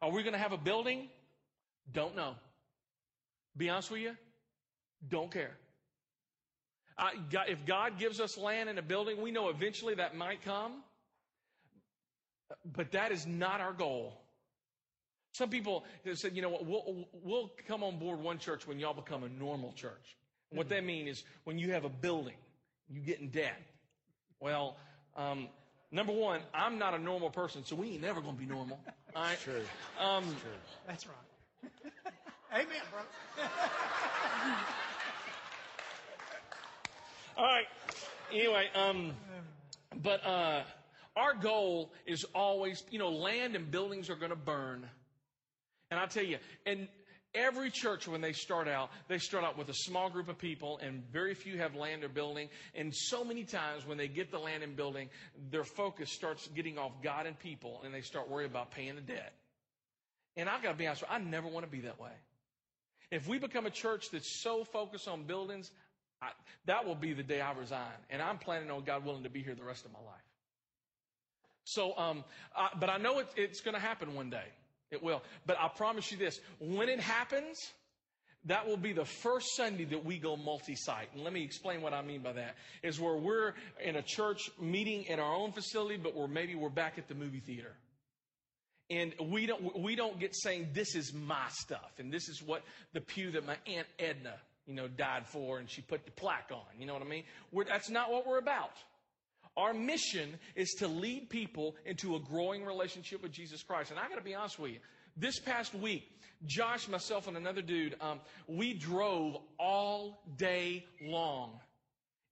Are 0.00 0.12
we 0.12 0.22
going 0.22 0.34
to 0.34 0.38
have 0.38 0.52
a 0.52 0.58
building? 0.58 1.08
Don't 1.92 2.14
know. 2.14 2.36
Be 3.56 3.68
honest 3.68 3.90
with 3.90 4.02
you, 4.02 4.12
don't 5.08 5.32
care. 5.32 5.56
I, 6.98 7.12
God, 7.30 7.46
if 7.48 7.64
God 7.66 7.98
gives 7.98 8.20
us 8.20 8.38
land 8.38 8.68
and 8.68 8.78
a 8.78 8.82
building, 8.82 9.20
we 9.20 9.30
know 9.30 9.48
eventually 9.48 9.94
that 9.96 10.16
might 10.16 10.42
come, 10.42 10.82
but 12.64 12.92
that 12.92 13.12
is 13.12 13.26
not 13.26 13.60
our 13.60 13.72
goal. 13.72 14.14
Some 15.32 15.50
people 15.50 15.84
have 16.06 16.18
said, 16.18 16.34
you 16.34 16.40
know 16.40 16.48
what, 16.48 16.64
we'll, 16.64 17.06
we'll 17.12 17.50
come 17.68 17.82
on 17.82 17.98
board 17.98 18.20
one 18.20 18.38
church 18.38 18.66
when 18.66 18.78
y'all 18.78 18.94
become 18.94 19.24
a 19.24 19.28
normal 19.28 19.72
church. 19.72 20.16
And 20.50 20.56
what 20.56 20.68
they 20.68 20.80
mean 20.80 21.08
is 21.08 21.24
when 21.44 21.58
you 21.58 21.72
have 21.72 21.84
a 21.84 21.90
building, 21.90 22.36
you 22.88 23.00
get 23.00 23.20
in 23.20 23.28
debt. 23.28 23.60
Well, 24.40 24.76
um, 25.14 25.48
number 25.90 26.12
one, 26.12 26.40
I'm 26.54 26.78
not 26.78 26.94
a 26.94 26.98
normal 26.98 27.28
person, 27.28 27.64
so 27.64 27.76
we 27.76 27.90
ain't 27.90 28.02
never 28.02 28.22
going 28.22 28.36
to 28.36 28.40
be 28.40 28.46
normal. 28.46 28.80
All 29.16 29.22
right? 29.22 29.38
True. 29.40 29.62
Um, 30.00 30.24
That's 30.86 31.06
right. 31.06 31.70
Amen, 32.54 32.66
brother. 32.90 33.50
all 37.36 37.44
right. 37.44 37.66
Anyway, 38.32 38.66
um, 38.74 39.12
but 40.02 40.24
uh, 40.24 40.62
our 41.16 41.34
goal 41.34 41.92
is 42.06 42.24
always, 42.34 42.82
you 42.90 42.98
know, 42.98 43.10
land 43.10 43.54
and 43.54 43.70
buildings 43.70 44.08
are 44.08 44.16
going 44.16 44.30
to 44.30 44.36
burn. 44.36 44.88
And 45.90 46.00
I 46.00 46.06
tell 46.06 46.24
you, 46.24 46.38
and 46.64 46.88
every 47.34 47.70
church, 47.70 48.08
when 48.08 48.20
they 48.20 48.32
start 48.32 48.68
out, 48.68 48.90
they 49.08 49.18
start 49.18 49.44
out 49.44 49.58
with 49.58 49.68
a 49.68 49.74
small 49.74 50.10
group 50.10 50.28
of 50.28 50.38
people, 50.38 50.80
and 50.82 51.02
very 51.12 51.34
few 51.34 51.58
have 51.58 51.74
land 51.74 52.04
or 52.04 52.08
building. 52.08 52.48
And 52.74 52.94
so 52.94 53.22
many 53.22 53.44
times, 53.44 53.86
when 53.86 53.98
they 53.98 54.08
get 54.08 54.30
the 54.30 54.38
land 54.38 54.62
and 54.62 54.74
building, 54.74 55.08
their 55.50 55.64
focus 55.64 56.10
starts 56.10 56.48
getting 56.48 56.78
off 56.78 56.92
God 57.02 57.26
and 57.26 57.38
people, 57.38 57.82
and 57.84 57.94
they 57.94 58.00
start 58.00 58.30
worrying 58.30 58.50
about 58.50 58.70
paying 58.70 58.94
the 58.96 59.02
debt. 59.02 59.34
And 60.36 60.48
I've 60.48 60.62
got 60.62 60.72
to 60.72 60.76
be 60.76 60.86
honest, 60.86 61.02
you, 61.02 61.08
I 61.10 61.18
never 61.18 61.48
want 61.48 61.66
to 61.66 61.70
be 61.70 61.82
that 61.82 62.00
way. 62.00 62.12
If 63.10 63.28
we 63.28 63.38
become 63.38 63.66
a 63.66 63.70
church 63.70 64.10
that's 64.10 64.42
so 64.42 64.64
focused 64.64 65.06
on 65.06 65.24
buildings, 65.24 65.70
I, 66.22 66.28
that 66.66 66.86
will 66.86 66.94
be 66.94 67.12
the 67.12 67.22
day 67.22 67.40
I 67.40 67.52
resign. 67.52 67.92
And 68.10 68.22
I'm 68.22 68.38
planning 68.38 68.70
on, 68.70 68.84
God 68.84 69.04
willing, 69.04 69.22
to 69.24 69.30
be 69.30 69.42
here 69.42 69.54
the 69.54 69.64
rest 69.64 69.84
of 69.84 69.92
my 69.92 70.00
life. 70.00 70.24
So, 71.64 71.96
um, 71.98 72.24
I, 72.56 72.68
but 72.78 72.88
I 72.88 72.96
know 72.96 73.18
it, 73.18 73.28
it's 73.36 73.60
going 73.60 73.74
to 73.74 73.80
happen 73.80 74.14
one 74.14 74.30
day. 74.30 74.46
It 74.90 75.02
will. 75.02 75.22
But 75.46 75.58
I 75.60 75.68
promise 75.68 76.12
you 76.12 76.18
this 76.18 76.38
when 76.60 76.88
it 76.88 77.00
happens, 77.00 77.58
that 78.46 78.66
will 78.66 78.76
be 78.76 78.92
the 78.92 79.04
first 79.04 79.56
Sunday 79.56 79.84
that 79.86 80.04
we 80.04 80.18
go 80.18 80.36
multi-site. 80.36 81.08
And 81.12 81.24
let 81.24 81.32
me 81.32 81.42
explain 81.42 81.82
what 81.82 81.92
I 81.92 82.02
mean 82.02 82.22
by 82.22 82.32
that. 82.34 82.54
Is 82.82 83.00
where 83.00 83.16
we're 83.16 83.54
in 83.84 83.96
a 83.96 84.02
church 84.02 84.48
meeting 84.60 85.02
in 85.04 85.18
our 85.18 85.34
own 85.34 85.52
facility, 85.52 85.96
but 85.96 86.14
we're 86.14 86.28
maybe 86.28 86.54
we're 86.54 86.68
back 86.68 86.98
at 86.98 87.08
the 87.08 87.14
movie 87.14 87.40
theater. 87.40 87.72
And 88.88 89.14
we 89.20 89.46
don't 89.46 89.82
we 89.82 89.96
don't 89.96 90.20
get 90.20 90.36
saying 90.36 90.68
this 90.72 90.94
is 90.94 91.12
my 91.12 91.48
stuff 91.50 91.90
and 91.98 92.12
this 92.12 92.28
is 92.28 92.40
what 92.40 92.62
the 92.92 93.00
pew 93.00 93.32
that 93.32 93.44
my 93.44 93.56
aunt 93.66 93.88
Edna, 93.98 94.34
you 94.66 94.74
know, 94.74 94.88
died 94.88 95.26
for 95.26 95.58
and 95.58 95.70
she 95.70 95.80
put 95.80 96.04
the 96.04 96.10
plaque 96.10 96.50
on. 96.52 96.64
You 96.78 96.86
know 96.86 96.92
what 96.92 97.02
I 97.02 97.06
mean? 97.06 97.24
We're, 97.52 97.64
that's 97.64 97.90
not 97.90 98.10
what 98.10 98.26
we're 98.26 98.38
about. 98.38 98.72
Our 99.56 99.72
mission 99.72 100.38
is 100.54 100.70
to 100.78 100.88
lead 100.88 101.30
people 101.30 101.76
into 101.86 102.16
a 102.16 102.20
growing 102.20 102.64
relationship 102.64 103.22
with 103.22 103.32
Jesus 103.32 103.62
Christ. 103.62 103.90
And 103.90 103.98
I 103.98 104.08
got 104.08 104.16
to 104.16 104.24
be 104.24 104.34
honest 104.34 104.58
with 104.58 104.72
you. 104.72 104.78
This 105.16 105.38
past 105.38 105.74
week, 105.74 106.04
Josh, 106.44 106.88
myself, 106.88 107.26
and 107.26 107.36
another 107.36 107.62
dude, 107.62 107.96
um, 108.02 108.20
we 108.46 108.74
drove 108.74 109.38
all 109.58 110.22
day 110.36 110.84
long 111.00 111.58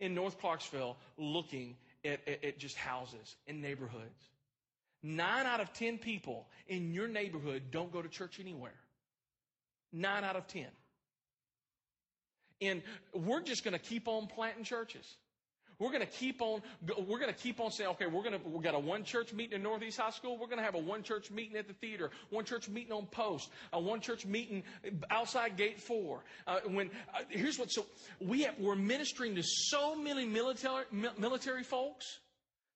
in 0.01 0.15
North 0.15 0.39
Clarksville 0.39 0.99
looking 1.17 1.77
at, 2.05 2.21
at, 2.29 2.45
at 2.45 2.59
just 2.59 2.77
houses 2.77 3.37
and 3.49 3.63
neighborhoods. 3.63 4.29
Nine 5.03 5.47
out 5.47 5.61
of 5.61 5.73
ten 5.73 5.97
people 5.97 6.47
in 6.69 6.93
your 6.93 7.09
neighborhood 7.09 7.65
don't 7.71 7.93
go 7.93 8.03
to 8.03 8.09
church 8.09 8.39
anywhere. 8.41 8.75
Nine 9.93 10.25
out 10.25 10.37
of 10.37 10.47
ten. 10.47 10.67
And 12.69 12.83
we're 13.13 13.43
just 13.43 13.65
going 13.65 13.73
to 13.73 13.79
keep 13.79 14.09
on 14.09 14.27
planting 14.27 14.65
churches. 14.65 15.17
We're 15.79 15.91
going 15.91 16.03
to 16.03 16.07
keep 16.07 16.41
on, 16.41 16.63
we're 17.07 17.19
going 17.19 17.33
to 17.33 17.39
keep 17.39 17.61
on 17.61 17.71
saying, 17.71 17.91
okay, 17.91 18.07
we're 18.07 18.23
going 18.23 18.41
to, 18.41 18.49
we've 18.49 18.63
got 18.63 18.75
a 18.75 18.79
one 18.79 19.05
church 19.05 19.33
meeting 19.33 19.57
in 19.57 19.63
Northeast 19.63 19.99
High 19.99 20.11
School. 20.11 20.39
We're 20.39 20.47
going 20.47 20.59
to 20.59 20.65
have 20.65 20.75
a 20.75 20.79
one 20.79 21.03
church 21.03 21.31
meeting 21.31 21.57
at 21.57 21.67
the 21.67 21.75
theater, 21.75 22.11
one 22.31 22.45
church 22.45 22.69
meeting 22.69 22.93
on 22.93 23.07
post, 23.07 23.51
a 23.73 23.81
one 23.81 24.01
church 24.01 24.25
meeting 24.25 24.63
outside 25.11 25.57
gate 25.57 25.81
four. 25.81 26.25
Uh, 26.47 26.61
when, 26.67 26.91
uh, 27.13 27.21
here's 27.29 27.59
what, 27.59 27.73
so 27.73 27.87
we 28.21 28.43
have, 28.43 28.55
we're 28.59 28.77
ministering 28.77 29.35
to 29.35 29.43
so 29.43 29.97
many 29.97 30.25
military, 30.25 30.85
military 31.19 31.65
folks. 31.65 32.19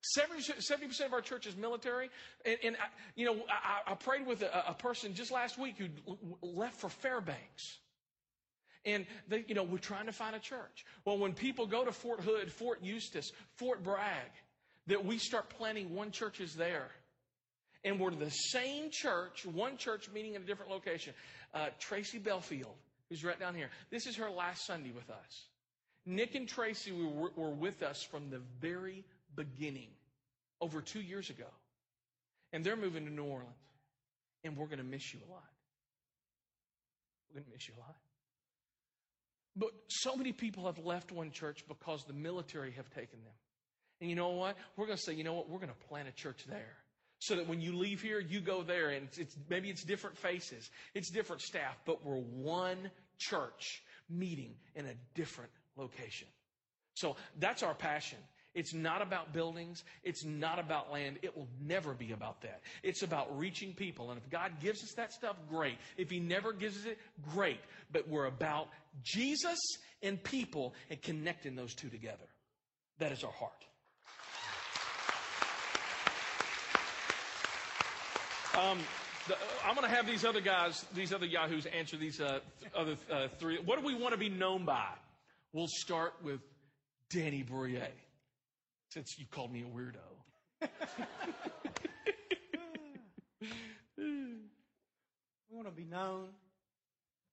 70 0.01 0.87
percent 0.87 1.09
of 1.09 1.13
our 1.13 1.21
church 1.21 1.47
is 1.47 1.57
military, 1.57 2.09
and, 2.45 2.57
and 2.63 2.77
I, 2.77 2.87
you 3.17 3.27
know 3.27 3.35
I, 3.51 3.93
I 3.93 3.95
prayed 3.97 4.27
with 4.29 4.43
a, 4.43 4.71
a, 4.71 4.73
person 4.73 5.13
just 5.13 5.33
last 5.33 5.59
week 5.59 5.77
who 5.77 5.89
left 6.41 6.77
for 6.77 6.89
Fairbanks, 6.89 7.79
and 8.85 9.07
they, 9.29 9.45
you 9.49 9.55
know, 9.55 9.65
we're 9.65 9.79
trying 9.79 10.07
to 10.07 10.13
find 10.13 10.35
a 10.35 10.39
church. 10.39 10.85
Well, 11.05 11.19
when 11.19 11.33
people 11.33 11.67
go 11.67 11.85
to 11.85 11.93
Fort 11.93 12.21
Hood, 12.21 12.51
Fort 12.53 12.83
Eustis, 12.83 13.33
Fort 13.57 13.83
Bragg, 13.83 14.31
that 14.87 15.05
we 15.05 15.19
start 15.19 15.51
planting 15.51 15.95
one 15.95 16.11
churches 16.11 16.55
there. 16.55 16.89
And 17.85 18.01
we're 18.01 18.11
the 18.11 18.31
same 18.31 18.91
church, 18.91 19.47
one 19.47 19.77
church 19.77 20.11
meeting 20.11 20.35
in 20.35 20.43
a 20.43 20.45
different 20.45 20.71
location. 20.71 21.15
Uh, 21.55 21.69
Tracy 21.79 22.19
Belfield, 22.19 22.75
who's 23.09 23.25
right 23.25 23.39
down 23.39 23.55
here. 23.55 23.71
This 23.91 24.07
is 24.07 24.17
her 24.17 24.31
last 24.31 24.67
Sunday 24.67 24.91
with 24.91 25.09
us. 25.11 25.47
Nick 26.05 26.35
and 26.35 26.49
Tracy 26.49 26.91
were, 26.91 27.31
were 27.37 27.55
with 27.55 27.83
us 27.83 28.03
from 28.03 28.31
the 28.31 28.41
very 28.61 29.05
beginning, 29.37 29.89
over 30.61 30.81
two 30.81 31.01
years 31.01 31.31
ago. 31.31 31.47
And 32.53 32.65
they're 32.65 32.77
moving 32.77 33.05
to 33.05 33.13
New 33.13 33.25
Orleans. 33.25 33.53
And 34.43 34.57
we're 34.57 34.67
going 34.67 34.79
to 34.79 34.85
miss 34.85 35.13
you 35.13 35.21
a 35.29 35.31
lot. 35.31 35.45
We're 37.29 37.41
going 37.41 37.47
to 37.47 37.53
miss 37.53 37.69
you 37.69 37.75
a 37.77 37.81
lot. 37.81 37.97
But 39.59 39.71
so 39.89 40.15
many 40.15 40.33
people 40.33 40.67
have 40.67 40.79
left 40.79 41.11
one 41.11 41.33
church 41.33 41.65
because 41.67 42.05
the 42.05 42.13
military 42.13 42.71
have 42.73 42.89
taken 42.91 43.19
them. 43.25 43.35
And 44.01 44.09
you 44.09 44.15
know 44.15 44.31
what? 44.31 44.57
We're 44.77 44.87
going 44.87 44.97
to 44.97 45.03
say, 45.03 45.15
you 45.15 45.25
know 45.25 45.35
what? 45.35 45.51
We're 45.51 45.59
going 45.59 45.73
to 45.73 45.87
plant 45.89 46.09
a 46.09 46.13
church 46.13 46.45
there. 46.49 46.77
So 47.21 47.35
that 47.35 47.49
when 47.49 47.61
you 47.61 47.77
leave 47.77 48.01
here, 48.01 48.21
you 48.21 48.41
go 48.41 48.63
there 48.63 48.91
and 48.91 49.09
it's, 49.09 49.19
it's, 49.19 49.37
maybe 49.51 49.69
it's 49.69 49.83
different 49.83 50.17
faces, 50.17 50.71
it's 50.95 51.11
different 51.11 51.43
staff, 51.43 51.77
but 51.85 52.05
we're 52.07 52.15
one 52.15 52.93
church 53.19 53.83
meeting 54.09 54.55
in 54.77 54.87
a 54.87 54.95
different 55.17 55.51
location. 55.77 56.29
So 56.95 57.17
that's 57.41 57.65
our 57.65 57.75
passion. 57.75 58.19
It's 58.55 58.75
not 58.75 59.03
about 59.03 59.33
buildings. 59.33 59.85
It's 60.03 60.25
not 60.25 60.59
about 60.59 60.91
land. 60.91 61.19
It 61.23 61.37
will 61.37 61.49
never 61.61 61.95
be 61.95 62.13
about 62.13 62.41
that. 62.43 62.63
It's 62.83 63.03
about 63.03 63.39
reaching 63.39 63.75
people. 63.75 64.11
And 64.11 64.21
if 64.21 64.29
God 64.31 64.53
gives 64.61 64.83
us 64.83 64.93
that 64.97 65.13
stuff, 65.13 65.37
great. 65.49 65.79
If 65.97 66.11
He 66.11 66.19
never 66.19 66.53
gives 66.53 66.79
us 66.79 66.87
it, 66.87 66.99
great. 67.31 67.61
But 67.93 68.09
we're 68.09 68.27
about 68.27 68.69
Jesus 69.05 69.59
and 70.03 70.23
people 70.23 70.75
and 70.91 71.01
connecting 71.01 71.55
those 71.55 71.75
two 71.75 71.89
together. 71.89 72.25
That 72.99 73.13
is 73.13 73.23
our 73.23 73.33
heart. 73.33 73.53
Um, 78.59 78.79
the, 79.29 79.37
I'm 79.65 79.77
going 79.77 79.89
to 79.89 79.95
have 79.95 80.07
these 80.07 80.25
other 80.25 80.41
guys, 80.41 80.85
these 80.95 81.13
other 81.13 81.27
yahoos, 81.27 81.67
answer 81.67 81.97
these 81.97 82.21
uh, 82.21 82.41
other 82.75 82.97
uh, 83.13 83.29
three. 83.39 83.59
What 83.65 83.79
do 83.79 83.87
we 83.87 83.95
want 83.95 84.15
to 84.15 84.19
be 84.19 84.31
known 84.31 84.65
by? 84.65 84.89
We'll 85.53 85.69
start 85.69 86.15
with 86.25 86.41
Danny 87.11 87.45
Bruyere 87.45 87.93
since 88.89 89.19
you 89.19 89.27
called 89.31 89.53
me 89.53 89.63
a 89.63 89.67
weirdo. 89.67 89.99
we 93.97 94.37
want 95.51 95.69
to 95.69 95.75
be 95.75 95.85
known 95.85 96.29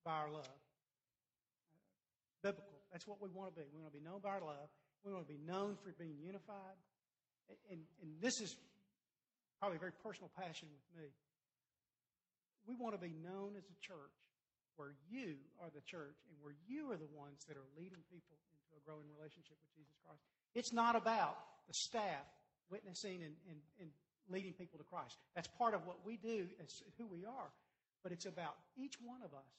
by 0.04 0.12
our 0.12 0.30
love. 0.32 0.48
Biblical. 2.44 2.80
That's 2.92 3.08
what 3.08 3.22
we 3.22 3.30
want 3.30 3.56
to 3.56 3.62
be. 3.62 3.66
We 3.74 3.82
want 3.82 3.94
to 3.94 4.00
be 4.00 4.06
known 4.06 4.20
by 4.22 4.30
our 4.30 4.46
love. 4.46 4.70
We 5.04 5.14
want 5.14 5.28
to 5.28 5.32
be 5.34 5.40
known 5.46 5.78
for 5.84 5.92
being 5.98 6.18
unified. 6.22 6.78
And, 7.70 7.80
and 8.02 8.10
this 8.22 8.42
is 8.42 8.58
probably 9.60 9.78
a 9.78 9.80
very 9.80 9.94
personal 10.04 10.30
passion 10.36 10.68
with 10.70 10.86
me. 10.94 11.10
We 12.68 12.76
want 12.76 12.98
to 12.98 13.02
be 13.02 13.14
known 13.22 13.54
as 13.58 13.64
a 13.70 13.78
church 13.82 14.18
where 14.76 14.92
you 15.08 15.40
are 15.62 15.72
the 15.72 15.86
church 15.86 16.20
and 16.28 16.36
where 16.42 16.58
you 16.68 16.92
are 16.92 17.00
the 17.00 17.10
ones 17.16 17.46
that 17.48 17.56
are 17.56 17.70
leading 17.78 18.02
people 18.12 18.36
into 18.52 18.76
a 18.76 18.82
growing 18.84 19.08
relationship 19.16 19.56
with 19.62 19.72
Jesus 19.72 19.96
Christ. 20.04 20.35
It's 20.56 20.74
not 20.74 20.96
about 20.96 21.38
the 21.68 21.74
staff 21.74 22.26
witnessing 22.72 23.22
and, 23.22 23.36
and, 23.48 23.60
and 23.80 23.90
leading 24.32 24.54
people 24.54 24.80
to 24.80 24.86
Christ. 24.86 25.18
That's 25.36 25.48
part 25.60 25.74
of 25.76 25.86
what 25.86 25.98
we 26.06 26.18
do 26.18 26.48
as 26.64 26.82
who 26.98 27.06
we 27.06 27.26
are. 27.26 27.52
But 28.02 28.12
it's 28.12 28.26
about 28.26 28.56
each 28.78 28.96
one 29.02 29.22
of 29.22 29.34
us 29.34 29.52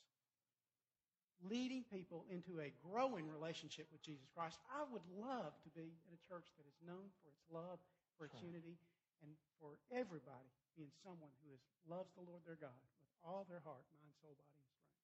leading 1.45 1.85
people 1.93 2.25
into 2.33 2.63
a 2.65 2.73
growing 2.81 3.29
relationship 3.29 3.87
with 3.93 4.01
Jesus 4.01 4.25
Christ. 4.33 4.57
I 4.73 4.89
would 4.89 5.05
love 5.21 5.53
to 5.67 5.71
be 5.77 5.93
in 6.09 6.13
a 6.17 6.21
church 6.25 6.49
that 6.57 6.65
is 6.65 6.79
known 6.81 7.13
for 7.21 7.29
its 7.29 7.45
love, 7.53 7.77
for 8.17 8.25
its 8.25 8.41
unity, 8.41 8.81
and 9.21 9.31
for 9.61 9.77
everybody 9.93 10.49
being 10.79 10.93
someone 11.05 11.33
who 11.45 11.53
is, 11.53 11.61
loves 11.85 12.09
the 12.17 12.25
Lord 12.25 12.41
their 12.49 12.57
God 12.57 12.73
with 12.73 13.21
all 13.21 13.45
their 13.49 13.61
heart, 13.65 13.85
mind, 13.93 14.13
soul, 14.21 14.33
body, 14.33 14.57
and 14.57 14.69
strength. 14.73 14.97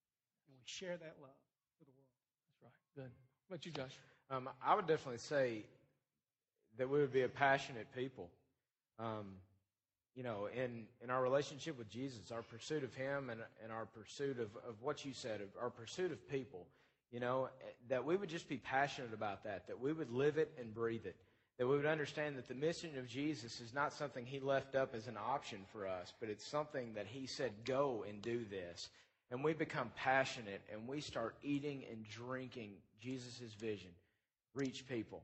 And 0.49 0.53
we 0.57 0.64
share 0.64 0.97
that 0.97 1.20
love 1.20 1.40
to 1.80 1.82
the 1.84 1.93
world. 1.93 2.16
That's 2.40 2.61
right. 2.64 2.80
Good. 2.97 3.12
What 3.49 3.61
about 3.61 3.62
you, 3.68 3.72
Josh? 3.72 3.97
Um, 4.32 4.49
I 4.64 4.72
would 4.72 4.88
definitely 4.88 5.20
say 5.20 5.64
that 6.79 6.89
we 6.89 6.99
would 7.01 7.12
be 7.12 7.23
a 7.23 7.29
passionate 7.29 7.87
people. 7.95 8.31
Um, 8.99 9.37
you 10.14 10.23
know, 10.23 10.49
in, 10.55 10.85
in 11.03 11.11
our 11.11 11.23
relationship 11.23 11.79
with 11.79 11.89
Jesus, 11.89 12.31
our 12.31 12.43
pursuit 12.43 12.85
of 12.85 12.95
Him 12.95 13.31
and, 13.31 13.41
and 13.62 13.73
our 13.73 13.87
pursuit 13.87 14.39
of, 14.39 14.49
of 14.68 14.75
what 14.83 15.05
you 15.05 15.12
said, 15.14 15.41
of 15.41 15.49
our 15.61 15.70
pursuit 15.70 16.12
of 16.12 16.29
people, 16.29 16.66
you 17.11 17.20
know, 17.20 17.49
that 17.89 18.05
we 18.05 18.16
would 18.16 18.29
just 18.29 18.49
be 18.49 18.59
passionate 18.59 19.14
about 19.14 19.45
that, 19.45 19.66
that 19.68 19.81
we 19.81 19.93
would 19.93 20.11
live 20.11 20.39
it 20.39 20.53
and 20.59 20.75
breathe 20.75 21.07
it, 21.07 21.16
that 21.59 21.66
we 21.66 21.77
would 21.77 21.87
understand 21.87 22.37
that 22.37 22.49
the 22.49 22.55
mission 22.55 22.91
of 22.99 23.09
Jesus 23.09 23.61
is 23.61 23.73
not 23.73 23.93
something 23.93 24.27
He 24.27 24.41
left 24.41 24.75
up 24.75 24.95
as 24.95 25.07
an 25.09 25.16
option 25.16 25.61
for 25.73 25.87
us, 25.87 26.12
but 26.20 26.29
it's 26.29 26.47
something 26.47 26.95
that 26.95 27.07
He 27.07 27.27
said, 27.27 27.53
go 27.64 28.05
and 28.09 28.20
do 28.20 28.45
this. 28.51 28.91
And 29.31 29.43
we 29.43 29.55
become 29.55 29.91
passionate 29.97 30.61
and 30.70 30.87
we 30.87 31.01
start 31.01 31.37
eating 31.43 31.85
and 31.91 32.05
drinking 32.07 32.73
Jesus' 33.01 33.55
vision. 33.59 33.89
Reach 34.55 34.87
people, 34.87 35.23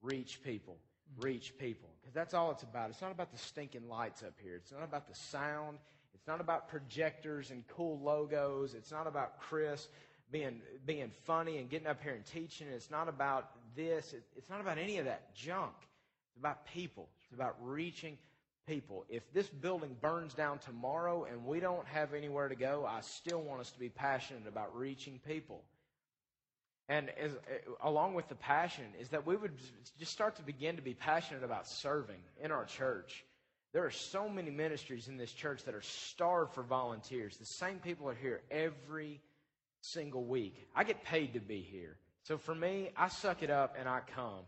reach 0.00 0.42
people, 0.42 0.78
reach 1.18 1.56
people. 1.58 1.88
Because 2.00 2.14
that's 2.14 2.34
all 2.34 2.50
it's 2.50 2.62
about. 2.62 2.90
It's 2.90 3.02
not 3.02 3.12
about 3.12 3.32
the 3.32 3.38
stinking 3.38 3.88
lights 3.88 4.22
up 4.22 4.34
here. 4.42 4.56
It's 4.56 4.72
not 4.72 4.84
about 4.84 5.08
the 5.08 5.14
sound. 5.14 5.78
It's 6.14 6.26
not 6.26 6.40
about 6.40 6.68
projectors 6.68 7.50
and 7.50 7.64
cool 7.68 7.98
logos. 8.00 8.74
It's 8.74 8.90
not 8.90 9.06
about 9.06 9.40
Chris 9.40 9.88
being, 10.30 10.60
being 10.86 11.10
funny 11.24 11.58
and 11.58 11.68
getting 11.68 11.86
up 11.86 12.02
here 12.02 12.14
and 12.14 12.24
teaching. 12.24 12.68
It's 12.68 12.90
not 12.90 13.08
about 13.08 13.50
this. 13.74 14.14
it's 14.36 14.50
not 14.50 14.60
about 14.60 14.78
any 14.78 14.98
of 14.98 15.06
that 15.06 15.34
junk. 15.34 15.72
It's 16.28 16.38
about 16.38 16.66
people. 16.66 17.08
It's 17.24 17.34
about 17.34 17.56
reaching 17.60 18.18
people. 18.66 19.04
If 19.08 19.32
this 19.32 19.48
building 19.48 19.96
burns 20.00 20.34
down 20.34 20.58
tomorrow 20.58 21.24
and 21.24 21.44
we 21.44 21.60
don't 21.60 21.86
have 21.86 22.14
anywhere 22.14 22.48
to 22.48 22.54
go, 22.54 22.86
I 22.88 23.00
still 23.00 23.42
want 23.42 23.60
us 23.60 23.70
to 23.72 23.78
be 23.78 23.88
passionate 23.88 24.46
about 24.46 24.76
reaching 24.76 25.20
people 25.26 25.64
and 26.90 27.08
as, 27.10 27.30
uh, 27.30 27.36
along 27.84 28.14
with 28.14 28.28
the 28.28 28.34
passion 28.34 28.84
is 28.98 29.10
that 29.10 29.24
we 29.24 29.36
would 29.36 29.52
just 29.96 30.10
start 30.10 30.34
to 30.36 30.42
begin 30.42 30.74
to 30.74 30.82
be 30.82 30.92
passionate 30.92 31.44
about 31.44 31.68
serving 31.68 32.18
in 32.42 32.50
our 32.50 32.64
church. 32.64 33.24
There 33.72 33.84
are 33.84 33.92
so 33.92 34.28
many 34.28 34.50
ministries 34.50 35.06
in 35.06 35.16
this 35.16 35.30
church 35.30 35.62
that 35.64 35.74
are 35.76 35.82
starved 35.82 36.52
for 36.52 36.64
volunteers. 36.64 37.36
The 37.36 37.44
same 37.44 37.78
people 37.78 38.08
are 38.08 38.14
here 38.14 38.40
every 38.50 39.20
single 39.82 40.24
week. 40.24 40.66
I 40.74 40.82
get 40.82 41.04
paid 41.04 41.34
to 41.34 41.40
be 41.40 41.60
here. 41.60 41.96
So 42.24 42.36
for 42.36 42.56
me, 42.56 42.90
I 42.96 43.06
suck 43.06 43.44
it 43.44 43.50
up 43.50 43.76
and 43.78 43.88
I 43.88 44.00
come. 44.12 44.40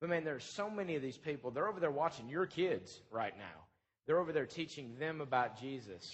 But 0.00 0.10
man, 0.10 0.24
there 0.24 0.34
are 0.34 0.40
so 0.40 0.68
many 0.68 0.96
of 0.96 1.02
these 1.02 1.16
people. 1.16 1.52
They're 1.52 1.68
over 1.68 1.78
there 1.78 1.92
watching 1.92 2.28
your 2.28 2.46
kids 2.46 3.00
right 3.12 3.36
now. 3.38 3.62
They're 4.08 4.18
over 4.18 4.32
there 4.32 4.46
teaching 4.46 4.96
them 4.98 5.20
about 5.20 5.60
Jesus. 5.60 6.12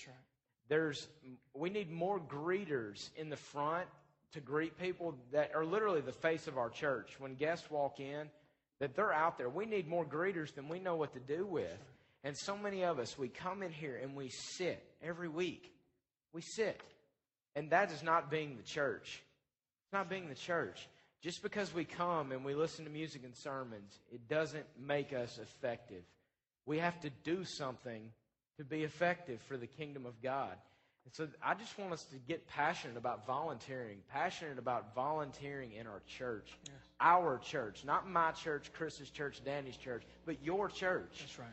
There's 0.68 1.08
we 1.54 1.70
need 1.70 1.90
more 1.90 2.20
greeters 2.20 3.08
in 3.16 3.30
the 3.30 3.36
front 3.36 3.88
to 4.32 4.40
greet 4.40 4.78
people 4.78 5.14
that 5.32 5.52
are 5.54 5.64
literally 5.64 6.00
the 6.00 6.12
face 6.12 6.46
of 6.46 6.58
our 6.58 6.70
church. 6.70 7.16
When 7.18 7.34
guests 7.34 7.70
walk 7.70 8.00
in, 8.00 8.28
that 8.80 8.94
they're 8.96 9.12
out 9.12 9.38
there. 9.38 9.48
We 9.48 9.66
need 9.66 9.86
more 9.86 10.04
greeters 10.04 10.54
than 10.54 10.68
we 10.68 10.80
know 10.80 10.96
what 10.96 11.12
to 11.14 11.20
do 11.20 11.46
with. 11.46 11.78
And 12.24 12.36
so 12.36 12.56
many 12.56 12.84
of 12.84 12.98
us, 12.98 13.18
we 13.18 13.28
come 13.28 13.62
in 13.62 13.72
here 13.72 13.98
and 14.02 14.14
we 14.14 14.28
sit 14.28 14.82
every 15.02 15.28
week. 15.28 15.72
We 16.32 16.42
sit. 16.42 16.80
And 17.56 17.70
that 17.70 17.90
is 17.92 18.02
not 18.02 18.30
being 18.30 18.56
the 18.56 18.62
church. 18.62 19.22
It's 19.84 19.92
not 19.92 20.08
being 20.08 20.28
the 20.28 20.34
church. 20.34 20.88
Just 21.22 21.42
because 21.42 21.74
we 21.74 21.84
come 21.84 22.32
and 22.32 22.44
we 22.44 22.54
listen 22.54 22.84
to 22.84 22.90
music 22.90 23.22
and 23.24 23.36
sermons, 23.36 23.98
it 24.12 24.28
doesn't 24.28 24.64
make 24.78 25.12
us 25.12 25.38
effective. 25.38 26.02
We 26.64 26.78
have 26.78 26.98
to 27.00 27.10
do 27.24 27.44
something 27.44 28.10
to 28.58 28.64
be 28.64 28.84
effective 28.84 29.40
for 29.42 29.56
the 29.56 29.66
kingdom 29.66 30.06
of 30.06 30.22
God. 30.22 30.56
And 31.18 31.28
so 31.28 31.36
I 31.42 31.54
just 31.54 31.76
want 31.78 31.92
us 31.92 32.04
to 32.04 32.16
get 32.28 32.46
passionate 32.46 32.96
about 32.96 33.26
volunteering, 33.26 33.98
passionate 34.12 34.58
about 34.58 34.94
volunteering 34.94 35.72
in 35.72 35.86
our 35.88 36.02
church, 36.06 36.56
Yes. 36.66 36.74
our 37.00 37.38
church, 37.38 37.84
not 37.84 38.08
my 38.08 38.30
church, 38.32 38.72
Chris's 38.72 39.11
church, 39.11 39.42
Danny's 39.44 39.76
church, 39.76 40.04
but 40.24 40.36
your 40.42 40.68
church. 40.68 41.16
That's 41.18 41.38
right. 41.38 41.48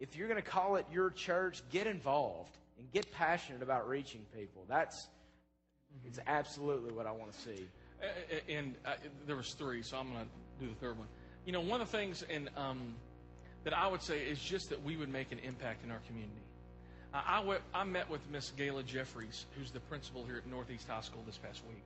If 0.00 0.16
you're 0.16 0.28
going 0.28 0.42
to 0.42 0.48
call 0.48 0.76
it 0.76 0.86
your 0.92 1.10
church, 1.10 1.62
get 1.70 1.86
involved 1.86 2.56
and 2.78 2.90
get 2.92 3.10
passionate 3.12 3.62
about 3.62 3.88
reaching 3.88 4.24
people. 4.36 4.64
That's 4.68 5.08
it's 6.04 6.18
absolutely 6.26 6.92
what 6.92 7.06
I 7.06 7.12
want 7.12 7.32
to 7.32 7.38
see. 7.40 7.66
And 8.50 8.74
uh, 8.84 8.92
there 9.26 9.36
was 9.36 9.54
three, 9.54 9.82
so 9.82 9.96
I'm 9.96 10.12
going 10.12 10.24
to 10.24 10.64
do 10.64 10.68
the 10.70 10.78
third 10.78 10.98
one. 10.98 11.08
You 11.46 11.52
know, 11.52 11.60
one 11.60 11.80
of 11.80 11.90
the 11.90 11.96
things 11.96 12.22
and 12.28 12.50
um, 12.56 12.94
that 13.64 13.72
I 13.72 13.86
would 13.88 14.02
say 14.02 14.18
is 14.20 14.38
just 14.38 14.68
that 14.68 14.82
we 14.84 14.98
would 14.98 15.08
make 15.08 15.32
an 15.32 15.38
impact 15.38 15.84
in 15.84 15.90
our 15.90 16.00
community. 16.06 16.42
Uh, 17.12 17.22
I, 17.26 17.40
went, 17.40 17.62
I 17.74 17.84
met 17.84 18.10
with 18.10 18.20
Miss 18.30 18.52
Gayla 18.58 18.84
Jeffries, 18.84 19.46
who's 19.56 19.70
the 19.70 19.80
principal 19.80 20.24
here 20.24 20.36
at 20.36 20.46
Northeast 20.46 20.88
High 20.88 21.00
School 21.00 21.22
this 21.26 21.38
past 21.38 21.62
week, 21.68 21.84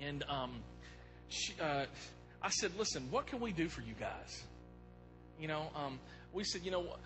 and 0.00 0.24
um, 0.28 0.52
she, 1.28 1.54
uh, 1.60 1.84
I 2.42 2.48
said, 2.50 2.72
"Listen, 2.78 3.08
what 3.10 3.26
can 3.26 3.40
we 3.40 3.52
do 3.52 3.68
for 3.68 3.82
you 3.82 3.94
guys?" 3.98 4.44
You 5.38 5.48
know, 5.48 5.66
um, 5.74 5.98
we 6.32 6.44
said, 6.44 6.62
you 6.64 6.70
know, 6.70 6.96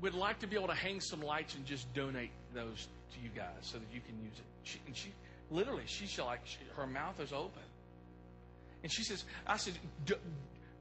we'd 0.00 0.14
like 0.14 0.40
to 0.40 0.46
be 0.46 0.56
able 0.56 0.68
to 0.68 0.74
hang 0.74 1.00
some 1.00 1.22
lights 1.22 1.54
and 1.54 1.66
just 1.66 1.92
donate 1.94 2.30
those 2.54 2.88
to 3.12 3.20
you 3.22 3.30
guys 3.34 3.48
so 3.62 3.78
that 3.78 3.86
you 3.92 4.00
can 4.00 4.14
use 4.22 4.38
it. 4.38 4.44
She, 4.62 4.80
and 4.86 4.96
she 4.96 5.12
literally, 5.50 5.84
she's 5.86 6.18
like, 6.18 6.40
she, 6.44 6.58
her 6.76 6.86
mouth 6.86 7.20
is 7.20 7.32
open. 7.32 7.62
And 8.82 8.92
she 8.92 9.02
says, 9.02 9.24
I 9.46 9.56
said, 9.56 9.74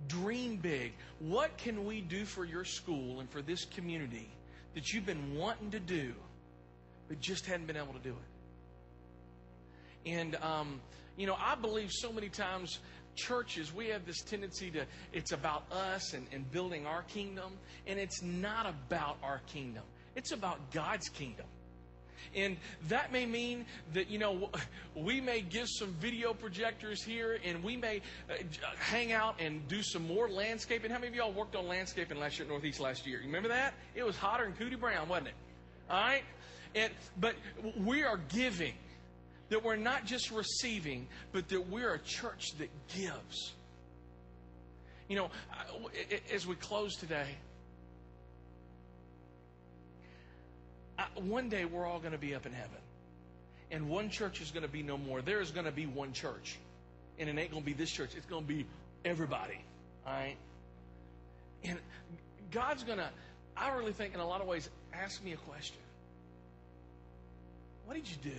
dream 0.08 0.58
big. 0.58 0.94
What 1.20 1.58
can 1.58 1.86
we 1.86 2.02
do 2.02 2.26
for 2.26 2.46
your 2.46 2.64
school 2.64 3.20
and 3.20 3.30
for 3.30 3.42
this 3.42 3.66
community 3.66 4.30
that 4.78 4.94
you've 4.94 5.08
been 5.08 5.34
wanting 5.34 5.72
to 5.72 5.80
do, 5.80 6.14
but 7.08 7.20
just 7.20 7.48
hadn't 7.48 7.66
been 7.66 7.78
able 7.78 7.94
to 7.94 8.00
do 8.00 8.12
it? 10.06 10.12
And, 10.12 10.36
um, 10.36 10.80
you 11.18 11.26
know, 11.26 11.36
I 11.44 11.56
believe 11.56 11.90
so 11.92 12.14
many 12.14 12.30
times 12.30 12.78
churches, 13.16 13.74
we 13.74 13.88
have 13.88 14.06
this 14.06 14.22
tendency 14.22 14.70
to, 14.70 14.86
it's 15.14 15.32
about 15.32 15.64
us 15.72 16.14
and, 16.14 16.28
and 16.32 16.50
building 16.52 16.86
our 16.86 17.02
kingdom, 17.02 17.54
and 17.88 17.98
it's 17.98 18.22
not 18.22 18.68
about 18.68 19.18
our 19.24 19.42
kingdom. 19.48 19.82
It's 20.16 20.32
about 20.32 20.72
God's 20.72 21.10
kingdom. 21.10 21.48
And 22.36 22.58
that 22.88 23.12
may 23.12 23.26
mean 23.26 23.66
that, 23.94 24.10
you 24.10 24.20
know, 24.20 24.50
we 24.96 25.22
may 25.22 25.42
give 25.42 25.68
some 25.68 25.94
video 25.94 26.34
projectors 26.34 27.04
here 27.04 27.40
and 27.44 27.64
we 27.64 27.78
may 27.78 28.02
uh, 28.30 28.36
hang 28.80 29.12
out 29.12 29.40
and 29.40 29.68
do 29.68 29.82
some 29.82 30.08
more 30.08 30.30
landscaping. 30.30 30.92
How 30.92 30.98
many 30.98 31.08
of 31.08 31.16
y'all 31.16 31.32
worked 31.32 31.56
on 31.56 31.68
landscaping 31.68 32.20
last 32.20 32.38
year 32.38 32.46
at 32.46 32.50
Northeast 32.50 32.80
last 32.80 33.06
year? 33.08 33.20
You 33.20 33.28
remember 33.28 33.50
that? 33.50 33.74
It 33.96 34.06
was 34.06 34.16
hotter 34.16 34.44
than 34.44 34.54
Cooter 34.54 34.80
Brown, 34.80 35.08
wasn't 35.08 35.30
it? 35.30 35.36
All 35.90 36.00
right? 36.00 36.24
And, 36.76 36.92
but 37.20 37.36
we 37.78 38.04
are 38.04 38.20
giving. 38.30 38.74
That 39.50 39.64
we're 39.64 39.78
not 39.78 40.06
just 40.06 40.30
receiving, 40.32 41.08
but 41.32 41.48
that 41.48 41.70
we're 41.70 41.94
a 41.94 42.00
church 42.00 42.58
that 42.58 42.70
gives. 42.94 43.54
You 45.08 45.16
know, 45.16 45.30
as 46.34 46.46
we 46.46 46.56
close 46.56 46.96
today, 46.96 47.38
one 51.16 51.50
day 51.50 51.66
we're 51.66 51.86
all 51.86 52.00
going 52.00 52.12
to 52.12 52.18
be 52.18 52.36
up 52.36 52.46
in 52.46 52.54
heaven. 52.54 52.78
And 53.70 53.90
one 53.90 54.10
church 54.10 54.42
is 54.42 54.52
going 54.52 54.64
to 54.64 54.70
be 54.70 54.82
no 54.82 54.98
more. 54.98 55.22
There 55.22 55.42
is 55.42 55.52
going 55.52 55.66
to 55.66 55.72
be 55.72 55.86
one 55.86 56.14
church. 56.14 56.58
And 57.20 57.30
it 57.30 57.38
ain't 57.38 57.52
going 57.52 57.64
to 57.64 57.66
be 57.66 57.74
this 57.74 57.92
church. 57.92 58.12
It's 58.16 58.26
going 58.26 58.44
to 58.44 58.48
be 58.48 58.66
everybody. 59.04 59.60
All 60.06 60.14
right? 60.14 60.38
And 61.64 61.78
God's 62.52 62.84
going 62.84 63.00
to, 63.00 63.10
I 63.56 63.76
really 63.76 63.92
think, 63.92 64.14
in 64.14 64.20
a 64.20 64.28
lot 64.28 64.42
of 64.42 64.48
ways, 64.48 64.70
ask 64.94 65.24
me 65.24 65.34
a 65.34 65.38
question. 65.38 65.78
What 67.86 67.96
did 67.96 68.08
you 68.10 68.18
do? 68.24 68.38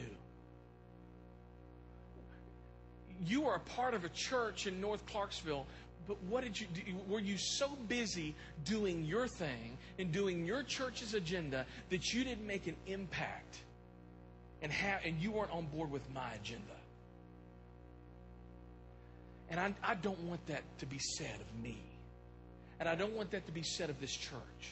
You 3.26 3.46
are 3.48 3.56
a 3.56 3.60
part 3.60 3.94
of 3.94 4.04
a 4.04 4.08
church 4.10 4.66
in 4.66 4.80
North 4.80 5.04
Clarksville 5.06 5.66
but 6.08 6.16
what 6.24 6.42
did 6.42 6.58
you 6.58 6.66
do? 6.74 6.80
Were 7.06 7.20
you 7.20 7.36
so 7.36 7.68
busy 7.86 8.34
doing 8.64 9.04
your 9.04 9.28
thing 9.28 9.76
and 9.98 10.10
doing 10.10 10.46
your 10.46 10.62
church's 10.62 11.12
agenda 11.12 11.66
that 11.90 12.14
you 12.14 12.24
didn't 12.24 12.46
make 12.46 12.66
an 12.66 12.76
impact 12.86 13.58
and, 14.62 14.72
have, 14.72 15.04
and 15.04 15.20
you 15.20 15.30
weren't 15.32 15.52
on 15.52 15.66
board 15.66 15.90
with 15.90 16.02
my 16.14 16.32
agenda? 16.32 16.64
And 19.50 19.60
I, 19.60 19.74
I 19.84 19.94
don't 19.96 20.20
want 20.20 20.44
that 20.46 20.62
to 20.78 20.86
be 20.86 20.98
said 20.98 21.34
of 21.34 21.62
me. 21.62 21.78
And 22.80 22.88
I 22.88 22.94
don't 22.94 23.14
want 23.14 23.30
that 23.32 23.44
to 23.44 23.52
be 23.52 23.62
said 23.62 23.90
of 23.90 24.00
this 24.00 24.12
church. 24.12 24.70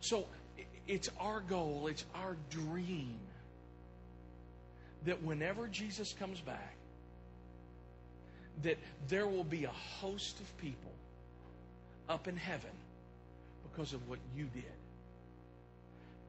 So 0.00 0.26
it's 0.88 1.08
our 1.20 1.40
goal, 1.40 1.86
it's 1.88 2.04
our 2.14 2.36
dream 2.50 3.18
that 5.04 5.22
whenever 5.22 5.68
Jesus 5.68 6.12
comes 6.12 6.40
back, 6.40 6.74
that 8.62 8.78
there 9.08 9.26
will 9.26 9.44
be 9.44 9.64
a 9.64 9.72
host 10.00 10.40
of 10.40 10.58
people 10.58 10.92
up 12.08 12.28
in 12.28 12.36
heaven 12.36 12.70
because 13.70 13.92
of 13.92 14.08
what 14.08 14.18
you 14.36 14.44
did. 14.54 14.64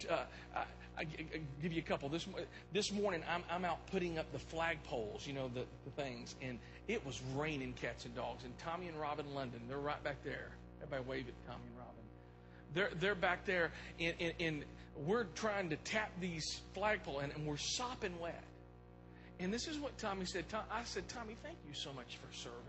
Uh, 0.09 0.23
I, 0.55 0.59
I, 0.59 1.01
I, 1.01 1.05
give 1.61 1.71
you 1.71 1.80
a 1.80 1.86
couple. 1.86 2.09
This 2.09 2.28
this 2.73 2.91
morning, 2.91 3.23
I'm, 3.30 3.43
I'm 3.49 3.65
out 3.65 3.80
putting 3.91 4.17
up 4.17 4.26
the 4.32 4.55
flagpoles, 4.55 5.26
you 5.26 5.34
know, 5.34 5.49
the, 5.53 5.63
the 5.86 5.91
things, 6.01 6.36
and 6.41 6.59
it 6.88 7.05
was 7.05 7.21
raining 7.34 7.73
cats 7.73 8.05
and 8.05 8.15
dogs. 8.15 8.43
And 8.43 8.57
Tommy 8.59 8.88
and 8.88 8.99
Robin 8.99 9.26
London, 9.34 9.61
they're 9.67 9.78
right 9.78 10.01
back 10.03 10.23
there. 10.23 10.49
Everybody 10.82 11.09
wave 11.09 11.28
at 11.28 11.47
Tommy 11.47 11.63
and 11.67 11.78
Robin. 11.78 11.93
They're 12.73 12.89
they're 12.99 13.15
back 13.15 13.45
there, 13.45 13.71
and, 13.99 14.15
and, 14.19 14.34
and 14.39 14.65
we're 15.05 15.26
trying 15.36 15.69
to 15.69 15.76
tap 15.78 16.11
these 16.19 16.61
flagpoles, 16.76 17.23
and, 17.23 17.34
and 17.34 17.45
we're 17.45 17.57
sopping 17.57 18.17
wet. 18.19 18.43
And 19.39 19.53
this 19.53 19.67
is 19.67 19.77
what 19.79 19.97
Tommy 19.97 20.25
said. 20.25 20.45
I 20.71 20.83
said, 20.86 21.07
Tommy, 21.09 21.36
thank 21.43 21.57
you 21.67 21.73
so 21.73 21.91
much 21.93 22.17
for 22.17 22.33
serving. 22.33 22.59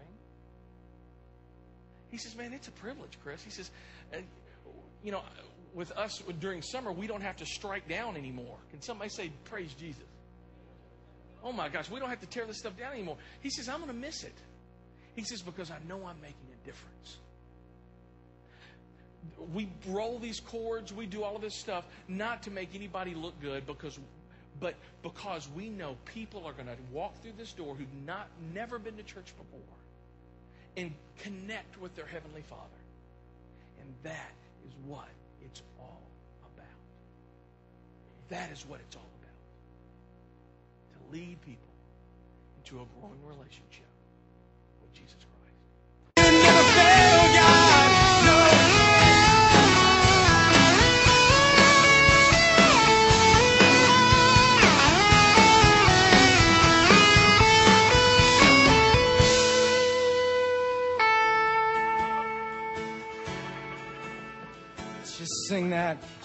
He 2.10 2.18
says, 2.18 2.36
man, 2.36 2.52
it's 2.52 2.68
a 2.68 2.72
privilege, 2.72 3.18
Chris. 3.22 3.42
He 3.42 3.50
says, 3.50 3.70
uh, 4.12 4.18
you 5.02 5.12
know, 5.12 5.22
with 5.74 5.92
us 5.92 6.22
during 6.40 6.62
summer, 6.62 6.92
we 6.92 7.06
don't 7.06 7.20
have 7.20 7.36
to 7.36 7.46
strike 7.46 7.88
down 7.88 8.16
anymore. 8.16 8.56
Can 8.70 8.80
somebody 8.80 9.10
say, 9.10 9.30
praise 9.44 9.72
Jesus? 9.74 10.02
Oh 11.44 11.52
my 11.52 11.68
gosh, 11.68 11.90
we 11.90 12.00
don't 12.00 12.10
have 12.10 12.20
to 12.20 12.26
tear 12.26 12.46
this 12.46 12.58
stuff 12.58 12.76
down 12.76 12.92
anymore. 12.92 13.16
He 13.40 13.50
says, 13.50 13.68
I'm 13.68 13.78
going 13.78 13.92
to 13.92 13.96
miss 13.96 14.24
it. 14.24 14.34
He 15.14 15.22
says, 15.22 15.42
because 15.42 15.70
I 15.70 15.78
know 15.86 16.04
I'm 16.06 16.20
making 16.20 16.46
a 16.52 16.66
difference. 16.66 17.18
We 19.52 19.68
roll 19.88 20.18
these 20.18 20.40
cords, 20.40 20.92
we 20.92 21.06
do 21.06 21.22
all 21.22 21.36
of 21.36 21.42
this 21.42 21.58
stuff, 21.58 21.84
not 22.08 22.42
to 22.44 22.50
make 22.50 22.74
anybody 22.74 23.14
look 23.14 23.40
good, 23.40 23.66
because 23.66 23.98
but 24.60 24.74
because 25.02 25.48
we 25.54 25.68
know 25.68 25.96
people 26.06 26.46
are 26.46 26.52
going 26.52 26.66
to 26.66 26.76
walk 26.92 27.20
through 27.22 27.34
this 27.36 27.52
door 27.52 27.74
who've 27.74 28.06
not 28.06 28.28
never 28.54 28.78
been 28.78 28.96
to 28.96 29.02
church 29.02 29.32
before 29.36 29.60
and 30.76 30.92
connect 31.18 31.80
with 31.80 31.94
their 31.96 32.06
heavenly 32.06 32.42
Father. 32.42 32.62
And 33.80 33.94
that 34.02 34.32
is 34.66 34.72
what 34.86 35.08
it's 35.44 35.62
all 35.78 36.02
about. 36.54 36.66
That 38.28 38.50
is 38.52 38.64
what 38.66 38.80
it's 38.80 38.96
all 38.96 39.10
about. 39.22 39.34
To 40.94 41.16
lead 41.16 41.40
people 41.42 41.68
into 42.58 42.76
a 42.76 42.86
growing 43.00 43.20
relationship 43.26 43.88
with 44.82 44.92
Jesus 44.94 45.25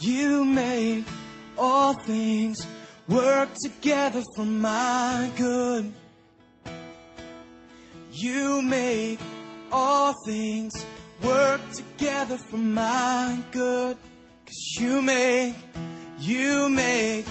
You 0.01 0.43
make 0.43 1.05
all 1.59 1.93
things 1.93 2.65
work 3.07 3.49
together 3.61 4.23
for 4.35 4.45
my 4.45 5.29
good. 5.37 5.93
You 8.11 8.63
make 8.63 9.19
all 9.71 10.15
things 10.25 10.73
work 11.21 11.61
together 11.71 12.37
for 12.37 12.57
my 12.57 13.37
good. 13.51 13.95
Cause 14.47 14.75
you 14.79 15.03
make, 15.03 15.53
you 16.17 16.67
make 16.67 17.27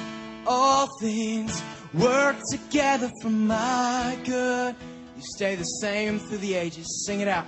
all 0.47 0.89
things 1.01 1.61
work 1.93 2.37
together 2.53 3.11
for 3.21 3.31
my 3.31 4.17
good. 4.25 4.77
You 5.17 5.23
stay 5.35 5.57
the 5.57 5.65
same 5.65 6.21
through 6.21 6.39
the 6.39 6.55
ages. 6.55 7.05
Sing 7.05 7.19
it 7.19 7.27
out. 7.27 7.47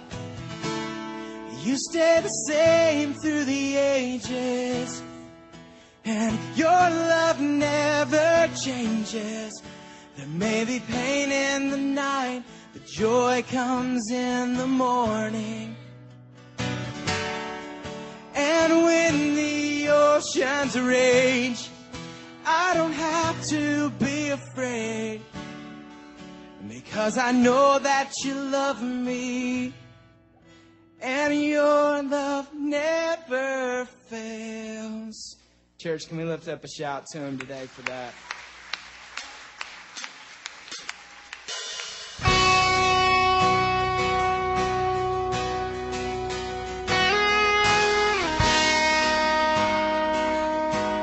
You 1.62 1.76
stay 1.76 2.18
the 2.20 2.28
same 2.28 3.14
through 3.14 3.44
the 3.44 3.76
ages. 3.76 5.00
And 6.05 6.38
your 6.57 6.68
love 6.68 7.40
never 7.40 8.50
changes. 8.61 9.62
There 10.16 10.26
may 10.26 10.64
be 10.64 10.80
pain 10.80 11.30
in 11.30 11.70
the 11.70 11.76
night, 11.76 12.42
but 12.72 12.84
joy 12.86 13.44
comes 13.48 14.11
in 14.11 14.55
the 14.55 14.66
morning. 14.66 15.76
And 18.34 18.82
when 18.82 19.34
the 19.36 19.88
oceans 19.88 20.78
rage, 20.78 21.68
I 22.44 22.74
don't 22.74 22.92
have 22.92 23.46
to 23.46 23.90
be 23.90 24.30
afraid. 24.30 25.20
Because 26.68 27.16
I 27.16 27.30
know 27.32 27.78
that 27.78 28.12
you 28.24 28.34
love 28.34 28.82
me. 28.82 29.72
And 31.00 31.42
your 31.42 32.03
love 32.03 32.53
never 32.55 33.84
fails. 34.09 35.36
Church, 35.83 36.07
can 36.07 36.16
we 36.16 36.22
lift 36.22 36.47
up 36.47 36.62
a 36.62 36.68
shout 36.68 37.07
to 37.07 37.18
him 37.18 37.37
today 37.37 37.66
for 37.66 37.83
that? 37.83 38.14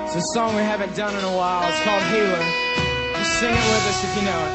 It's 0.05 0.15
a 0.15 0.21
song 0.33 0.55
we 0.55 0.61
haven't 0.61 0.95
done 0.95 1.13
in 1.13 1.25
a 1.25 1.35
while. 1.35 1.69
It's 1.69 1.83
called 1.83 2.01
Healer. 2.03 2.45
Just 3.17 3.39
sing 3.41 3.51
it 3.51 3.55
with 3.55 3.85
us 3.85 4.01
if 4.05 4.15
you 4.15 4.21
know 4.23 4.45
it. 4.47 4.53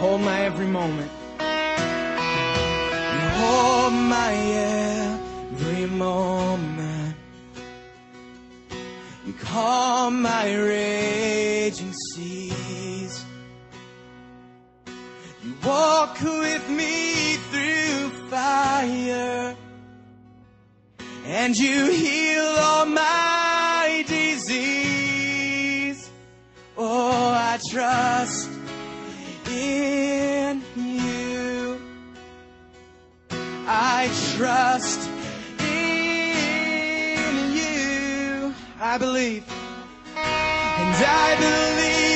Hold 0.00 0.22
my 0.22 0.40
every 0.40 0.66
moment. 0.66 1.12
Hold 3.38 3.92
my 3.92 4.32
every 4.32 5.86
moment. 5.86 7.16
You 9.26 9.34
calm 9.34 10.22
my 10.22 10.54
raging 10.54 11.92
seas. 12.12 13.24
You 15.44 15.54
walk 15.64 16.20
with 16.20 16.68
me 16.70 17.34
through 17.50 18.10
fire. 18.30 19.56
And 21.26 21.56
you 21.56 21.90
heal 21.90 22.44
all 22.44 22.86
my 22.86 24.04
disease. 24.06 26.08
Oh, 26.78 27.30
I 27.30 27.58
trust 27.70 28.48
in 29.50 30.62
you. 30.76 30.85
I 33.68 34.08
trust 34.36 35.10
in 35.58 37.26
you. 37.52 38.54
I 38.80 38.96
believe. 38.98 39.44
And 40.16 41.04
I 41.04 41.36
believe 41.40 42.15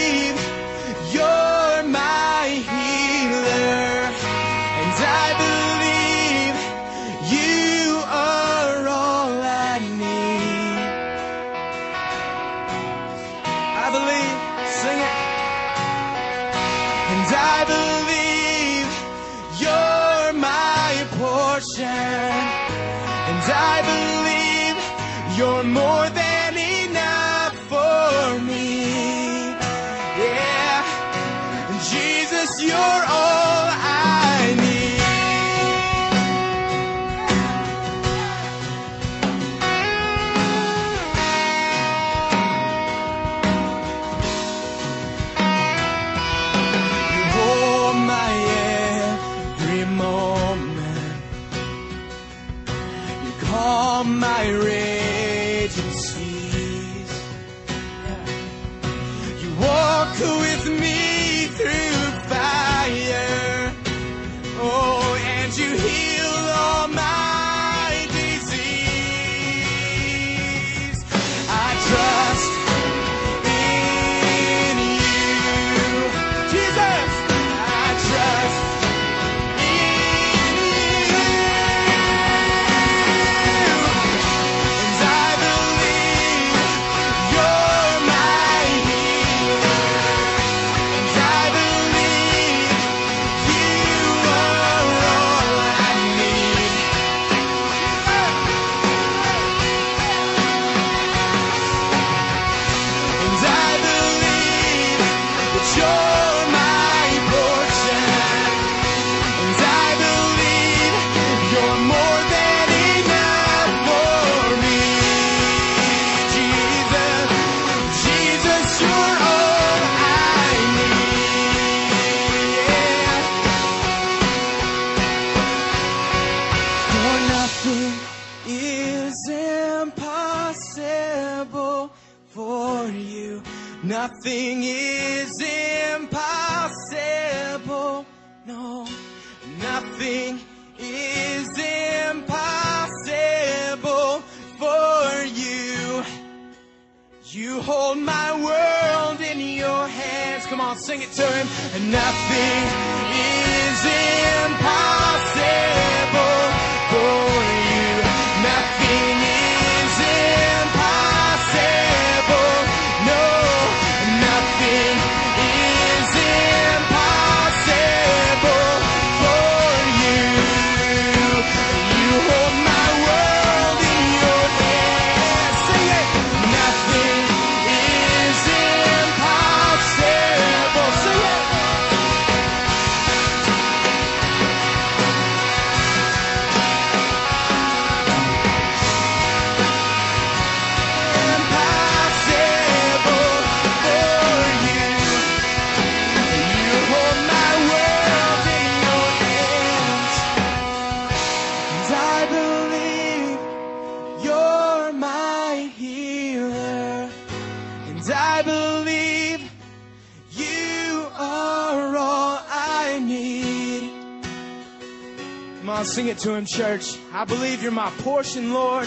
to 216.21 216.35
him, 216.35 216.45
church. 216.45 216.99
I 217.15 217.25
believe 217.25 217.63
you're 217.63 217.73
my 217.73 217.91
portion, 218.03 218.53
Lord. 218.53 218.87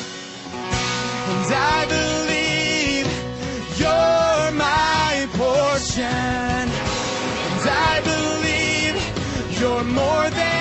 And 0.53 1.53
I 1.53 1.85
believe 1.97 3.07
you're 3.79 4.51
my 4.57 5.27
portion. 5.33 6.03
And 6.05 7.69
I 7.69 8.01
believe 8.03 9.59
you're 9.59 9.83
more 9.83 10.29
than. 10.29 10.52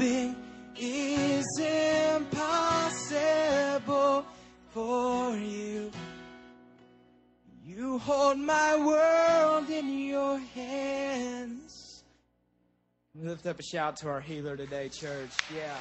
Nothing 0.00 0.34
is 0.78 1.58
impossible 2.16 2.24
for 4.70 5.36
you. 5.36 5.90
You 7.66 7.98
hold 7.98 8.38
my 8.38 8.76
world 8.78 9.68
in 9.68 9.98
your 9.98 10.38
hands. 10.54 12.02
Lift 13.14 13.46
up 13.46 13.60
a 13.60 13.62
shout 13.62 13.98
to 13.98 14.08
our 14.08 14.22
healer 14.22 14.56
today, 14.56 14.88
church. 14.88 15.32
Yeah. 15.54 15.76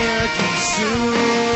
fire 0.00 0.28
consumed. 0.28 1.49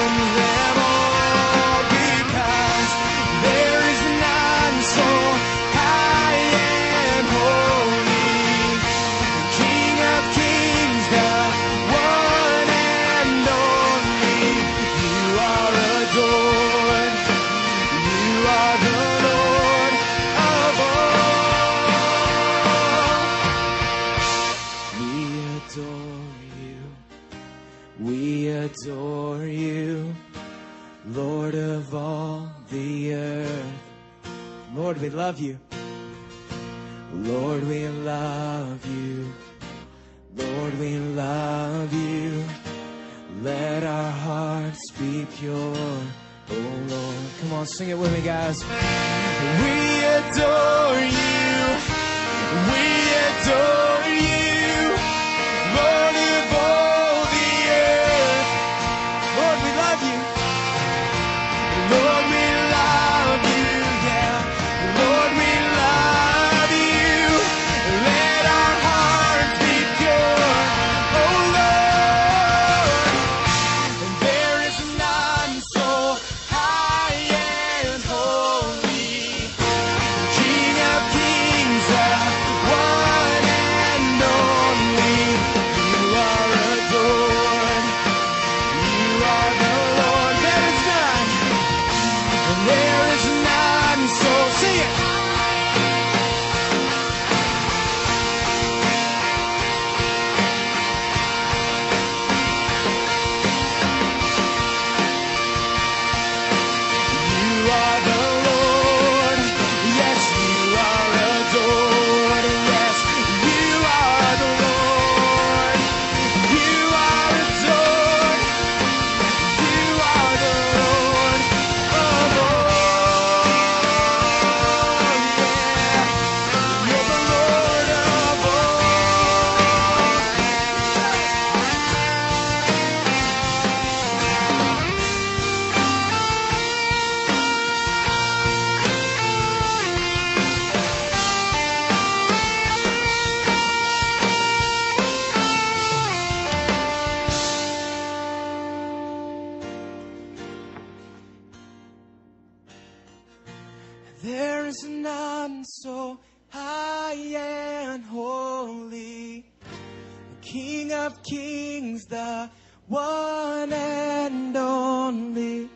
There 154.25 154.65
is 154.65 154.83
none 154.85 155.67
so 155.67 156.19
high 156.49 157.13
and 157.13 158.03
holy. 158.05 159.45
The 159.61 160.41
King 160.41 160.93
of 160.95 161.23
kings, 161.23 162.07
the 162.07 162.49
one 162.89 163.71
and 163.71 164.57
only. 164.57 165.69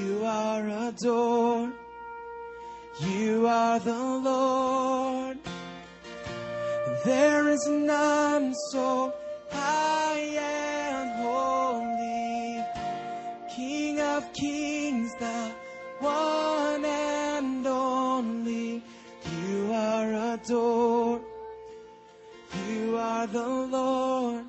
You 0.00 0.24
are 0.24 0.68
adored. 0.88 1.74
You 3.02 3.46
are 3.46 3.78
the 3.78 4.04
Lord. 4.30 5.38
There 7.04 7.48
is 7.50 7.68
none 7.68 8.52
so 8.72 9.14
high. 9.52 10.05
You 20.48 21.20
are 22.96 23.26
the 23.26 23.46
Lord. 23.46 24.45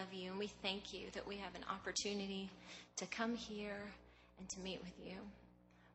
Love 0.00 0.14
you 0.14 0.30
and 0.30 0.38
we 0.38 0.46
thank 0.62 0.94
you 0.94 1.08
that 1.12 1.26
we 1.26 1.36
have 1.36 1.54
an 1.54 1.64
opportunity 1.70 2.48
to 2.96 3.04
come 3.06 3.34
here 3.36 3.76
and 4.38 4.48
to 4.48 4.60
meet 4.60 4.80
with 4.82 4.94
you. 5.04 5.16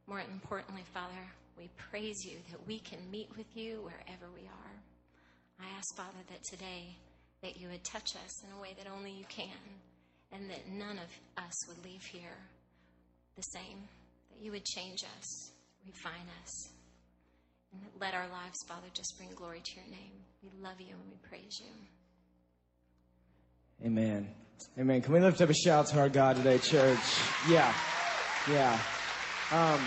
More 0.05 0.19
importantly, 0.19 0.83
Father, 0.93 1.25
we 1.57 1.71
praise 1.89 2.23
you 2.23 2.37
that 2.51 2.67
we 2.67 2.77
can 2.79 2.99
meet 3.09 3.29
with 3.35 3.47
you 3.55 3.81
wherever 3.81 4.27
we 4.35 4.41
are. 4.41 4.75
I 5.59 5.75
ask, 5.75 5.95
Father, 5.95 6.21
that 6.29 6.43
today 6.43 6.95
that 7.41 7.59
you 7.59 7.69
would 7.69 7.83
touch 7.83 8.15
us 8.23 8.43
in 8.43 8.55
a 8.55 8.61
way 8.61 8.75
that 8.77 8.91
only 8.91 9.11
you 9.11 9.25
can, 9.27 9.57
and 10.31 10.49
that 10.51 10.69
none 10.69 10.99
of 10.99 11.43
us 11.43 11.67
would 11.67 11.83
leave 11.83 12.03
here 12.03 12.37
the 13.35 13.41
same. 13.41 13.79
That 14.29 14.43
you 14.43 14.51
would 14.51 14.65
change 14.65 15.03
us, 15.17 15.51
refine 15.87 16.27
us, 16.43 16.69
and 17.71 17.81
let 17.99 18.13
our 18.13 18.27
lives, 18.27 18.59
Father, 18.67 18.87
just 18.93 19.17
bring 19.17 19.29
glory 19.35 19.61
to 19.63 19.75
your 19.75 19.89
name. 19.89 20.13
We 20.43 20.49
love 20.61 20.79
you 20.79 20.93
and 20.93 21.09
we 21.09 21.17
praise 21.27 21.59
you. 21.59 21.94
Amen. 23.83 24.29
Amen. 24.79 25.01
Can 25.01 25.13
we 25.13 25.19
lift 25.19 25.41
up 25.41 25.49
a 25.49 25.53
shout 25.53 25.87
to 25.87 25.99
our 25.99 26.09
God 26.09 26.37
today, 26.37 26.57
church? 26.57 26.99
Yeah. 27.49 27.73
Yeah. 28.49 28.79
Um, 29.51 29.79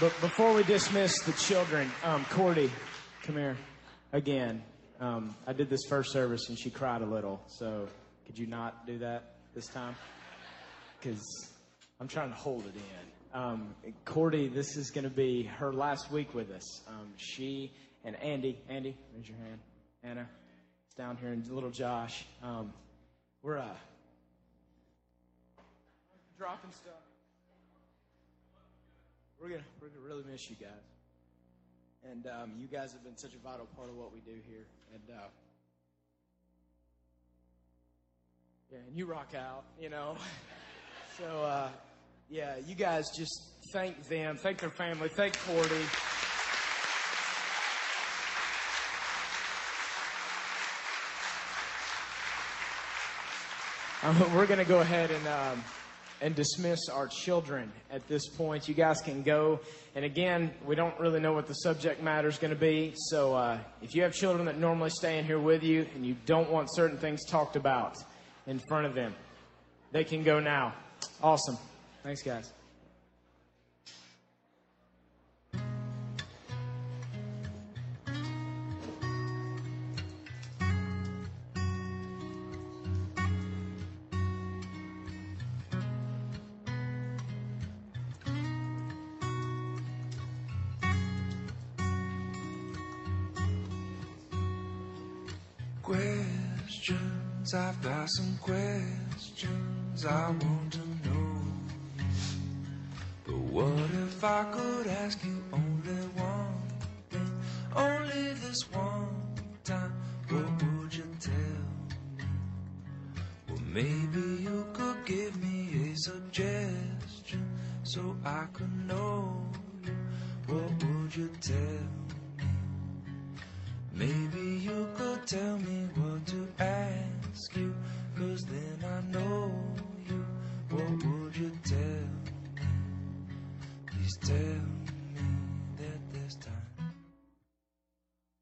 but 0.00 0.18
before 0.20 0.54
we 0.54 0.62
dismiss 0.62 1.20
the 1.22 1.32
children, 1.32 1.90
um, 2.04 2.24
Cordy, 2.30 2.70
come 3.24 3.36
here 3.36 3.56
again. 4.12 4.62
Um, 5.00 5.34
I 5.46 5.52
did 5.52 5.68
this 5.68 5.80
first 5.88 6.12
service 6.12 6.48
and 6.48 6.58
she 6.58 6.70
cried 6.70 7.02
a 7.02 7.06
little. 7.06 7.42
So 7.48 7.88
could 8.26 8.38
you 8.38 8.46
not 8.46 8.86
do 8.86 8.98
that 8.98 9.34
this 9.54 9.66
time? 9.66 9.96
Because 11.00 11.50
I'm 12.00 12.08
trying 12.08 12.30
to 12.30 12.36
hold 12.36 12.64
it 12.66 12.74
in. 12.76 13.40
Um, 13.40 13.74
Cordy, 14.04 14.48
this 14.48 14.76
is 14.76 14.90
going 14.90 15.04
to 15.04 15.10
be 15.10 15.42
her 15.58 15.72
last 15.72 16.12
week 16.12 16.32
with 16.32 16.50
us. 16.50 16.80
Um, 16.88 17.08
she 17.16 17.72
and 18.04 18.14
Andy, 18.22 18.58
Andy, 18.68 18.96
raise 19.14 19.28
your 19.28 19.38
hand. 19.38 19.58
Anna, 20.04 20.28
down 20.96 21.16
here, 21.18 21.32
and 21.32 21.46
little 21.50 21.70
Josh. 21.70 22.24
Um, 22.42 22.72
we're 23.42 23.58
uh, 23.58 23.66
dropping 26.38 26.72
stuff. 26.72 26.94
We're 29.40 29.50
gonna 29.50 29.62
we're 29.80 29.88
gonna 29.88 30.06
really 30.06 30.24
miss 30.30 30.48
you 30.48 30.56
guys, 30.56 30.70
and 32.10 32.26
um, 32.26 32.52
you 32.58 32.66
guys 32.66 32.92
have 32.92 33.04
been 33.04 33.16
such 33.16 33.34
a 33.34 33.38
vital 33.38 33.66
part 33.76 33.90
of 33.90 33.96
what 33.96 34.12
we 34.12 34.20
do 34.20 34.38
here. 34.48 34.66
And 34.94 35.02
uh, 35.10 35.22
yeah, 38.72 38.78
and 38.88 38.96
you 38.96 39.04
rock 39.04 39.34
out, 39.36 39.64
you 39.80 39.90
know. 39.90 40.16
so 41.18 41.24
uh, 41.24 41.68
yeah, 42.30 42.56
you 42.66 42.74
guys 42.74 43.10
just 43.14 43.42
thank 43.70 44.08
them, 44.08 44.38
thank 44.38 44.58
their 44.58 44.70
family, 44.70 45.10
thank 45.10 45.38
Cordy. 45.40 45.84
Um, 54.02 54.18
we're 54.34 54.46
going 54.46 54.58
to 54.58 54.64
go 54.64 54.80
ahead 54.80 55.10
and 55.10 55.26
um, 55.26 55.64
and 56.20 56.34
dismiss 56.34 56.88
our 56.88 57.08
children 57.08 57.70
at 57.90 58.06
this 58.08 58.28
point. 58.28 58.68
You 58.68 58.74
guys 58.74 59.00
can 59.00 59.22
go. 59.22 59.60
And 59.94 60.04
again, 60.04 60.52
we 60.64 60.74
don't 60.74 60.98
really 60.98 61.20
know 61.20 61.32
what 61.32 61.46
the 61.46 61.54
subject 61.54 62.02
matter 62.02 62.28
is 62.28 62.38
going 62.38 62.52
to 62.52 62.60
be. 62.60 62.94
So 62.96 63.34
uh, 63.34 63.58
if 63.82 63.94
you 63.94 64.02
have 64.02 64.14
children 64.14 64.46
that 64.46 64.58
normally 64.58 64.90
stay 64.90 65.18
in 65.18 65.24
here 65.24 65.38
with 65.38 65.62
you 65.62 65.86
and 65.94 66.06
you 66.06 66.16
don't 66.26 66.50
want 66.50 66.74
certain 66.74 66.98
things 66.98 67.24
talked 67.24 67.56
about 67.56 67.96
in 68.46 68.60
front 68.68 68.86
of 68.86 68.94
them, 68.94 69.14
they 69.92 70.04
can 70.04 70.22
go 70.22 70.40
now. 70.40 70.74
Awesome. 71.22 71.58
Thanks, 72.02 72.22
guys. 72.22 72.55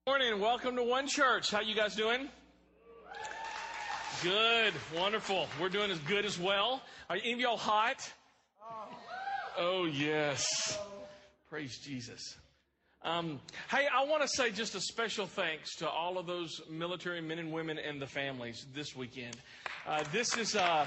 Morning, 0.07 0.39
welcome 0.39 0.77
to 0.77 0.83
One 0.83 1.09
Church. 1.09 1.51
How 1.51 1.63
you 1.63 1.75
guys 1.75 1.97
doing? 1.97 2.29
Good, 4.23 4.75
wonderful. 4.95 5.49
We're 5.59 5.71
doing 5.71 5.91
as 5.91 5.99
good 6.01 6.27
as 6.27 6.39
well. 6.39 6.83
Are 7.09 7.17
any 7.17 7.33
of 7.33 7.41
y'all 7.41 7.57
hot? 7.57 8.13
Oh 9.57 9.87
yes. 9.87 10.45
Praise 11.49 11.79
Jesus. 11.79 12.37
Um, 13.03 13.41
hey, 13.71 13.87
I 13.91 14.05
want 14.05 14.21
to 14.21 14.29
say 14.29 14.51
just 14.51 14.75
a 14.75 14.81
special 14.81 15.25
thanks 15.25 15.75
to 15.77 15.89
all 15.89 16.19
of 16.19 16.27
those 16.27 16.61
military 16.71 17.23
men 17.23 17.39
and 17.39 17.51
women 17.51 17.79
and 17.79 17.99
the 17.99 18.07
families 18.07 18.67
this 18.75 18.95
weekend. 18.95 19.39
Uh, 19.87 20.05
this 20.13 20.37
is 20.37 20.55
uh, 20.55 20.85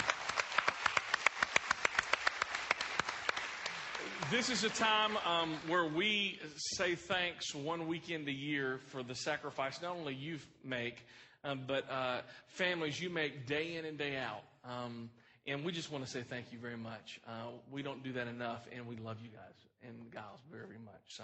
this 4.32 4.50
is 4.50 4.64
a 4.64 4.70
time 4.70 5.16
um, 5.26 5.56
where 5.68 5.86
we 5.86 6.40
say 6.56 6.96
thanks 6.96 7.56
one 7.56 7.88
weekend 7.88 8.28
a 8.28 8.34
year 8.34 8.80
for 8.88 9.02
the 9.02 9.16
sacrifice 9.16 9.82
not 9.82 9.96
only 9.96 10.14
you 10.14 10.40
make, 10.66 11.06
um, 11.44 11.62
but 11.66 11.90
uh, 11.90 12.22
families 12.48 13.00
you 13.00 13.10
make 13.10 13.46
day 13.46 13.76
in 13.76 13.86
and 13.86 13.98
day 13.98 14.18
out. 14.18 14.44
Um, 14.66 15.10
and 15.46 15.64
we 15.64 15.72
just 15.72 15.92
want 15.92 16.04
to 16.04 16.10
say 16.10 16.24
thank 16.24 16.52
you 16.52 16.60
very 16.60 16.78
much. 16.78 17.22
Uh, 17.28 17.52
we 17.72 17.82
don't 17.82 18.04
do 18.04 18.12
that 18.14 18.28
enough, 18.28 18.68
and 18.76 18.86
we 18.86 18.98
love 18.98 19.18
you 19.22 19.30
guys 19.30 19.56
and 19.88 20.12
gals 20.12 20.42
very, 20.52 20.66
very 20.66 20.80
much. 20.80 21.04
So. 21.08 21.24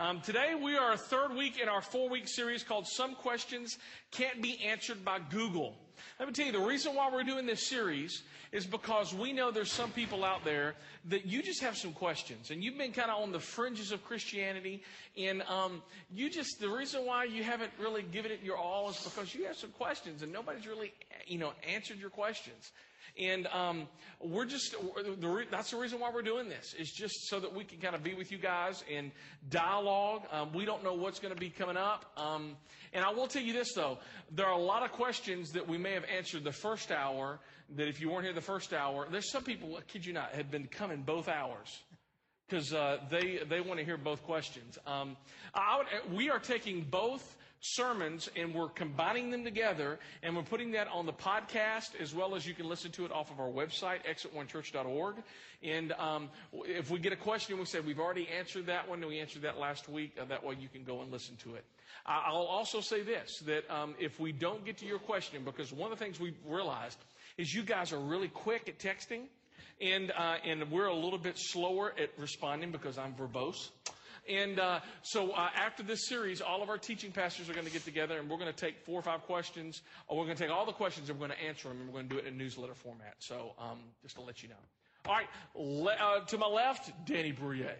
Um, 0.00 0.20
today 0.22 0.56
we 0.60 0.76
are 0.76 0.94
a 0.94 0.96
third 0.96 1.36
week 1.36 1.60
in 1.60 1.68
our 1.68 1.80
four 1.80 2.08
week 2.08 2.26
series 2.26 2.64
called 2.64 2.84
Some 2.88 3.14
Questions 3.14 3.78
Can't 4.10 4.42
Be 4.42 4.60
Answered 4.64 5.04
by 5.04 5.20
Google. 5.30 5.76
Let 6.18 6.26
me 6.26 6.34
tell 6.34 6.46
you, 6.46 6.50
the 6.50 6.58
reason 6.58 6.96
why 6.96 7.12
we're 7.12 7.22
doing 7.22 7.46
this 7.46 7.68
series 7.68 8.24
is 8.50 8.66
because 8.66 9.14
we 9.14 9.32
know 9.32 9.52
there's 9.52 9.70
some 9.70 9.92
people 9.92 10.24
out 10.24 10.44
there 10.44 10.74
that 11.04 11.26
you 11.26 11.44
just 11.44 11.62
have 11.62 11.76
some 11.76 11.92
questions 11.92 12.50
and 12.50 12.62
you've 12.64 12.76
been 12.76 12.90
kind 12.90 13.08
of 13.08 13.22
on 13.22 13.30
the 13.30 13.38
fringes 13.38 13.92
of 13.92 14.04
Christianity 14.04 14.82
and 15.16 15.42
um, 15.42 15.80
you 16.12 16.28
just, 16.28 16.58
the 16.58 16.68
reason 16.68 17.06
why 17.06 17.22
you 17.22 17.44
haven't 17.44 17.70
really 17.78 18.02
given 18.02 18.32
it 18.32 18.40
your 18.42 18.56
all 18.56 18.90
is 18.90 18.98
because 18.98 19.32
you 19.32 19.44
have 19.44 19.56
some 19.56 19.70
questions 19.70 20.22
and 20.22 20.32
nobody's 20.32 20.66
really, 20.66 20.92
you 21.28 21.38
know, 21.38 21.52
answered 21.72 22.00
your 22.00 22.10
questions. 22.10 22.72
And 23.18 23.46
um, 23.48 23.86
we're 24.20 24.44
just, 24.44 24.74
that's 25.50 25.70
the 25.70 25.76
reason 25.76 26.00
why 26.00 26.10
we're 26.12 26.22
doing 26.22 26.48
this, 26.48 26.74
is 26.78 26.90
just 26.90 27.28
so 27.28 27.40
that 27.40 27.54
we 27.54 27.64
can 27.64 27.78
kind 27.78 27.94
of 27.94 28.02
be 28.02 28.14
with 28.14 28.32
you 28.32 28.38
guys 28.38 28.82
and 28.92 29.10
dialogue. 29.50 30.22
Um, 30.32 30.52
we 30.52 30.64
don't 30.64 30.82
know 30.82 30.94
what's 30.94 31.20
going 31.20 31.34
to 31.34 31.40
be 31.40 31.50
coming 31.50 31.76
up. 31.76 32.06
Um, 32.16 32.56
and 32.92 33.04
I 33.04 33.10
will 33.10 33.26
tell 33.26 33.42
you 33.42 33.52
this, 33.52 33.72
though. 33.74 33.98
There 34.32 34.46
are 34.46 34.58
a 34.58 34.62
lot 34.62 34.82
of 34.82 34.92
questions 34.92 35.52
that 35.52 35.68
we 35.68 35.78
may 35.78 35.92
have 35.92 36.04
answered 36.04 36.44
the 36.44 36.52
first 36.52 36.90
hour, 36.90 37.40
that 37.76 37.88
if 37.88 38.00
you 38.00 38.10
weren't 38.10 38.24
here 38.24 38.34
the 38.34 38.40
first 38.40 38.72
hour, 38.72 39.06
there's 39.10 39.30
some 39.30 39.42
people, 39.42 39.76
I 39.76 39.80
kid 39.82 40.04
you 40.04 40.12
not, 40.12 40.32
have 40.32 40.50
been 40.50 40.66
coming 40.66 41.02
both 41.02 41.28
hours 41.28 41.82
because 42.48 42.72
uh, 42.72 42.98
they 43.10 43.40
they 43.48 43.60
want 43.60 43.78
to 43.78 43.84
hear 43.84 43.96
both 43.96 44.22
questions. 44.22 44.78
Um, 44.86 45.16
would, 45.56 46.14
we 46.14 46.30
are 46.30 46.38
taking 46.38 46.82
both 46.82 47.36
sermons 47.64 48.28
and 48.36 48.54
we're 48.54 48.68
combining 48.68 49.30
them 49.30 49.42
together 49.42 49.98
and 50.22 50.36
we're 50.36 50.42
putting 50.42 50.72
that 50.72 50.86
on 50.88 51.06
the 51.06 51.12
podcast 51.12 51.98
as 51.98 52.14
well 52.14 52.34
as 52.34 52.46
you 52.46 52.52
can 52.52 52.68
listen 52.68 52.90
to 52.90 53.06
it 53.06 53.10
off 53.10 53.30
of 53.30 53.40
our 53.40 53.48
website 53.48 54.00
exitonechurch.org 54.04 55.16
and 55.62 55.92
um, 55.92 56.28
if 56.66 56.90
we 56.90 56.98
get 56.98 57.12
a 57.12 57.16
question 57.16 57.58
we 57.58 57.64
say 57.64 57.80
we've 57.80 57.98
already 57.98 58.28
answered 58.28 58.66
that 58.66 58.86
one 58.86 58.98
and 58.98 59.08
we 59.08 59.18
answered 59.18 59.40
that 59.40 59.58
last 59.58 59.88
week 59.88 60.12
uh, 60.20 60.24
that 60.26 60.44
way 60.44 60.54
you 60.60 60.68
can 60.68 60.84
go 60.84 61.00
and 61.00 61.10
listen 61.10 61.36
to 61.36 61.54
it. 61.54 61.64
I'll 62.04 62.36
also 62.36 62.82
say 62.82 63.00
this 63.00 63.38
that 63.46 63.70
um, 63.70 63.94
if 63.98 64.20
we 64.20 64.30
don't 64.30 64.62
get 64.64 64.76
to 64.78 64.86
your 64.86 64.98
question 64.98 65.42
because 65.42 65.72
one 65.72 65.90
of 65.90 65.98
the 65.98 66.04
things 66.04 66.20
we've 66.20 66.36
realized 66.46 66.98
is 67.38 67.54
you 67.54 67.62
guys 67.62 67.94
are 67.94 67.98
really 67.98 68.28
quick 68.28 68.68
at 68.68 68.78
texting 68.78 69.22
and 69.80 70.12
uh, 70.12 70.36
and 70.44 70.70
we're 70.70 70.86
a 70.86 70.94
little 70.94 71.18
bit 71.18 71.38
slower 71.38 71.94
at 71.98 72.10
responding 72.18 72.70
because 72.70 72.98
i'm 72.98 73.14
verbose 73.14 73.70
and 74.28 74.58
uh, 74.58 74.80
so 75.02 75.32
uh, 75.32 75.50
after 75.54 75.82
this 75.82 76.08
series, 76.08 76.40
all 76.40 76.62
of 76.62 76.68
our 76.68 76.78
teaching 76.78 77.12
pastors 77.12 77.50
are 77.50 77.54
going 77.54 77.66
to 77.66 77.72
get 77.72 77.84
together 77.84 78.18
and 78.18 78.28
we're 78.28 78.38
going 78.38 78.52
to 78.52 78.56
take 78.58 78.78
four 78.84 78.98
or 78.98 79.02
five 79.02 79.22
questions. 79.22 79.82
Or 80.08 80.18
we're 80.18 80.24
going 80.24 80.36
to 80.36 80.42
take 80.42 80.52
all 80.52 80.66
the 80.66 80.72
questions 80.72 81.10
and 81.10 81.18
we're 81.18 81.26
going 81.28 81.38
to 81.38 81.44
answer 81.44 81.68
them 81.68 81.78
and 81.80 81.88
we're 81.88 81.94
going 81.94 82.08
to 82.08 82.14
do 82.14 82.20
it 82.20 82.26
in 82.26 82.34
a 82.34 82.36
newsletter 82.36 82.74
format. 82.74 83.14
So 83.18 83.52
um, 83.58 83.78
just 84.02 84.16
to 84.16 84.22
let 84.22 84.42
you 84.42 84.48
know. 84.48 84.54
All 85.06 85.14
right, 85.14 85.26
le- 85.54 85.92
uh, 85.92 86.20
to 86.24 86.38
my 86.38 86.46
left, 86.46 86.90
Danny 87.04 87.32
Bruyere. 87.32 87.76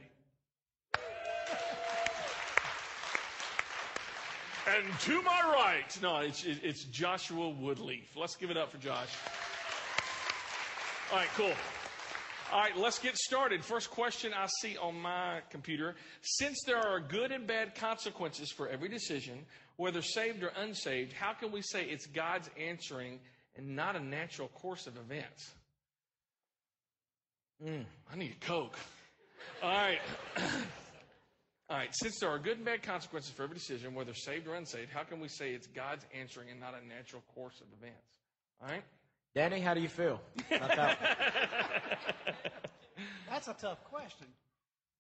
and 4.67 5.01
to 5.01 5.23
my 5.23 5.41
right, 5.55 5.99
no, 6.03 6.19
it's, 6.19 6.45
it's 6.45 6.85
Joshua 6.85 7.51
Woodleaf. 7.53 8.17
Let's 8.17 8.37
give 8.37 8.51
it 8.51 8.57
up 8.57 8.71
for 8.71 8.79
Josh. 8.79 9.09
All 11.13 11.19
right, 11.19 11.29
cool. 11.37 11.53
All 12.53 12.61
right, 12.61 12.77
let's 12.77 12.99
get 12.99 13.17
started. 13.17 13.65
First 13.65 13.91
question 13.91 14.33
I 14.35 14.47
see 14.61 14.77
on 14.77 15.01
my 15.01 15.41
computer. 15.51 15.97
Since 16.21 16.63
there 16.67 16.79
are 16.79 17.01
good 17.01 17.33
and 17.33 17.47
bad 17.47 17.75
consequences 17.75 18.53
for 18.53 18.69
every 18.69 18.89
decision, 18.89 19.47
whether 19.77 20.03
saved 20.03 20.43
or 20.43 20.53
unsaved, 20.57 21.13
how 21.13 21.33
can 21.33 21.51
we 21.51 21.63
say 21.63 21.85
it's 21.85 22.07
God's 22.07 22.51
answering 22.61 23.19
and 23.57 23.75
not 23.75 23.97
a 23.97 24.01
natural 24.01 24.49
course 24.49 24.87
of 24.87 24.97
events? 24.97 25.53
Mm, 27.65 27.85
I 28.13 28.17
need 28.17 28.37
a 28.41 28.45
Coke. 28.45 28.79
All 29.63 29.71
right. 29.71 29.99
All 31.71 31.79
right, 31.79 31.89
since 31.93 32.19
there 32.21 32.29
are 32.29 32.39
good 32.39 32.59
and 32.59 32.67
bad 32.67 32.83
consequences 32.83 33.33
for 33.33 33.45
every 33.45 33.57
decision, 33.57 33.95
whether 33.95 34.13
saved 34.13 34.47
or 34.47 34.55
unsaved, 34.55 34.91
how 34.93 35.03
can 35.03 35.19
we 35.19 35.29
say 35.29 35.53
it's 35.53 35.67
God's 35.67 36.05
answering 36.15 36.51
and 36.51 36.61
not 36.61 36.75
a 36.75 36.87
natural 36.87 37.23
course 37.35 37.59
of 37.63 37.67
events? 37.79 38.05
All 38.61 38.69
right? 38.69 38.85
Danny, 39.35 39.59
how 39.59 39.75
do 39.75 39.81
you 39.81 39.89
feel 39.89 40.21
about 40.51 40.77
that? 40.77 40.99
That's 43.29 43.49
a 43.49 43.55
tough 43.55 43.83
question. 43.85 44.29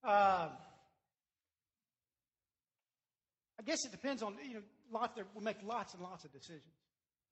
Um, 0.02 0.50
I 3.58 3.62
guess 3.64 3.84
it 3.84 3.92
depends 3.92 4.22
on 4.22 4.34
you 4.46 4.54
know. 4.54 4.60
Lot 4.92 5.16
there, 5.16 5.24
we 5.34 5.42
make 5.42 5.56
lots 5.64 5.94
and 5.94 6.02
lots 6.02 6.24
of 6.24 6.32
decisions, 6.32 6.74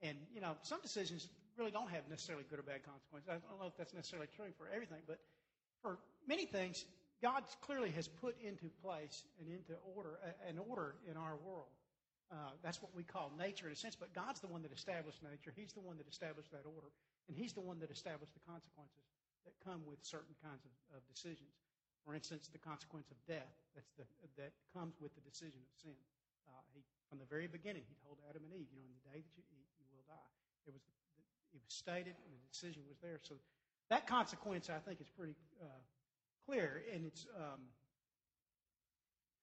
and 0.00 0.16
you 0.34 0.40
know 0.40 0.54
some 0.62 0.80
decisions 0.80 1.28
really 1.58 1.70
don't 1.70 1.90
have 1.90 2.08
necessarily 2.08 2.44
good 2.48 2.58
or 2.58 2.62
bad 2.62 2.82
consequences. 2.82 3.28
I 3.28 3.34
don't 3.50 3.60
know 3.60 3.66
if 3.66 3.76
that's 3.76 3.92
necessarily 3.92 4.28
true 4.34 4.50
for 4.56 4.68
everything, 4.72 5.02
but 5.06 5.18
for 5.82 5.98
many 6.26 6.46
things, 6.46 6.84
God 7.20 7.42
clearly 7.60 7.90
has 7.90 8.08
put 8.08 8.36
into 8.42 8.70
place 8.82 9.22
and 9.38 9.48
into 9.48 9.74
order 9.94 10.18
an 10.48 10.58
order 10.58 10.94
in 11.10 11.16
our 11.16 11.36
world. 11.44 11.68
Uh, 12.32 12.56
that's 12.64 12.80
what 12.80 12.88
we 12.96 13.04
call 13.04 13.28
nature 13.36 13.68
in 13.68 13.76
a 13.76 13.76
sense, 13.76 13.92
but 13.92 14.08
God's 14.16 14.40
the 14.40 14.48
one 14.48 14.64
that 14.64 14.72
established 14.72 15.20
nature. 15.20 15.52
He's 15.52 15.76
the 15.76 15.84
one 15.84 16.00
that 16.00 16.08
established 16.08 16.48
that 16.56 16.64
order, 16.64 16.88
and 17.28 17.36
He's 17.36 17.52
the 17.52 17.60
one 17.60 17.76
that 17.84 17.92
established 17.92 18.32
the 18.32 18.40
consequences 18.48 19.04
that 19.44 19.52
come 19.60 19.84
with 19.84 20.00
certain 20.00 20.32
kinds 20.40 20.64
of, 20.64 20.72
of 20.96 21.04
decisions. 21.12 21.52
For 22.08 22.16
instance, 22.16 22.48
the 22.48 22.58
consequence 22.58 23.12
of 23.12 23.20
death 23.28 23.52
the, 23.76 24.08
that 24.40 24.56
comes 24.72 24.96
with 24.96 25.12
the 25.12 25.20
decision 25.28 25.60
of 25.60 25.70
sin. 25.76 26.00
Uh, 26.48 26.56
he, 26.72 26.80
from 27.12 27.20
the 27.20 27.28
very 27.28 27.52
beginning, 27.52 27.84
He 27.84 28.00
told 28.00 28.16
Adam 28.24 28.48
and 28.48 28.52
Eve, 28.56 28.72
you 28.72 28.80
know, 28.80 28.88
in 28.88 28.96
the 28.96 29.06
day 29.12 29.20
that 29.20 29.34
you 29.36 29.44
eat, 29.52 29.68
you 29.76 29.84
will 29.92 30.08
die. 30.08 30.32
It 30.64 30.72
was 30.72 30.82
it 31.52 31.60
was 31.60 31.68
stated, 31.68 32.16
and 32.16 32.32
the 32.32 32.48
decision 32.48 32.80
was 32.88 32.96
there. 33.04 33.20
So 33.20 33.36
that 33.92 34.08
consequence, 34.08 34.72
I 34.72 34.80
think, 34.80 35.04
is 35.04 35.12
pretty 35.12 35.36
uh, 35.60 35.84
clear, 36.48 36.80
and 36.88 37.04
it's 37.04 37.28
um, 37.36 37.60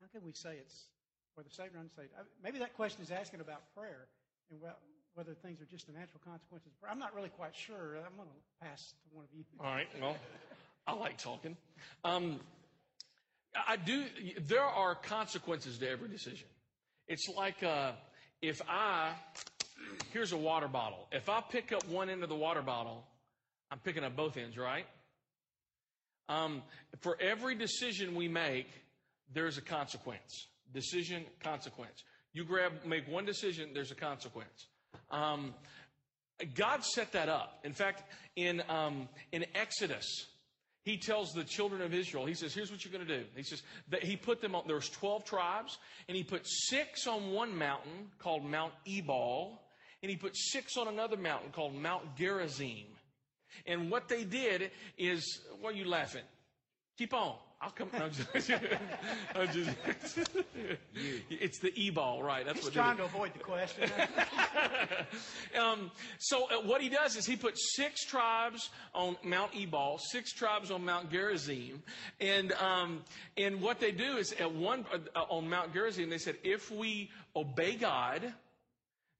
how 0.01 0.09
can 0.09 0.25
we 0.25 0.33
say 0.33 0.57
it's 0.57 0.89
whether 1.35 1.49
saved 1.49 1.76
or 1.76 1.80
unsaved. 1.80 2.10
Maybe 2.43 2.60
that 2.60 2.76
question 2.76 3.03
is 3.03 3.11
asking 3.11 3.41
about 3.41 3.61
prayer 3.76 4.07
and 4.51 4.60
whether 5.14 5.34
things 5.34 5.61
are 5.61 5.65
just 5.65 5.88
the 5.88 5.93
natural 5.93 6.22
consequences. 6.23 6.72
I'm 6.89 6.99
not 6.99 7.15
really 7.15 7.30
quite 7.30 7.56
sure. 7.56 7.97
I'm 7.97 8.15
going 8.15 8.27
to 8.30 8.65
pass 8.65 8.93
to 9.03 9.15
one 9.15 9.26
of 9.26 9.31
you. 9.34 9.43
All 9.60 9.65
right. 9.65 9.88
Well, 10.01 10.18
I 10.88 10.93
like 10.93 11.18
talking. 11.18 11.57
Um, 12.03 12.39
I 13.68 13.76
do. 13.76 14.06
There 14.47 14.64
are 14.64 14.95
consequences 14.95 15.77
to 15.80 15.89
every 15.89 16.10
decision. 16.10 16.47
It's 17.07 17.27
like 17.35 17.64
uh, 17.64 17.93
if 18.41 18.61
I 18.68 19.14
here's 20.11 20.31
a 20.31 20.38
water 20.38 20.68
bottle. 20.68 21.07
If 21.11 21.30
I 21.30 21.41
pick 21.41 21.72
up 21.72 21.88
one 21.88 22.10
end 22.10 22.23
of 22.23 22.30
the 22.30 22.35
water 22.35 22.61
bottle, 22.61 23.06
I'm 23.72 23.80
picking 23.80 24.03
up 24.03 24.15
both 24.15 24.38
ends, 24.38 24.57
right? 24.57 24.85
Um, 26.27 26.61
for 27.01 27.18
every 27.19 27.56
decision 27.56 28.15
we 28.15 28.27
make, 28.27 28.68
there's 29.34 29.57
a 29.57 29.61
consequence. 29.61 30.47
Decision, 30.73 31.25
consequence. 31.41 32.03
You 32.33 32.43
grab, 32.43 32.73
make 32.85 33.07
one 33.07 33.25
decision, 33.25 33.71
there's 33.73 33.91
a 33.91 33.95
consequence. 33.95 34.67
Um, 35.09 35.53
God 36.55 36.83
set 36.83 37.11
that 37.13 37.27
up. 37.27 37.59
In 37.63 37.73
fact, 37.73 38.03
in, 38.35 38.61
um, 38.69 39.09
in 39.31 39.45
Exodus, 39.55 40.27
he 40.83 40.97
tells 40.97 41.33
the 41.33 41.43
children 41.43 41.81
of 41.81 41.93
Israel, 41.93 42.25
he 42.25 42.33
says, 42.33 42.53
here's 42.53 42.71
what 42.71 42.85
you're 42.85 42.93
going 42.93 43.05
to 43.05 43.19
do. 43.19 43.25
He 43.35 43.43
says, 43.43 43.61
that 43.89 44.03
he 44.03 44.15
put 44.15 44.41
them 44.41 44.55
on, 44.55 44.63
there 44.65 44.75
was 44.75 44.89
12 44.89 45.25
tribes, 45.25 45.77
and 46.07 46.15
he 46.15 46.23
put 46.23 46.41
six 46.45 47.07
on 47.07 47.31
one 47.31 47.57
mountain 47.57 48.11
called 48.19 48.45
Mount 48.45 48.73
Ebal, 48.87 49.61
and 50.01 50.09
he 50.09 50.15
put 50.15 50.35
six 50.35 50.77
on 50.77 50.87
another 50.87 51.17
mountain 51.17 51.51
called 51.51 51.75
Mount 51.75 52.15
Gerizim. 52.15 52.87
And 53.65 53.91
what 53.91 54.07
they 54.07 54.23
did 54.23 54.71
is, 54.97 55.41
what 55.59 55.73
are 55.73 55.77
you 55.77 55.87
laughing? 55.87 56.23
Keep 56.97 57.13
on. 57.13 57.35
I'll 57.61 57.72
come. 57.72 57.90
I'm 57.94 58.11
just, 58.11 58.52
I'm 59.36 59.52
just, 59.52 59.69
it's 61.30 61.60
the 61.60 61.73
e-ball, 61.76 62.23
right? 62.23 62.45
That's 62.45 62.64
what 62.64 62.72
He's 62.72 62.77
what 62.77 62.84
trying 62.86 62.98
to 62.98 63.03
avoid 63.03 63.34
the 63.34 63.40
question. 63.40 63.91
um, 65.60 65.91
so 66.19 66.45
uh, 66.45 66.61
what 66.65 66.81
he 66.81 66.88
does 66.88 67.18
is 67.18 67.26
he 67.26 67.36
puts 67.36 67.76
six 67.76 68.06
tribes 68.06 68.69
on 68.95 69.18
Mount 69.26 69.52
Ebal, 69.53 69.99
six 69.99 70.31
tribes 70.31 70.72
on 70.72 70.86
Mount 70.86 71.11
Gerizim, 71.11 71.84
and 72.22 72.53
um, 72.53 73.02
and 73.36 73.61
what 73.61 73.81
they 73.81 73.91
do 73.91 74.15
is 74.15 74.31
at 74.40 74.53
one 74.53 74.86
uh, 74.94 75.19
on 75.30 75.49
Mount 75.49 75.73
Gerizim 75.73 76.10
they 76.10 76.18
said 76.18 76.38
if 76.44 76.72
we 76.72 77.10
obey 77.36 77.76
God 77.76 78.34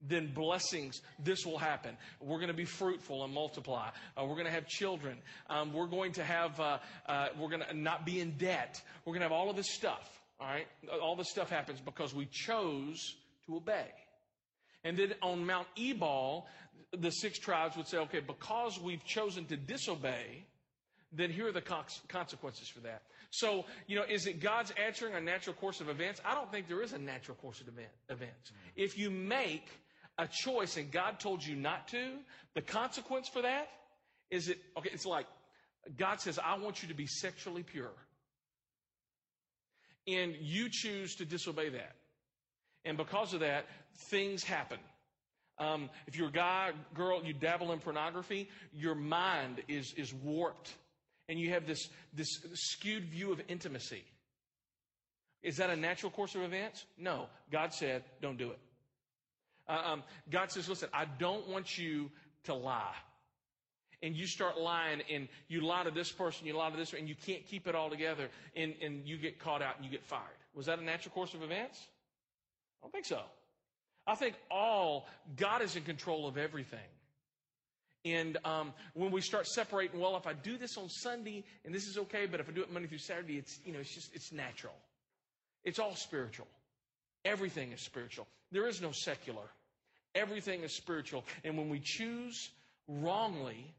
then 0.08 0.32
blessings, 0.34 1.02
this 1.24 1.46
will 1.46 1.58
happen. 1.58 1.98
We're 2.22 2.38
going 2.38 2.48
to 2.48 2.54
be 2.54 2.66
fruitful 2.66 3.24
and 3.24 3.34
multiply. 3.34 3.90
Uh, 4.16 4.26
we're 4.26 4.36
going 4.36 4.46
to 4.46 4.52
have 4.52 4.68
children. 4.68 5.18
Um, 5.50 5.74
we're 5.74 5.88
going 5.88 6.14
to 6.14 6.24
have, 6.24 6.60
uh, 6.60 6.78
uh, 7.08 7.28
we're 7.38 7.50
going 7.50 7.64
to 7.68 7.74
not 7.74 8.06
be 8.06 8.22
in 8.22 8.32
debt. 8.38 8.82
We're 9.06 9.12
going 9.12 9.22
to 9.22 9.26
have 9.26 9.34
all 9.34 9.50
of 9.50 9.56
this 9.56 9.74
stuff. 9.74 10.10
All 10.40 10.48
right. 10.48 10.68
All 11.02 11.16
this 11.16 11.30
stuff 11.30 11.50
happens 11.50 11.82
because 11.82 12.14
we 12.14 12.28
chose 12.32 13.16
to 13.46 13.58
obey. 13.58 13.88
And 14.86 14.98
then 14.98 15.14
on 15.22 15.46
Mount 15.46 15.68
Ebal, 15.78 16.48
the 16.98 17.10
six 17.10 17.38
tribes 17.38 17.76
would 17.76 17.88
say, 17.88 17.98
okay, 17.98 18.22
because 18.22 18.80
we've 18.80 19.04
chosen 19.04 19.46
to 19.46 19.58
disobey, 19.58 20.46
then 21.12 21.30
here 21.32 21.48
are 21.48 21.52
the 21.52 21.64
consequences 22.08 22.70
for 22.70 22.80
that. 22.82 23.02
So, 23.32 23.66
you 23.88 23.96
know, 23.96 24.04
is 24.10 24.26
it 24.26 24.40
God's 24.40 24.72
answering 24.84 25.14
a 25.16 25.22
natural 25.22 25.56
course 25.56 25.82
of 25.82 25.90
events? 25.90 26.22
I 26.26 26.34
don't 26.34 26.52
think 26.52 26.68
there 26.68 26.82
is 26.82 26.94
a 26.94 26.98
natural 26.98 27.36
course 27.36 27.62
of 27.62 27.68
event, 27.68 27.90
events. 28.10 28.52
If 28.76 28.98
you 28.98 29.12
make 29.12 29.68
a 30.20 30.28
choice 30.28 30.78
and 30.78 30.92
God 30.92 31.20
told 31.20 31.44
you 31.44 31.56
not 31.56 31.88
to, 31.88 32.18
the 32.54 32.62
consequence 32.62 33.30
for 33.30 33.42
that 33.42 33.70
is 34.30 34.50
it, 34.50 34.60
okay, 34.78 34.90
it's 34.94 35.06
like 35.06 35.26
God 35.98 36.20
says, 36.20 36.38
I 36.38 36.58
want 36.60 36.84
you 36.84 36.90
to 36.90 36.94
be 36.94 37.08
sexually 37.08 37.64
pure. 37.64 37.94
And 40.08 40.36
you 40.42 40.68
choose 40.70 41.16
to 41.16 41.26
disobey 41.26 41.70
that. 41.70 41.96
And 42.84 42.98
because 42.98 43.34
of 43.34 43.40
that, 43.40 43.66
things 44.10 44.44
happen. 44.44 44.80
Um, 45.58 45.90
if 46.08 46.18
you're 46.18 46.30
a 46.30 46.32
guy, 46.32 46.72
girl, 46.94 47.24
you 47.24 47.34
dabble 47.34 47.72
in 47.72 47.80
pornography, 47.80 48.50
your 48.74 48.96
mind 48.96 49.62
is, 49.68 49.94
is 49.98 50.14
warped. 50.14 50.74
And 51.28 51.40
you 51.40 51.52
have 51.52 51.66
this, 51.66 51.90
this 52.14 52.28
skewed 52.54 53.06
view 53.06 53.32
of 53.32 53.42
intimacy. 53.48 54.04
Is 55.44 55.58
that 55.58 55.70
a 55.70 55.76
natural 55.76 56.12
course 56.12 56.36
of 56.36 56.42
events? 56.42 56.86
No. 56.98 57.28
God 57.52 57.74
said, 57.74 58.04
don't 58.22 58.38
do 58.38 58.50
it. 58.50 58.60
Uh, 59.70 59.82
um, 59.86 60.04
God 60.30 60.52
says, 60.52 60.68
listen, 60.68 60.90
I 60.94 61.06
don't 61.06 61.48
want 61.48 61.78
you 61.78 62.10
to 62.46 62.54
lie. 62.54 62.96
And 64.02 64.16
you 64.16 64.28
start 64.28 64.58
lying 64.58 65.02
and 65.12 65.28
you 65.48 65.62
lie 65.62 65.84
to 65.84 65.92
this 65.92 66.12
person, 66.12 66.48
you 66.48 66.56
lie 66.56 66.70
to 66.70 66.78
this, 66.78 66.94
and 66.94 67.08
you 67.08 67.16
can't 67.16 67.46
keep 67.46 67.68
it 67.68 67.76
all 67.76 67.90
together 67.90 68.30
and, 68.56 68.74
and 68.82 69.06
you 69.06 69.18
get 69.18 69.40
caught 69.40 69.62
out 69.62 69.76
and 69.76 69.86
you 69.86 69.92
get 69.92 70.04
fired. 70.04 70.24
Was 70.56 70.66
that 70.66 70.80
a 70.80 70.84
natural 70.84 71.14
course 71.14 71.34
of 71.34 71.44
events? 71.44 71.86
I 72.82 72.86
don't 72.86 72.92
think 72.92 73.06
so. 73.06 73.22
I 74.08 74.16
think 74.16 74.36
all, 74.50 75.08
God 75.36 75.62
is 75.62 75.76
in 75.76 75.84
control 75.84 76.28
of 76.28 76.38
everything. 76.38 76.80
And 78.06 78.38
um, 78.46 78.74
when 78.94 79.12
we 79.12 79.22
start 79.22 79.46
separating, 79.46 80.00
well, 80.00 80.16
if 80.16 80.26
I 80.26 80.34
do 80.34 80.58
this 80.58 80.78
on 80.78 80.90
Sunday 80.90 81.44
and 81.66 81.76
this 81.76 81.86
is 81.86 81.98
okay, 81.98 82.26
but 82.26 82.40
if 82.40 82.48
I 82.48 82.54
do 82.54 82.62
it 82.62 82.72
Monday 82.72 82.88
through 82.88 83.00
Saturday, 83.00 83.38
it's 83.38 83.60
you 83.66 83.74
know, 83.74 83.80
it's 83.80 83.94
just 83.94 84.16
it's 84.16 84.32
natural. 84.32 84.74
It's 85.66 85.80
all 85.80 85.96
spiritual. 85.96 86.48
Everything 87.26 87.74
is 87.74 87.82
spiritual. 87.82 88.26
There 88.52 88.68
is 88.68 88.82
no 88.82 88.92
secular. 88.94 89.44
Everything 90.16 90.64
is 90.64 90.74
spiritual. 90.74 91.24
And 91.44 91.58
when 91.58 91.70
we 91.70 91.80
choose 91.80 92.50
wrongly, 92.88 93.74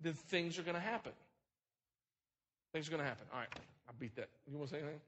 then 0.00 0.14
things 0.14 0.58
are 0.58 0.62
going 0.62 0.74
to 0.74 0.80
happen. 0.80 1.12
Things 2.72 2.88
are 2.88 2.90
going 2.90 3.02
to 3.02 3.08
happen. 3.08 3.26
All 3.32 3.38
right, 3.38 3.48
I 3.88 3.92
beat 3.98 4.16
that. 4.16 4.28
You 4.50 4.56
want 4.56 4.70
to 4.70 4.74
say 4.74 4.80
anything? 4.80 5.00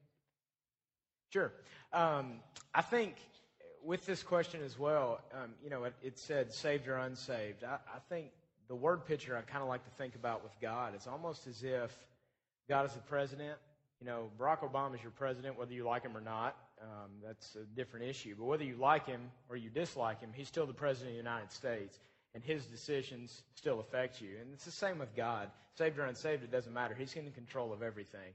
Sure. 1.32 1.52
Um, 1.92 2.34
I 2.74 2.82
think 2.82 3.16
with 3.84 4.06
this 4.06 4.22
question 4.22 4.60
as 4.64 4.78
well, 4.78 5.20
um, 5.32 5.50
you 5.62 5.70
know, 5.70 5.84
it, 5.84 5.94
it, 6.02 6.18
said 6.18 6.52
saved 6.52 6.88
or 6.88 6.96
unsaved. 6.96 7.64
I, 7.64 7.74
I 7.74 7.98
think 8.08 8.26
the 8.68 8.74
word 8.74 9.04
picture 9.04 9.36
I 9.36 9.40
kind 9.42 9.62
of 9.62 9.68
like 9.68 9.84
to 9.84 9.90
think 9.98 10.14
about 10.14 10.42
with 10.42 10.52
God 10.60 10.94
is 10.94 11.06
almost 11.06 11.46
as 11.46 11.62
if 11.62 11.92
God 12.68 12.86
is 12.86 12.92
the 12.92 13.00
president. 13.00 13.58
You 14.00 14.06
know, 14.06 14.30
Barack 14.38 14.60
Obama 14.60 14.94
is 14.94 15.02
your 15.02 15.12
president, 15.12 15.58
whether 15.58 15.72
you 15.72 15.84
like 15.84 16.02
him 16.02 16.16
or 16.16 16.20
not. 16.20 16.56
Um, 16.84 17.10
that's 17.24 17.56
a 17.56 17.64
different 17.74 18.06
issue. 18.06 18.34
But 18.38 18.44
whether 18.44 18.64
you 18.64 18.76
like 18.76 19.06
him 19.06 19.30
or 19.48 19.56
you 19.56 19.70
dislike 19.70 20.20
him, 20.20 20.30
he's 20.34 20.48
still 20.48 20.66
the 20.66 20.74
president 20.74 21.10
of 21.10 21.14
the 21.14 21.30
United 21.30 21.50
States, 21.50 21.98
and 22.34 22.44
his 22.44 22.66
decisions 22.66 23.42
still 23.54 23.80
affect 23.80 24.20
you. 24.20 24.36
And 24.40 24.52
it's 24.52 24.66
the 24.66 24.70
same 24.70 24.98
with 24.98 25.14
God. 25.16 25.48
Saved 25.78 25.98
or 25.98 26.04
unsaved, 26.04 26.44
it 26.44 26.52
doesn't 26.52 26.72
matter. 26.72 26.94
He's 26.94 27.14
in 27.14 27.30
control 27.32 27.72
of 27.72 27.82
everything. 27.82 28.34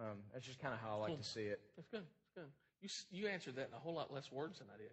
Um, 0.00 0.16
that's 0.32 0.46
just 0.46 0.60
kind 0.60 0.72
of 0.72 0.80
how 0.80 0.96
I 0.96 1.08
like 1.08 1.18
to 1.18 1.24
see 1.24 1.42
it. 1.42 1.60
That's 1.76 1.88
good. 1.88 2.02
That's 2.34 2.46
good. 2.46 2.98
You, 3.12 3.20
you 3.26 3.28
answered 3.28 3.56
that 3.56 3.68
in 3.68 3.74
a 3.74 3.78
whole 3.78 3.94
lot 3.94 4.12
less 4.12 4.32
words 4.32 4.58
than 4.58 4.68
I 4.74 4.78
did. 4.78 4.90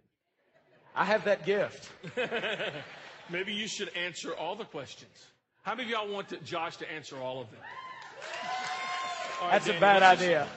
I 0.94 1.04
have 1.04 1.24
that 1.24 1.46
gift. 1.46 1.90
Maybe 3.30 3.54
you 3.54 3.68
should 3.68 3.90
answer 3.96 4.34
all 4.34 4.54
the 4.54 4.64
questions. 4.64 5.26
How 5.62 5.74
many 5.74 5.84
of 5.84 5.90
y'all 5.90 6.12
want 6.12 6.28
to, 6.30 6.36
Josh 6.38 6.76
to 6.78 6.92
answer 6.92 7.16
all 7.16 7.40
of 7.40 7.50
them? 7.50 7.60
All 9.40 9.50
That's 9.50 9.68
right, 9.68 9.76
a 9.76 9.80
bad 9.80 10.02
idea. 10.02 10.48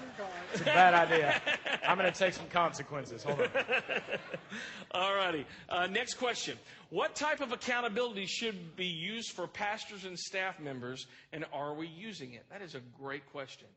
It's 0.52 0.62
a 0.62 0.66
bad 0.66 0.94
idea. 0.94 1.42
I'm 1.88 1.98
going 1.98 2.12
to 2.12 2.18
take 2.18 2.34
some 2.34 2.48
consequences. 2.48 3.24
Hold 3.24 3.42
on. 3.42 3.48
All 4.92 5.16
righty. 5.16 5.46
Uh, 5.70 5.88
next 5.88 6.16
question. 6.16 6.58
What 6.90 7.16
type 7.16 7.42
of 7.42 7.52
accountability 7.52 8.26
should 8.26 8.76
be 8.76 8.86
used 8.86 9.32
for 9.32 9.48
pastors 9.48 10.06
and 10.06 10.18
staff 10.18 10.60
members, 10.60 11.06
and 11.32 11.46
are 11.54 11.74
we 11.74 11.88
using 11.88 12.34
it? 12.34 12.46
That 12.52 12.62
is 12.62 12.76
a 12.76 12.82
great 13.00 13.26
question. 13.32 13.68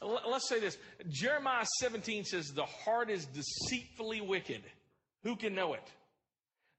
Let's 0.00 0.48
say 0.48 0.60
this 0.60 0.78
Jeremiah 1.08 1.66
17 1.80 2.24
says, 2.24 2.52
The 2.52 2.64
heart 2.64 3.10
is 3.10 3.26
deceitfully 3.26 4.20
wicked. 4.20 4.62
Who 5.24 5.36
can 5.36 5.54
know 5.54 5.74
it? 5.74 5.86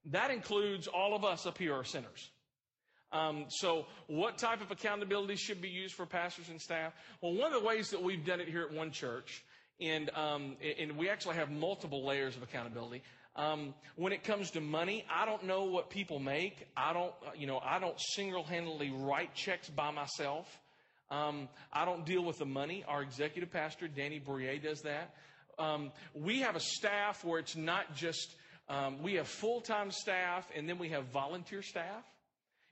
That 0.06 0.30
includes 0.30 0.86
all 0.86 1.14
of 1.14 1.24
us 1.24 1.46
up 1.46 1.56
here 1.56 1.74
are 1.74 1.84
sinners. 1.84 2.30
Um, 3.14 3.44
so, 3.48 3.86
what 4.08 4.38
type 4.38 4.60
of 4.60 4.72
accountability 4.72 5.36
should 5.36 5.62
be 5.62 5.68
used 5.68 5.94
for 5.94 6.04
pastors 6.04 6.48
and 6.48 6.60
staff? 6.60 6.92
Well, 7.20 7.32
one 7.32 7.52
of 7.52 7.62
the 7.62 7.66
ways 7.66 7.90
that 7.90 8.02
we've 8.02 8.24
done 8.24 8.40
it 8.40 8.48
here 8.48 8.62
at 8.62 8.72
One 8.72 8.90
Church, 8.90 9.44
and 9.80 10.10
um, 10.16 10.56
and 10.80 10.96
we 10.96 11.08
actually 11.08 11.36
have 11.36 11.48
multiple 11.48 12.04
layers 12.04 12.36
of 12.36 12.42
accountability. 12.42 13.02
Um, 13.36 13.74
when 13.96 14.12
it 14.12 14.24
comes 14.24 14.50
to 14.52 14.60
money, 14.60 15.04
I 15.12 15.26
don't 15.26 15.44
know 15.44 15.64
what 15.64 15.90
people 15.90 16.18
make. 16.18 16.66
I 16.76 16.92
don't, 16.92 17.12
you 17.36 17.48
know, 17.48 17.60
I 17.64 17.80
don't 17.80 17.98
single-handedly 17.98 18.92
write 18.92 19.34
checks 19.34 19.68
by 19.68 19.90
myself. 19.90 20.46
Um, 21.10 21.48
I 21.72 21.84
don't 21.84 22.06
deal 22.06 22.22
with 22.22 22.38
the 22.38 22.46
money. 22.46 22.84
Our 22.86 23.02
executive 23.02 23.50
pastor, 23.50 23.88
Danny 23.88 24.20
Bourrier, 24.20 24.58
does 24.58 24.82
that. 24.82 25.14
Um, 25.58 25.90
we 26.14 26.40
have 26.40 26.54
a 26.54 26.60
staff 26.60 27.24
where 27.24 27.40
it's 27.40 27.56
not 27.56 27.96
just, 27.96 28.36
um, 28.68 29.02
we 29.02 29.14
have 29.14 29.26
full 29.26 29.60
time 29.60 29.90
staff 29.90 30.48
and 30.54 30.68
then 30.68 30.78
we 30.78 30.90
have 30.90 31.06
volunteer 31.06 31.62
staff. 31.62 32.04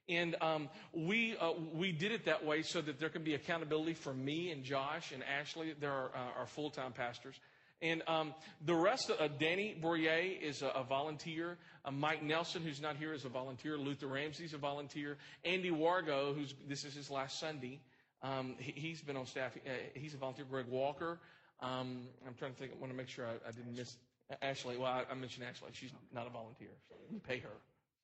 And 0.09 0.37
um, 0.41 0.69
we, 0.93 1.37
uh, 1.41 1.53
we 1.73 1.93
did 1.93 2.13
it 2.13 2.25
that 2.25 2.45
way 2.45 2.63
so 2.63 2.81
that 2.81 2.99
there 2.99 3.09
can 3.09 3.23
be 3.23 3.35
accountability 3.35 3.95
for 3.95 4.13
me 4.13 4.51
and 4.51 4.65
Josh 4.65 5.13
and 5.13 5.23
Ashley. 5.23 5.75
They're 5.79 5.91
our, 5.91 6.11
uh, 6.15 6.41
our 6.41 6.47
full 6.47 6.71
time 6.71 6.93
pastors. 6.93 7.39
And 7.83 8.03
um, 8.07 8.33
the 8.65 8.75
rest, 8.75 9.11
of, 9.11 9.21
uh, 9.21 9.29
Danny 9.41 9.77
Bourrier 9.81 10.39
is 10.41 10.63
a, 10.63 10.69
a 10.69 10.85
volunteer. 10.85 11.59
Uh, 11.85 11.91
Mike 11.91 12.23
Nelson, 12.23 12.63
who's 12.63 12.81
not 12.81 12.97
here, 12.97 13.13
is 13.13 13.25
a 13.25 13.29
volunteer. 13.29 13.77
Luther 13.77 14.07
Ramsey's 14.07 14.55
a 14.55 14.59
volunteer. 14.59 15.19
Andy 15.45 15.71
Wargo, 15.71 16.33
who's 16.35 16.55
this 16.69 16.85
is 16.85 16.95
his 16.95 17.11
last 17.11 17.41
Sunday, 17.41 17.81
um, 18.23 18.55
he, 18.59 18.91
has 18.91 19.01
been 19.01 19.17
on 19.17 19.27
staff. 19.27 19.57
Uh, 19.67 19.71
he's 19.95 20.15
a 20.15 20.17
volunteer. 20.17 20.45
Greg 20.49 20.67
Walker. 20.69 21.19
Um, 21.61 22.03
I'm 22.27 22.35
trying 22.39 22.53
to 22.53 22.59
think. 22.59 22.73
I 22.73 22.81
want 22.81 22.93
to 22.93 22.97
make 22.97 23.09
sure 23.09 23.27
I, 23.27 23.49
I 23.49 23.51
didn't 23.51 23.77
miss 23.77 23.97
Ashley. 24.41 24.77
Well, 24.77 24.87
I, 24.87 25.05
I, 25.11 25.15
mentioned 25.15 25.45
Ashley. 25.45 25.71
She's 25.73 25.93
not 26.15 26.29
a 26.29 26.31
volunteer. 26.31 26.71
So 26.89 26.95
pay 27.27 27.41
her. 27.41 27.51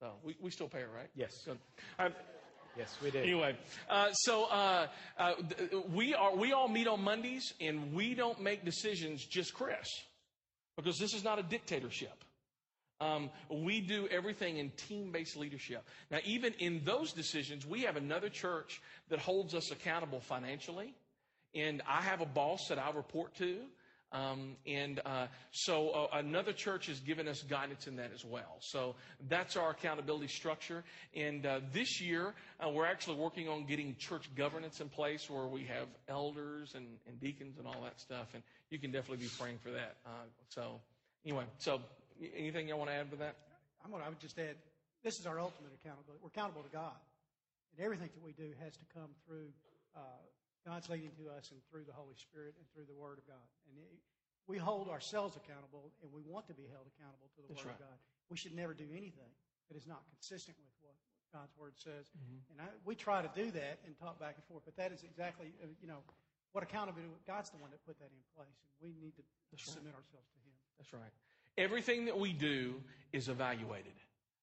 So 0.00 0.12
we, 0.22 0.36
we 0.40 0.50
still 0.50 0.68
pay 0.68 0.80
her, 0.80 0.88
right? 0.94 1.10
Yes. 1.14 1.32
So, 1.44 1.56
yes, 2.76 2.96
we 3.02 3.10
did. 3.10 3.24
Anyway, 3.24 3.56
uh, 3.90 4.12
so 4.12 4.44
uh, 4.44 4.86
uh, 5.18 5.32
we 5.92 6.14
are 6.14 6.36
we 6.36 6.52
all 6.52 6.68
meet 6.68 6.86
on 6.86 7.02
Mondays, 7.02 7.52
and 7.60 7.92
we 7.92 8.14
don't 8.14 8.40
make 8.40 8.64
decisions 8.64 9.24
just 9.24 9.54
Chris, 9.54 9.88
because 10.76 10.98
this 10.98 11.14
is 11.14 11.24
not 11.24 11.38
a 11.38 11.42
dictatorship. 11.42 12.24
Um, 13.00 13.30
we 13.48 13.80
do 13.80 14.08
everything 14.08 14.58
in 14.58 14.70
team 14.70 15.12
based 15.12 15.36
leadership. 15.36 15.84
Now, 16.10 16.18
even 16.24 16.52
in 16.54 16.82
those 16.84 17.12
decisions, 17.12 17.66
we 17.66 17.82
have 17.82 17.96
another 17.96 18.28
church 18.28 18.80
that 19.08 19.20
holds 19.20 19.54
us 19.54 19.70
accountable 19.70 20.20
financially. 20.20 20.94
And 21.54 21.80
I 21.88 22.02
have 22.02 22.20
a 22.20 22.26
boss 22.26 22.66
that 22.68 22.78
I 22.78 22.90
report 22.90 23.34
to. 23.36 23.56
Um, 24.10 24.56
and 24.66 25.00
uh, 25.04 25.26
so 25.50 25.90
uh, 25.90 26.06
another 26.14 26.52
church 26.52 26.86
has 26.86 27.00
given 27.00 27.28
us 27.28 27.42
guidance 27.42 27.86
in 27.86 27.96
that 27.96 28.10
as 28.14 28.24
well. 28.24 28.56
So 28.60 28.94
that's 29.28 29.56
our 29.56 29.70
accountability 29.70 30.28
structure. 30.28 30.82
And 31.14 31.44
uh, 31.44 31.60
this 31.72 32.00
year, 32.00 32.34
uh, 32.58 32.70
we're 32.70 32.86
actually 32.86 33.16
working 33.16 33.48
on 33.48 33.66
getting 33.66 33.96
church 33.98 34.34
governance 34.34 34.80
in 34.80 34.88
place 34.88 35.28
where 35.28 35.46
we 35.46 35.64
have 35.64 35.88
elders 36.08 36.72
and, 36.74 36.86
and 37.06 37.20
deacons 37.20 37.58
and 37.58 37.66
all 37.66 37.82
that 37.82 38.00
stuff. 38.00 38.28
And 38.32 38.42
you 38.70 38.78
can 38.78 38.90
definitely 38.90 39.24
be 39.24 39.30
praying 39.38 39.58
for 39.58 39.70
that. 39.72 39.96
Uh, 40.06 40.24
so 40.48 40.80
anyway, 41.24 41.44
so 41.58 41.80
anything 42.34 42.68
y'all 42.68 42.78
want 42.78 42.90
to 42.90 42.96
add 42.96 43.10
to 43.10 43.16
that? 43.16 43.36
I'm 43.84 43.90
to, 43.90 44.02
I 44.04 44.08
would 44.08 44.20
just 44.20 44.38
add, 44.38 44.56
this 45.04 45.20
is 45.20 45.26
our 45.26 45.38
ultimate 45.38 45.72
accountability. 45.80 46.20
We're 46.22 46.28
accountable 46.28 46.62
to 46.62 46.70
God. 46.70 46.96
And 47.76 47.84
everything 47.84 48.08
that 48.14 48.24
we 48.24 48.32
do 48.32 48.50
has 48.64 48.72
to 48.72 48.84
come 48.94 49.10
through 49.26 49.52
uh, 49.94 50.00
God's 50.68 50.92
leading 50.92 51.16
to 51.16 51.32
us 51.32 51.48
and 51.48 51.56
through 51.72 51.88
the 51.88 51.96
Holy 51.96 52.12
Spirit 52.20 52.52
and 52.60 52.68
through 52.76 52.84
the 52.84 52.98
Word 53.00 53.16
of 53.16 53.24
God. 53.24 53.48
And 53.72 53.80
it, 53.80 53.88
we 54.44 54.60
hold 54.60 54.92
ourselves 54.92 55.32
accountable 55.40 55.96
and 56.04 56.12
we 56.12 56.20
want 56.28 56.44
to 56.52 56.56
be 56.56 56.68
held 56.68 56.84
accountable 56.92 57.32
to 57.36 57.48
the 57.48 57.56
That's 57.56 57.64
Word 57.64 57.80
right. 57.80 57.80
of 57.80 57.88
God. 57.88 57.98
We 58.28 58.36
should 58.36 58.52
never 58.52 58.76
do 58.76 58.84
anything 58.92 59.32
that 59.72 59.80
is 59.80 59.88
not 59.88 60.04
consistent 60.12 60.60
with 60.60 60.68
what 60.84 60.96
God's 61.32 61.56
Word 61.56 61.72
says. 61.80 62.12
Mm-hmm. 62.12 62.52
And 62.52 62.56
I, 62.60 62.68
we 62.84 62.92
try 62.92 63.24
to 63.24 63.32
do 63.32 63.48
that 63.56 63.80
and 63.88 63.96
talk 63.96 64.20
back 64.20 64.36
and 64.36 64.44
forth, 64.44 64.68
but 64.68 64.76
that 64.76 64.92
is 64.92 65.00
exactly, 65.08 65.56
uh, 65.64 65.72
you 65.80 65.88
know, 65.88 66.04
what 66.52 66.60
accountability, 66.64 67.08
God's 67.24 67.48
the 67.48 67.60
one 67.64 67.72
that 67.72 67.80
put 67.88 67.96
that 68.04 68.12
in 68.12 68.20
place. 68.36 68.56
And 68.60 68.72
we 68.84 68.92
need 69.00 69.16
to 69.16 69.24
That's 69.52 69.64
submit 69.72 69.96
right. 69.96 70.04
ourselves 70.04 70.28
to 70.36 70.38
Him. 70.44 70.52
That's 70.76 70.92
right. 70.92 71.14
Everything 71.56 72.04
that 72.12 72.18
we 72.20 72.36
do 72.36 72.76
is 73.12 73.28
evaluated. 73.28 73.96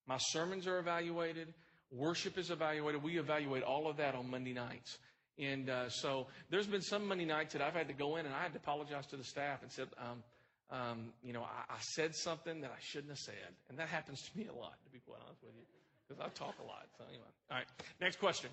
My 0.10 0.18
sermons 0.18 0.66
are 0.66 0.82
evaluated. 0.82 1.54
Worship 1.92 2.38
is 2.38 2.50
evaluated. 2.50 3.02
We 3.02 3.18
evaluate 3.18 3.64
all 3.64 3.88
of 3.88 3.98
that 3.98 4.16
on 4.16 4.30
Monday 4.30 4.54
nights. 4.54 4.98
And 5.38 5.70
uh, 5.70 5.90
so 5.90 6.28
there's 6.50 6.68
been 6.68 6.82
some 6.82 7.08
Monday 7.08 7.26
nights 7.26 7.54
that 7.54 7.62
I've 7.62 7.74
had 7.74 7.88
to 7.90 7.94
go 7.94 8.16
in 8.16 8.26
and 8.26 8.34
I 8.34 8.42
had 8.42 8.54
to 8.54 8.58
apologize 8.60 9.06
to 9.08 9.18
the 9.18 9.24
staff 9.24 9.62
and 9.62 9.72
said, 9.72 9.88
um, 9.98 10.24
um, 10.72 11.14
you 11.24 11.34
know, 11.34 11.42
I, 11.42 11.74
I, 11.74 11.78
said 11.80 12.16
something 12.16 12.62
that 12.62 12.72
I 12.72 12.80
shouldn't 12.80 13.10
have 13.10 13.20
said. 13.20 13.54
And 13.70 13.78
that 13.78 13.88
happens 13.88 14.22
to 14.22 14.38
me 14.38 14.48
a 14.48 14.54
lot, 14.54 14.74
to 14.84 14.90
be 14.92 15.00
quite 15.00 15.20
honest 15.26 15.44
with 15.44 15.54
you, 15.56 15.64
because 16.08 16.24
I 16.24 16.30
talk 16.30 16.56
a 16.60 16.66
lot. 16.66 16.88
So 16.98 17.04
anyway, 17.08 17.24
all 17.52 17.58
right. 17.58 17.68
Next 18.02 18.20
question. 18.20 18.50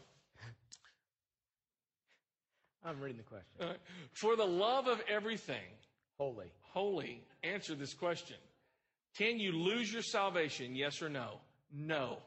I'm 2.84 3.00
reading 3.00 3.18
the 3.18 3.22
question. 3.22 3.80
For 4.12 4.36
the 4.36 4.44
love 4.44 4.88
of 4.88 5.00
everything, 5.08 5.64
holy, 6.18 6.52
holy, 6.60 7.24
answer 7.42 7.74
this 7.74 7.94
question. 7.94 8.36
Can 9.16 9.38
you 9.38 9.52
lose 9.52 9.92
your 9.92 10.02
salvation? 10.02 10.74
Yes 10.74 11.00
or 11.00 11.08
no? 11.08 11.40
No. 11.72 12.18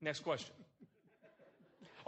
Next 0.00 0.20
question. 0.20 0.54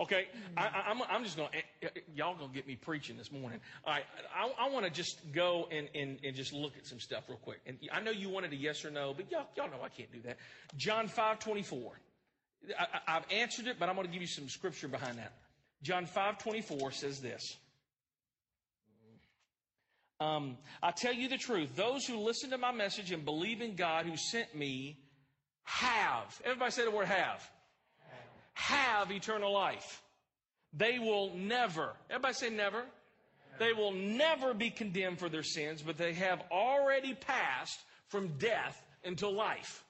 Okay, 0.01 0.27
I, 0.57 0.95
am 1.11 1.25
just 1.25 1.37
going 1.37 1.49
to, 1.51 1.57
eh, 1.57 1.61
eh, 1.83 2.01
y'all 2.15 2.37
going 2.37 2.51
to 2.51 2.55
get 2.55 2.69
me 2.69 2.77
preaching 2.77 3.17
this 3.17 3.33
morning. 3.33 3.59
All 3.85 3.93
right, 3.93 4.05
I, 4.33 4.67
I 4.67 4.71
want 4.71 4.85
to 4.85 4.93
just 4.93 5.19
go 5.33 5.67
and, 5.73 5.89
and, 5.93 6.21
and 6.23 6.37
just 6.37 6.53
look 6.53 6.77
at 6.77 6.87
some 6.87 7.01
stuff 7.01 7.25
real 7.29 7.39
quick. 7.39 7.61
And 7.67 7.79
I 7.93 8.01
know 8.01 8.13
you 8.13 8.29
wanted 8.29 8.53
a 8.53 8.57
yes 8.57 8.85
or 8.85 8.93
no, 8.93 9.13
but 9.13 9.29
y'all, 9.29 9.49
y'all 9.57 9.69
know 9.69 9.83
I 9.85 9.89
can't 9.89 10.13
do 10.13 10.21
that. 10.23 10.37
John 10.77 11.09
5 11.09 11.41
24. 11.41 12.01
I, 12.79 12.87
I've 13.09 13.25
answered 13.33 13.67
it, 13.67 13.81
but 13.81 13.89
I'm 13.89 13.97
going 13.97 14.07
to 14.07 14.13
give 14.13 14.23
you 14.23 14.29
some 14.29 14.49
scripture 14.49 14.87
behind 14.87 15.19
that. 15.19 15.33
John 15.83 16.07
5 16.07 16.39
24 16.39 16.93
says 16.93 17.21
this. 17.21 17.57
Um, 20.21 20.59
I 20.81 20.93
tell 20.93 21.13
you 21.13 21.29
the 21.29 21.39
truth. 21.39 21.71
Those 21.75 22.05
who 22.05 22.19
listen 22.19 22.51
to 22.51 22.59
my 22.59 22.73
message 22.73 23.11
and 23.11 23.25
believe 23.25 23.61
in 23.61 23.75
God 23.75 24.07
who 24.07 24.17
sent 24.17 24.55
me 24.55 24.99
have. 25.65 26.41
Everybody 26.45 26.71
say 26.71 26.85
the 26.85 26.93
word 26.93 27.07
have 27.07 27.49
have 28.59 29.13
eternal 29.13 29.53
life. 29.53 30.03
They 30.73 30.99
will 30.99 31.33
never, 31.37 31.95
everybody 32.11 32.35
say 32.35 32.51
never. 32.51 32.83
They 33.59 33.73
will 33.73 33.93
never 33.93 34.53
be 34.53 34.71
condemned 34.71 35.19
for 35.19 35.29
their 35.29 35.43
sins, 35.43 35.83
but 35.83 35.97
they 35.97 36.13
have 36.15 36.43
already 36.51 37.15
passed 37.15 37.79
from 38.09 38.37
death 38.39 38.81
into 39.05 39.29
life. 39.29 39.85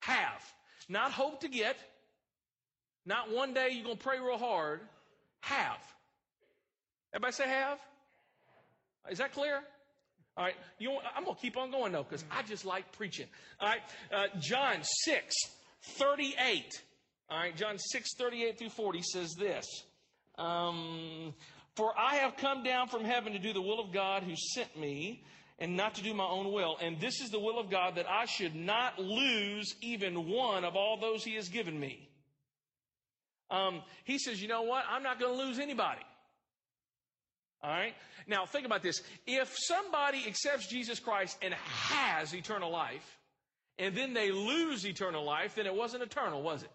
Have. 0.00 0.42
Not 0.88 1.10
hope 1.12 1.40
to 1.40 1.48
get. 1.48 1.76
Not 3.06 3.32
one 3.32 3.54
day 3.54 3.68
you're 3.72 3.84
going 3.84 3.96
to 3.96 4.02
pray 4.02 4.18
real 4.18 4.38
hard. 4.38 4.80
Have. 5.40 5.78
Everybody 7.14 7.32
say 7.32 7.48
have? 7.48 7.78
Is 9.10 9.18
that 9.18 9.32
clear? 9.32 9.60
All 10.36 10.44
right. 10.44 10.54
You 10.78 10.90
know, 10.90 11.00
I'm 11.16 11.24
going 11.24 11.36
to 11.36 11.40
keep 11.40 11.56
on 11.56 11.70
going 11.70 11.92
though 11.92 12.02
because 12.02 12.24
I 12.30 12.42
just 12.42 12.64
like 12.64 12.92
preaching. 12.92 13.26
All 13.60 13.68
right. 13.68 13.80
Uh, 14.14 14.26
John 14.38 14.82
6, 14.82 15.34
38. 15.98 16.82
All 17.30 17.38
right. 17.38 17.56
John 17.56 17.78
6, 17.78 18.14
38 18.16 18.58
through 18.58 18.70
40 18.70 19.02
says 19.02 19.34
this. 19.38 19.66
Um, 20.38 21.34
For 21.76 21.92
I 21.98 22.16
have 22.16 22.36
come 22.36 22.62
down 22.62 22.88
from 22.88 23.04
heaven 23.04 23.32
to 23.32 23.38
do 23.38 23.52
the 23.52 23.62
will 23.62 23.80
of 23.80 23.92
God 23.92 24.22
who 24.22 24.34
sent 24.36 24.78
me 24.78 25.24
and 25.58 25.76
not 25.76 25.94
to 25.94 26.02
do 26.02 26.14
my 26.14 26.24
own 26.24 26.52
will. 26.52 26.76
And 26.82 27.00
this 27.00 27.20
is 27.20 27.30
the 27.30 27.38
will 27.38 27.58
of 27.58 27.70
God 27.70 27.96
that 27.96 28.06
I 28.08 28.26
should 28.26 28.54
not 28.54 28.98
lose 28.98 29.74
even 29.80 30.28
one 30.28 30.64
of 30.64 30.76
all 30.76 30.98
those 31.00 31.24
he 31.24 31.34
has 31.36 31.48
given 31.48 31.78
me. 31.78 32.08
Um, 33.50 33.82
he 34.04 34.18
says, 34.18 34.42
you 34.42 34.48
know 34.48 34.62
what? 34.62 34.84
I'm 34.90 35.02
not 35.02 35.20
going 35.20 35.36
to 35.36 35.44
lose 35.44 35.58
anybody. 35.58 36.00
All 37.62 37.70
right? 37.70 37.94
Now, 38.26 38.46
think 38.46 38.66
about 38.66 38.82
this. 38.82 39.00
If 39.26 39.54
somebody 39.56 40.24
accepts 40.26 40.66
Jesus 40.66 40.98
Christ 40.98 41.38
and 41.40 41.54
has 41.54 42.34
eternal 42.34 42.70
life, 42.70 43.18
and 43.78 43.96
then 43.96 44.12
they 44.12 44.30
lose 44.30 44.86
eternal 44.86 45.24
life, 45.24 45.54
then 45.54 45.66
it 45.66 45.74
wasn't 45.74 46.02
eternal, 46.02 46.42
was 46.42 46.62
it? 46.62 46.70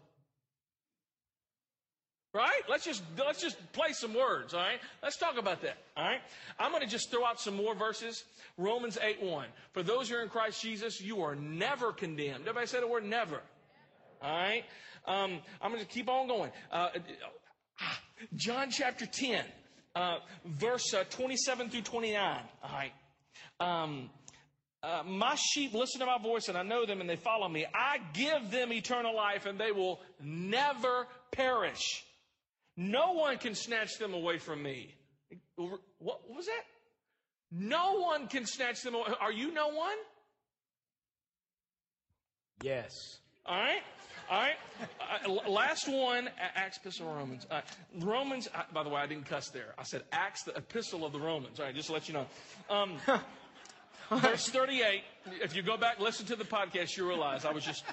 Right? 2.31 2.61
Let's 2.69 2.85
just 2.85 3.01
let's 3.17 3.41
just 3.41 3.57
play 3.73 3.91
some 3.91 4.13
words, 4.13 4.53
all 4.53 4.59
right? 4.59 4.79
Let's 5.01 5.17
talk 5.17 5.39
about 5.39 5.63
that. 5.63 5.77
All 5.97 6.03
right? 6.03 6.21
I'm 6.59 6.69
going 6.69 6.83
to 6.83 6.87
just 6.87 7.09
throw 7.09 7.25
out 7.25 7.39
some 7.39 7.55
more 7.55 7.73
verses. 7.73 8.23
Romans 8.55 8.99
8 9.01 9.23
1. 9.23 9.47
For 9.73 9.81
those 9.81 10.09
who 10.09 10.15
are 10.15 10.21
in 10.21 10.29
Christ 10.29 10.61
Jesus, 10.61 11.01
you 11.01 11.23
are 11.23 11.35
never 11.35 11.91
condemned. 11.91 12.41
Everybody 12.41 12.67
say 12.67 12.81
the 12.81 12.87
word 12.87 13.03
never. 13.03 13.41
All 14.21 14.31
right? 14.31 14.63
Um, 15.07 15.39
I'm 15.59 15.71
going 15.71 15.83
to 15.83 15.91
keep 15.91 16.07
on 16.07 16.27
going. 16.27 16.51
Uh, 16.71 16.89
ah, 17.81 17.99
John 18.35 18.69
chapter 18.69 19.07
10, 19.07 19.43
uh, 19.95 20.17
verse 20.45 20.93
uh, 20.93 21.05
27 21.09 21.71
through 21.71 21.81
29. 21.81 22.39
All 22.63 22.69
right. 22.71 22.91
Um, 23.59 24.09
uh, 24.83 25.01
my 25.05 25.35
sheep 25.35 25.73
listen 25.73 25.99
to 25.99 26.05
my 26.05 26.19
voice 26.19 26.47
and 26.47 26.57
I 26.57 26.63
know 26.63 26.85
them 26.85 27.01
and 27.01 27.09
they 27.09 27.15
follow 27.15 27.49
me. 27.49 27.65
I 27.73 27.97
give 28.13 28.51
them 28.51 28.71
eternal 28.71 29.15
life 29.15 29.45
and 29.45 29.59
they 29.59 29.71
will 29.71 29.99
never 30.21 31.07
perish. 31.31 32.05
No 32.79 33.11
one 33.11 33.37
can 33.37 33.55
snatch 33.55 33.97
them 33.99 34.13
away 34.13 34.37
from 34.37 34.63
me. 34.63 34.95
What, 35.57 35.81
what 35.97 36.21
was 36.33 36.45
that? 36.45 36.63
No 37.51 37.99
one 37.99 38.27
can 38.27 38.45
snatch 38.45 38.83
them 38.83 38.95
away. 38.95 39.07
Are 39.19 39.33
you 39.33 39.53
no 39.53 39.67
one? 39.67 39.97
Yes. 42.63 43.19
All 43.45 43.59
right. 43.59 43.81
All 44.31 44.39
right. 44.39 44.55
Uh, 45.25 45.49
last 45.49 45.89
one, 45.89 46.29
Acts, 46.55 46.77
Epistle, 46.77 47.09
of 47.09 47.17
Romans. 47.17 47.47
Uh, 47.51 47.59
Romans, 47.99 48.47
uh, 48.55 48.61
by 48.73 48.83
the 48.83 48.89
way, 48.89 49.01
I 49.01 49.07
didn't 49.07 49.25
cuss 49.25 49.49
there. 49.49 49.73
I 49.77 49.83
said 49.83 50.03
Acts, 50.13 50.43
the 50.43 50.55
Epistle 50.55 51.05
of 51.05 51.11
the 51.11 51.19
Romans. 51.19 51.59
All 51.59 51.65
right, 51.65 51.75
just 51.75 51.87
to 51.87 51.93
let 51.93 52.07
you 52.07 52.13
know. 52.13 52.27
Um, 52.69 52.95
verse 54.21 54.47
38. 54.47 55.03
If 55.43 55.53
you 55.53 55.63
go 55.63 55.75
back, 55.75 55.99
listen 55.99 56.25
to 56.27 56.37
the 56.37 56.45
podcast, 56.45 56.95
you 56.95 57.05
realize 57.05 57.43
I 57.43 57.51
was 57.51 57.65
just. 57.65 57.83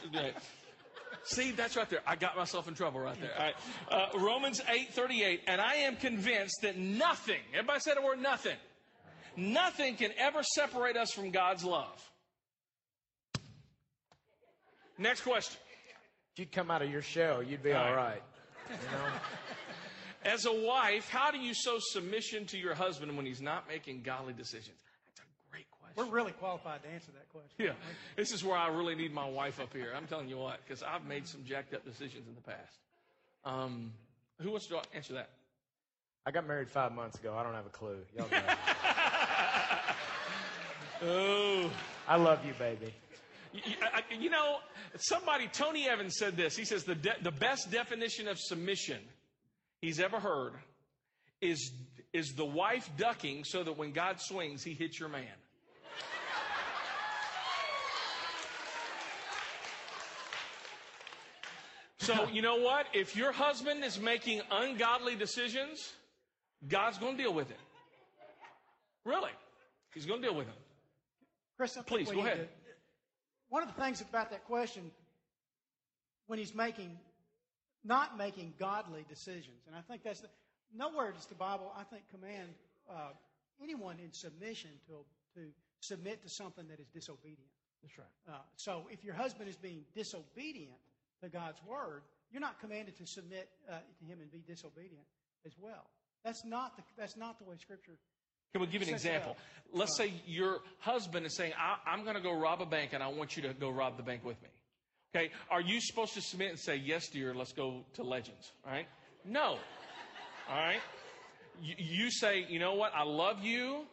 See, 1.26 1.50
that's 1.50 1.76
right 1.76 1.90
there. 1.90 2.02
I 2.06 2.14
got 2.14 2.36
myself 2.36 2.68
in 2.68 2.74
trouble 2.74 3.00
right 3.00 3.20
there. 3.20 3.32
All 3.36 3.44
right. 3.44 4.14
Uh, 4.14 4.18
Romans 4.24 4.60
8 4.68 4.92
38. 4.92 5.40
And 5.48 5.60
I 5.60 5.74
am 5.74 5.96
convinced 5.96 6.60
that 6.62 6.78
nothing, 6.78 7.40
everybody 7.52 7.80
say 7.80 7.94
the 7.94 8.02
word 8.02 8.22
nothing, 8.22 8.56
nothing 9.36 9.96
can 9.96 10.12
ever 10.18 10.44
separate 10.44 10.96
us 10.96 11.12
from 11.12 11.32
God's 11.32 11.64
love. 11.64 12.00
Next 14.98 15.22
question. 15.22 15.58
If 16.32 16.38
you'd 16.38 16.52
come 16.52 16.70
out 16.70 16.82
of 16.82 16.90
your 16.90 17.02
shell, 17.02 17.42
you'd 17.42 17.62
be 17.62 17.72
all 17.72 17.94
right. 17.94 18.22
You 18.70 18.76
know? 18.76 19.12
As 20.32 20.46
a 20.46 20.52
wife, 20.52 21.08
how 21.08 21.30
do 21.32 21.38
you 21.38 21.54
show 21.54 21.78
submission 21.78 22.46
to 22.46 22.58
your 22.58 22.74
husband 22.74 23.16
when 23.16 23.26
he's 23.26 23.42
not 23.42 23.68
making 23.68 24.02
godly 24.02 24.32
decisions? 24.32 24.76
That's 25.16 25.20
a 25.20 25.50
great 25.50 25.66
question. 25.70 25.76
We're 25.96 26.04
really 26.04 26.32
qualified 26.32 26.82
to 26.82 26.88
answer 26.90 27.10
that 27.12 27.28
question. 27.32 27.50
Yeah, 27.58 27.72
this 28.16 28.30
is 28.32 28.44
where 28.44 28.56
I 28.56 28.68
really 28.68 28.94
need 28.94 29.12
my 29.14 29.28
wife 29.28 29.58
up 29.60 29.72
here. 29.72 29.92
I'm 29.96 30.06
telling 30.06 30.28
you 30.28 30.36
what, 30.38 30.58
because 30.66 30.82
I've 30.82 31.04
made 31.06 31.26
some 31.26 31.44
jacked 31.44 31.72
up 31.74 31.84
decisions 31.84 32.26
in 32.28 32.34
the 32.34 32.40
past. 32.42 32.76
Um, 33.44 33.92
who 34.42 34.50
wants 34.50 34.66
to 34.68 34.80
answer 34.94 35.14
that? 35.14 35.30
I 36.26 36.32
got 36.32 36.46
married 36.46 36.68
five 36.68 36.92
months 36.92 37.18
ago. 37.18 37.34
I 37.38 37.42
don't 37.42 37.54
have 37.54 37.66
a 37.66 37.70
clue. 37.70 37.96
Y'all 38.16 38.26
go. 38.28 38.36
Oh, 41.02 41.70
I 42.08 42.16
love 42.16 42.44
you, 42.46 42.54
baby. 42.58 42.92
you, 43.52 43.60
I- 43.82 44.02
you 44.18 44.30
know, 44.30 44.56
somebody, 44.96 45.46
Tony 45.48 45.86
Evans 45.88 46.16
said 46.18 46.36
this. 46.36 46.56
He 46.56 46.64
says 46.64 46.84
the 46.84 46.94
de- 46.94 47.16
the 47.22 47.30
best 47.30 47.70
definition 47.70 48.28
of 48.28 48.38
submission 48.38 49.00
he's 49.82 50.00
ever 50.00 50.18
heard 50.18 50.54
is 51.42 51.70
is 52.14 52.32
the 52.34 52.46
wife 52.46 52.88
ducking 52.96 53.44
so 53.44 53.62
that 53.62 53.76
when 53.76 53.92
God 53.92 54.16
swings, 54.20 54.62
he 54.62 54.72
hits 54.72 54.98
your 54.98 55.10
man. 55.10 55.26
So, 62.06 62.28
you 62.32 62.40
know 62.40 62.56
what? 62.56 62.86
If 62.94 63.16
your 63.16 63.32
husband 63.32 63.82
is 63.82 63.98
making 63.98 64.40
ungodly 64.50 65.16
decisions, 65.16 65.92
God's 66.68 66.98
going 66.98 67.16
to 67.16 67.22
deal 67.24 67.34
with 67.34 67.50
it. 67.50 67.58
Really. 69.04 69.32
He's 69.92 70.06
going 70.06 70.22
to 70.22 70.28
deal 70.28 70.36
with 70.36 70.46
it. 70.46 70.54
Chris, 71.56 71.76
Please, 71.86 72.08
go 72.08 72.20
ahead. 72.20 72.36
to- 72.36 72.48
one 73.48 73.62
of 73.62 73.74
the 73.74 73.80
things 73.80 74.00
about 74.00 74.30
that 74.30 74.44
question, 74.44 74.90
when 76.28 76.38
he's 76.38 76.54
making, 76.54 76.96
not 77.84 78.16
making 78.16 78.54
godly 78.58 79.04
decisions, 79.08 79.62
and 79.66 79.74
I 79.74 79.80
think 79.80 80.04
that's 80.04 80.20
the, 80.20 80.28
nowhere 80.74 81.10
does 81.10 81.26
the 81.26 81.34
Bible, 81.34 81.72
I 81.76 81.82
think, 81.84 82.02
command 82.10 82.50
uh, 82.88 83.10
anyone 83.60 83.98
in 83.98 84.12
submission 84.12 84.70
to 84.86 84.94
to 85.40 85.48
submit 85.80 86.22
to 86.22 86.28
something 86.28 86.66
that 86.68 86.80
is 86.80 86.88
disobedient. 86.88 87.50
That's 87.82 87.98
right. 87.98 88.34
Uh, 88.34 88.38
so 88.56 88.86
if 88.90 89.04
your 89.04 89.14
husband 89.14 89.48
is 89.48 89.56
being 89.56 89.82
disobedient 89.94 90.78
to 91.22 91.28
God's 91.28 91.60
word, 91.66 92.02
you're 92.30 92.40
not 92.40 92.60
commanded 92.60 92.96
to 92.98 93.06
submit 93.06 93.48
uh, 93.70 93.74
to 93.98 94.04
him 94.04 94.18
and 94.20 94.30
be 94.30 94.42
disobedient 94.46 95.06
as 95.44 95.52
well. 95.60 95.90
That's 96.24 96.44
not 96.44 96.76
the, 96.76 96.82
that's 96.98 97.16
not 97.16 97.38
the 97.38 97.44
way 97.44 97.56
Scripture. 97.60 97.98
Can 98.52 98.60
we 98.60 98.66
give 98.66 98.82
you 98.82 98.88
an 98.88 98.94
example? 98.94 99.36
Let's 99.72 99.96
say 99.96 100.12
your 100.26 100.60
husband 100.78 101.26
is 101.26 101.36
saying, 101.36 101.52
I, 101.58 101.90
I'm 101.90 102.04
going 102.04 102.16
to 102.16 102.22
go 102.22 102.32
rob 102.32 102.62
a 102.62 102.66
bank 102.66 102.92
and 102.94 103.02
I 103.02 103.08
want 103.08 103.36
you 103.36 103.42
to 103.42 103.52
go 103.52 103.70
rob 103.70 103.96
the 103.96 104.02
bank 104.02 104.24
with 104.24 104.40
me. 104.42 104.48
Okay. 105.14 105.30
Are 105.50 105.60
you 105.60 105.80
supposed 105.80 106.14
to 106.14 106.20
submit 106.20 106.50
and 106.50 106.58
say, 106.58 106.76
yes, 106.76 107.08
dear, 107.08 107.34
let's 107.34 107.52
go 107.52 107.84
to 107.94 108.02
Legends? 108.02 108.52
All 108.64 108.72
right. 108.72 108.86
No. 109.24 109.58
All 110.48 110.56
right. 110.56 110.80
You, 111.62 111.74
you 111.78 112.10
say, 112.10 112.46
you 112.48 112.58
know 112.58 112.74
what? 112.74 112.92
I 112.94 113.04
love 113.04 113.42
you, 113.42 113.84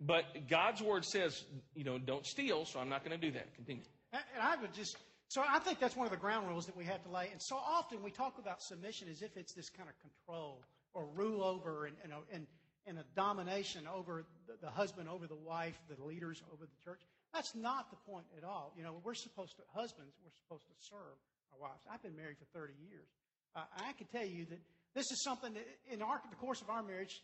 but 0.00 0.24
God's 0.48 0.82
word 0.82 1.04
says, 1.04 1.44
you 1.74 1.84
know, 1.84 1.98
don't 1.98 2.26
steal, 2.26 2.64
so 2.64 2.80
I'm 2.80 2.88
not 2.88 3.04
going 3.04 3.18
to 3.18 3.26
do 3.26 3.32
that. 3.32 3.54
Continue. 3.54 3.82
And 4.12 4.22
I 4.40 4.56
would 4.56 4.72
just, 4.72 4.96
so 5.34 5.42
I 5.42 5.58
think 5.58 5.80
that's 5.80 5.96
one 5.96 6.06
of 6.06 6.12
the 6.12 6.22
ground 6.22 6.46
rules 6.46 6.66
that 6.66 6.76
we 6.76 6.84
have 6.84 7.02
to 7.02 7.10
lay. 7.10 7.26
And 7.32 7.42
so 7.42 7.56
often 7.56 8.04
we 8.04 8.12
talk 8.12 8.38
about 8.38 8.62
submission 8.62 9.08
as 9.10 9.20
if 9.20 9.36
it's 9.36 9.52
this 9.52 9.68
kind 9.68 9.88
of 9.90 9.98
control 9.98 10.62
or 10.94 11.10
rule 11.10 11.42
over 11.42 11.86
and, 11.86 11.96
and, 12.04 12.12
a, 12.12 12.22
and, 12.32 12.46
and 12.86 12.98
a 12.98 13.04
domination 13.16 13.82
over 13.92 14.22
the, 14.46 14.54
the 14.62 14.70
husband, 14.70 15.08
over 15.08 15.26
the 15.26 15.34
wife, 15.34 15.74
the 15.90 16.00
leaders, 16.04 16.40
over 16.52 16.62
the 16.62 16.78
church. 16.84 17.00
That's 17.32 17.52
not 17.56 17.90
the 17.90 17.96
point 18.08 18.26
at 18.38 18.44
all. 18.44 18.72
You 18.78 18.84
know, 18.84 18.94
we're 19.02 19.18
supposed 19.18 19.56
to, 19.56 19.64
husbands, 19.74 20.14
we're 20.22 20.30
supposed 20.46 20.68
to 20.70 20.74
serve 20.78 21.18
our 21.50 21.58
wives. 21.58 21.82
I've 21.90 22.02
been 22.04 22.14
married 22.14 22.38
for 22.38 22.46
30 22.56 22.74
years. 22.88 23.10
Uh, 23.56 23.66
I 23.76 23.90
can 23.98 24.06
tell 24.06 24.24
you 24.24 24.46
that 24.54 24.60
this 24.94 25.10
is 25.10 25.24
something 25.24 25.52
that 25.54 25.66
in 25.90 26.00
our, 26.00 26.22
the 26.30 26.36
course 26.36 26.62
of 26.62 26.70
our 26.70 26.84
marriage, 26.84 27.22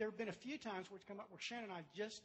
there 0.00 0.10
have 0.10 0.18
been 0.18 0.34
a 0.34 0.42
few 0.42 0.58
times 0.58 0.90
where 0.90 0.96
it's 0.96 1.06
come 1.06 1.20
up 1.20 1.30
where 1.30 1.38
Shannon 1.38 1.70
and 1.70 1.78
I 1.78 1.82
just 1.94 2.22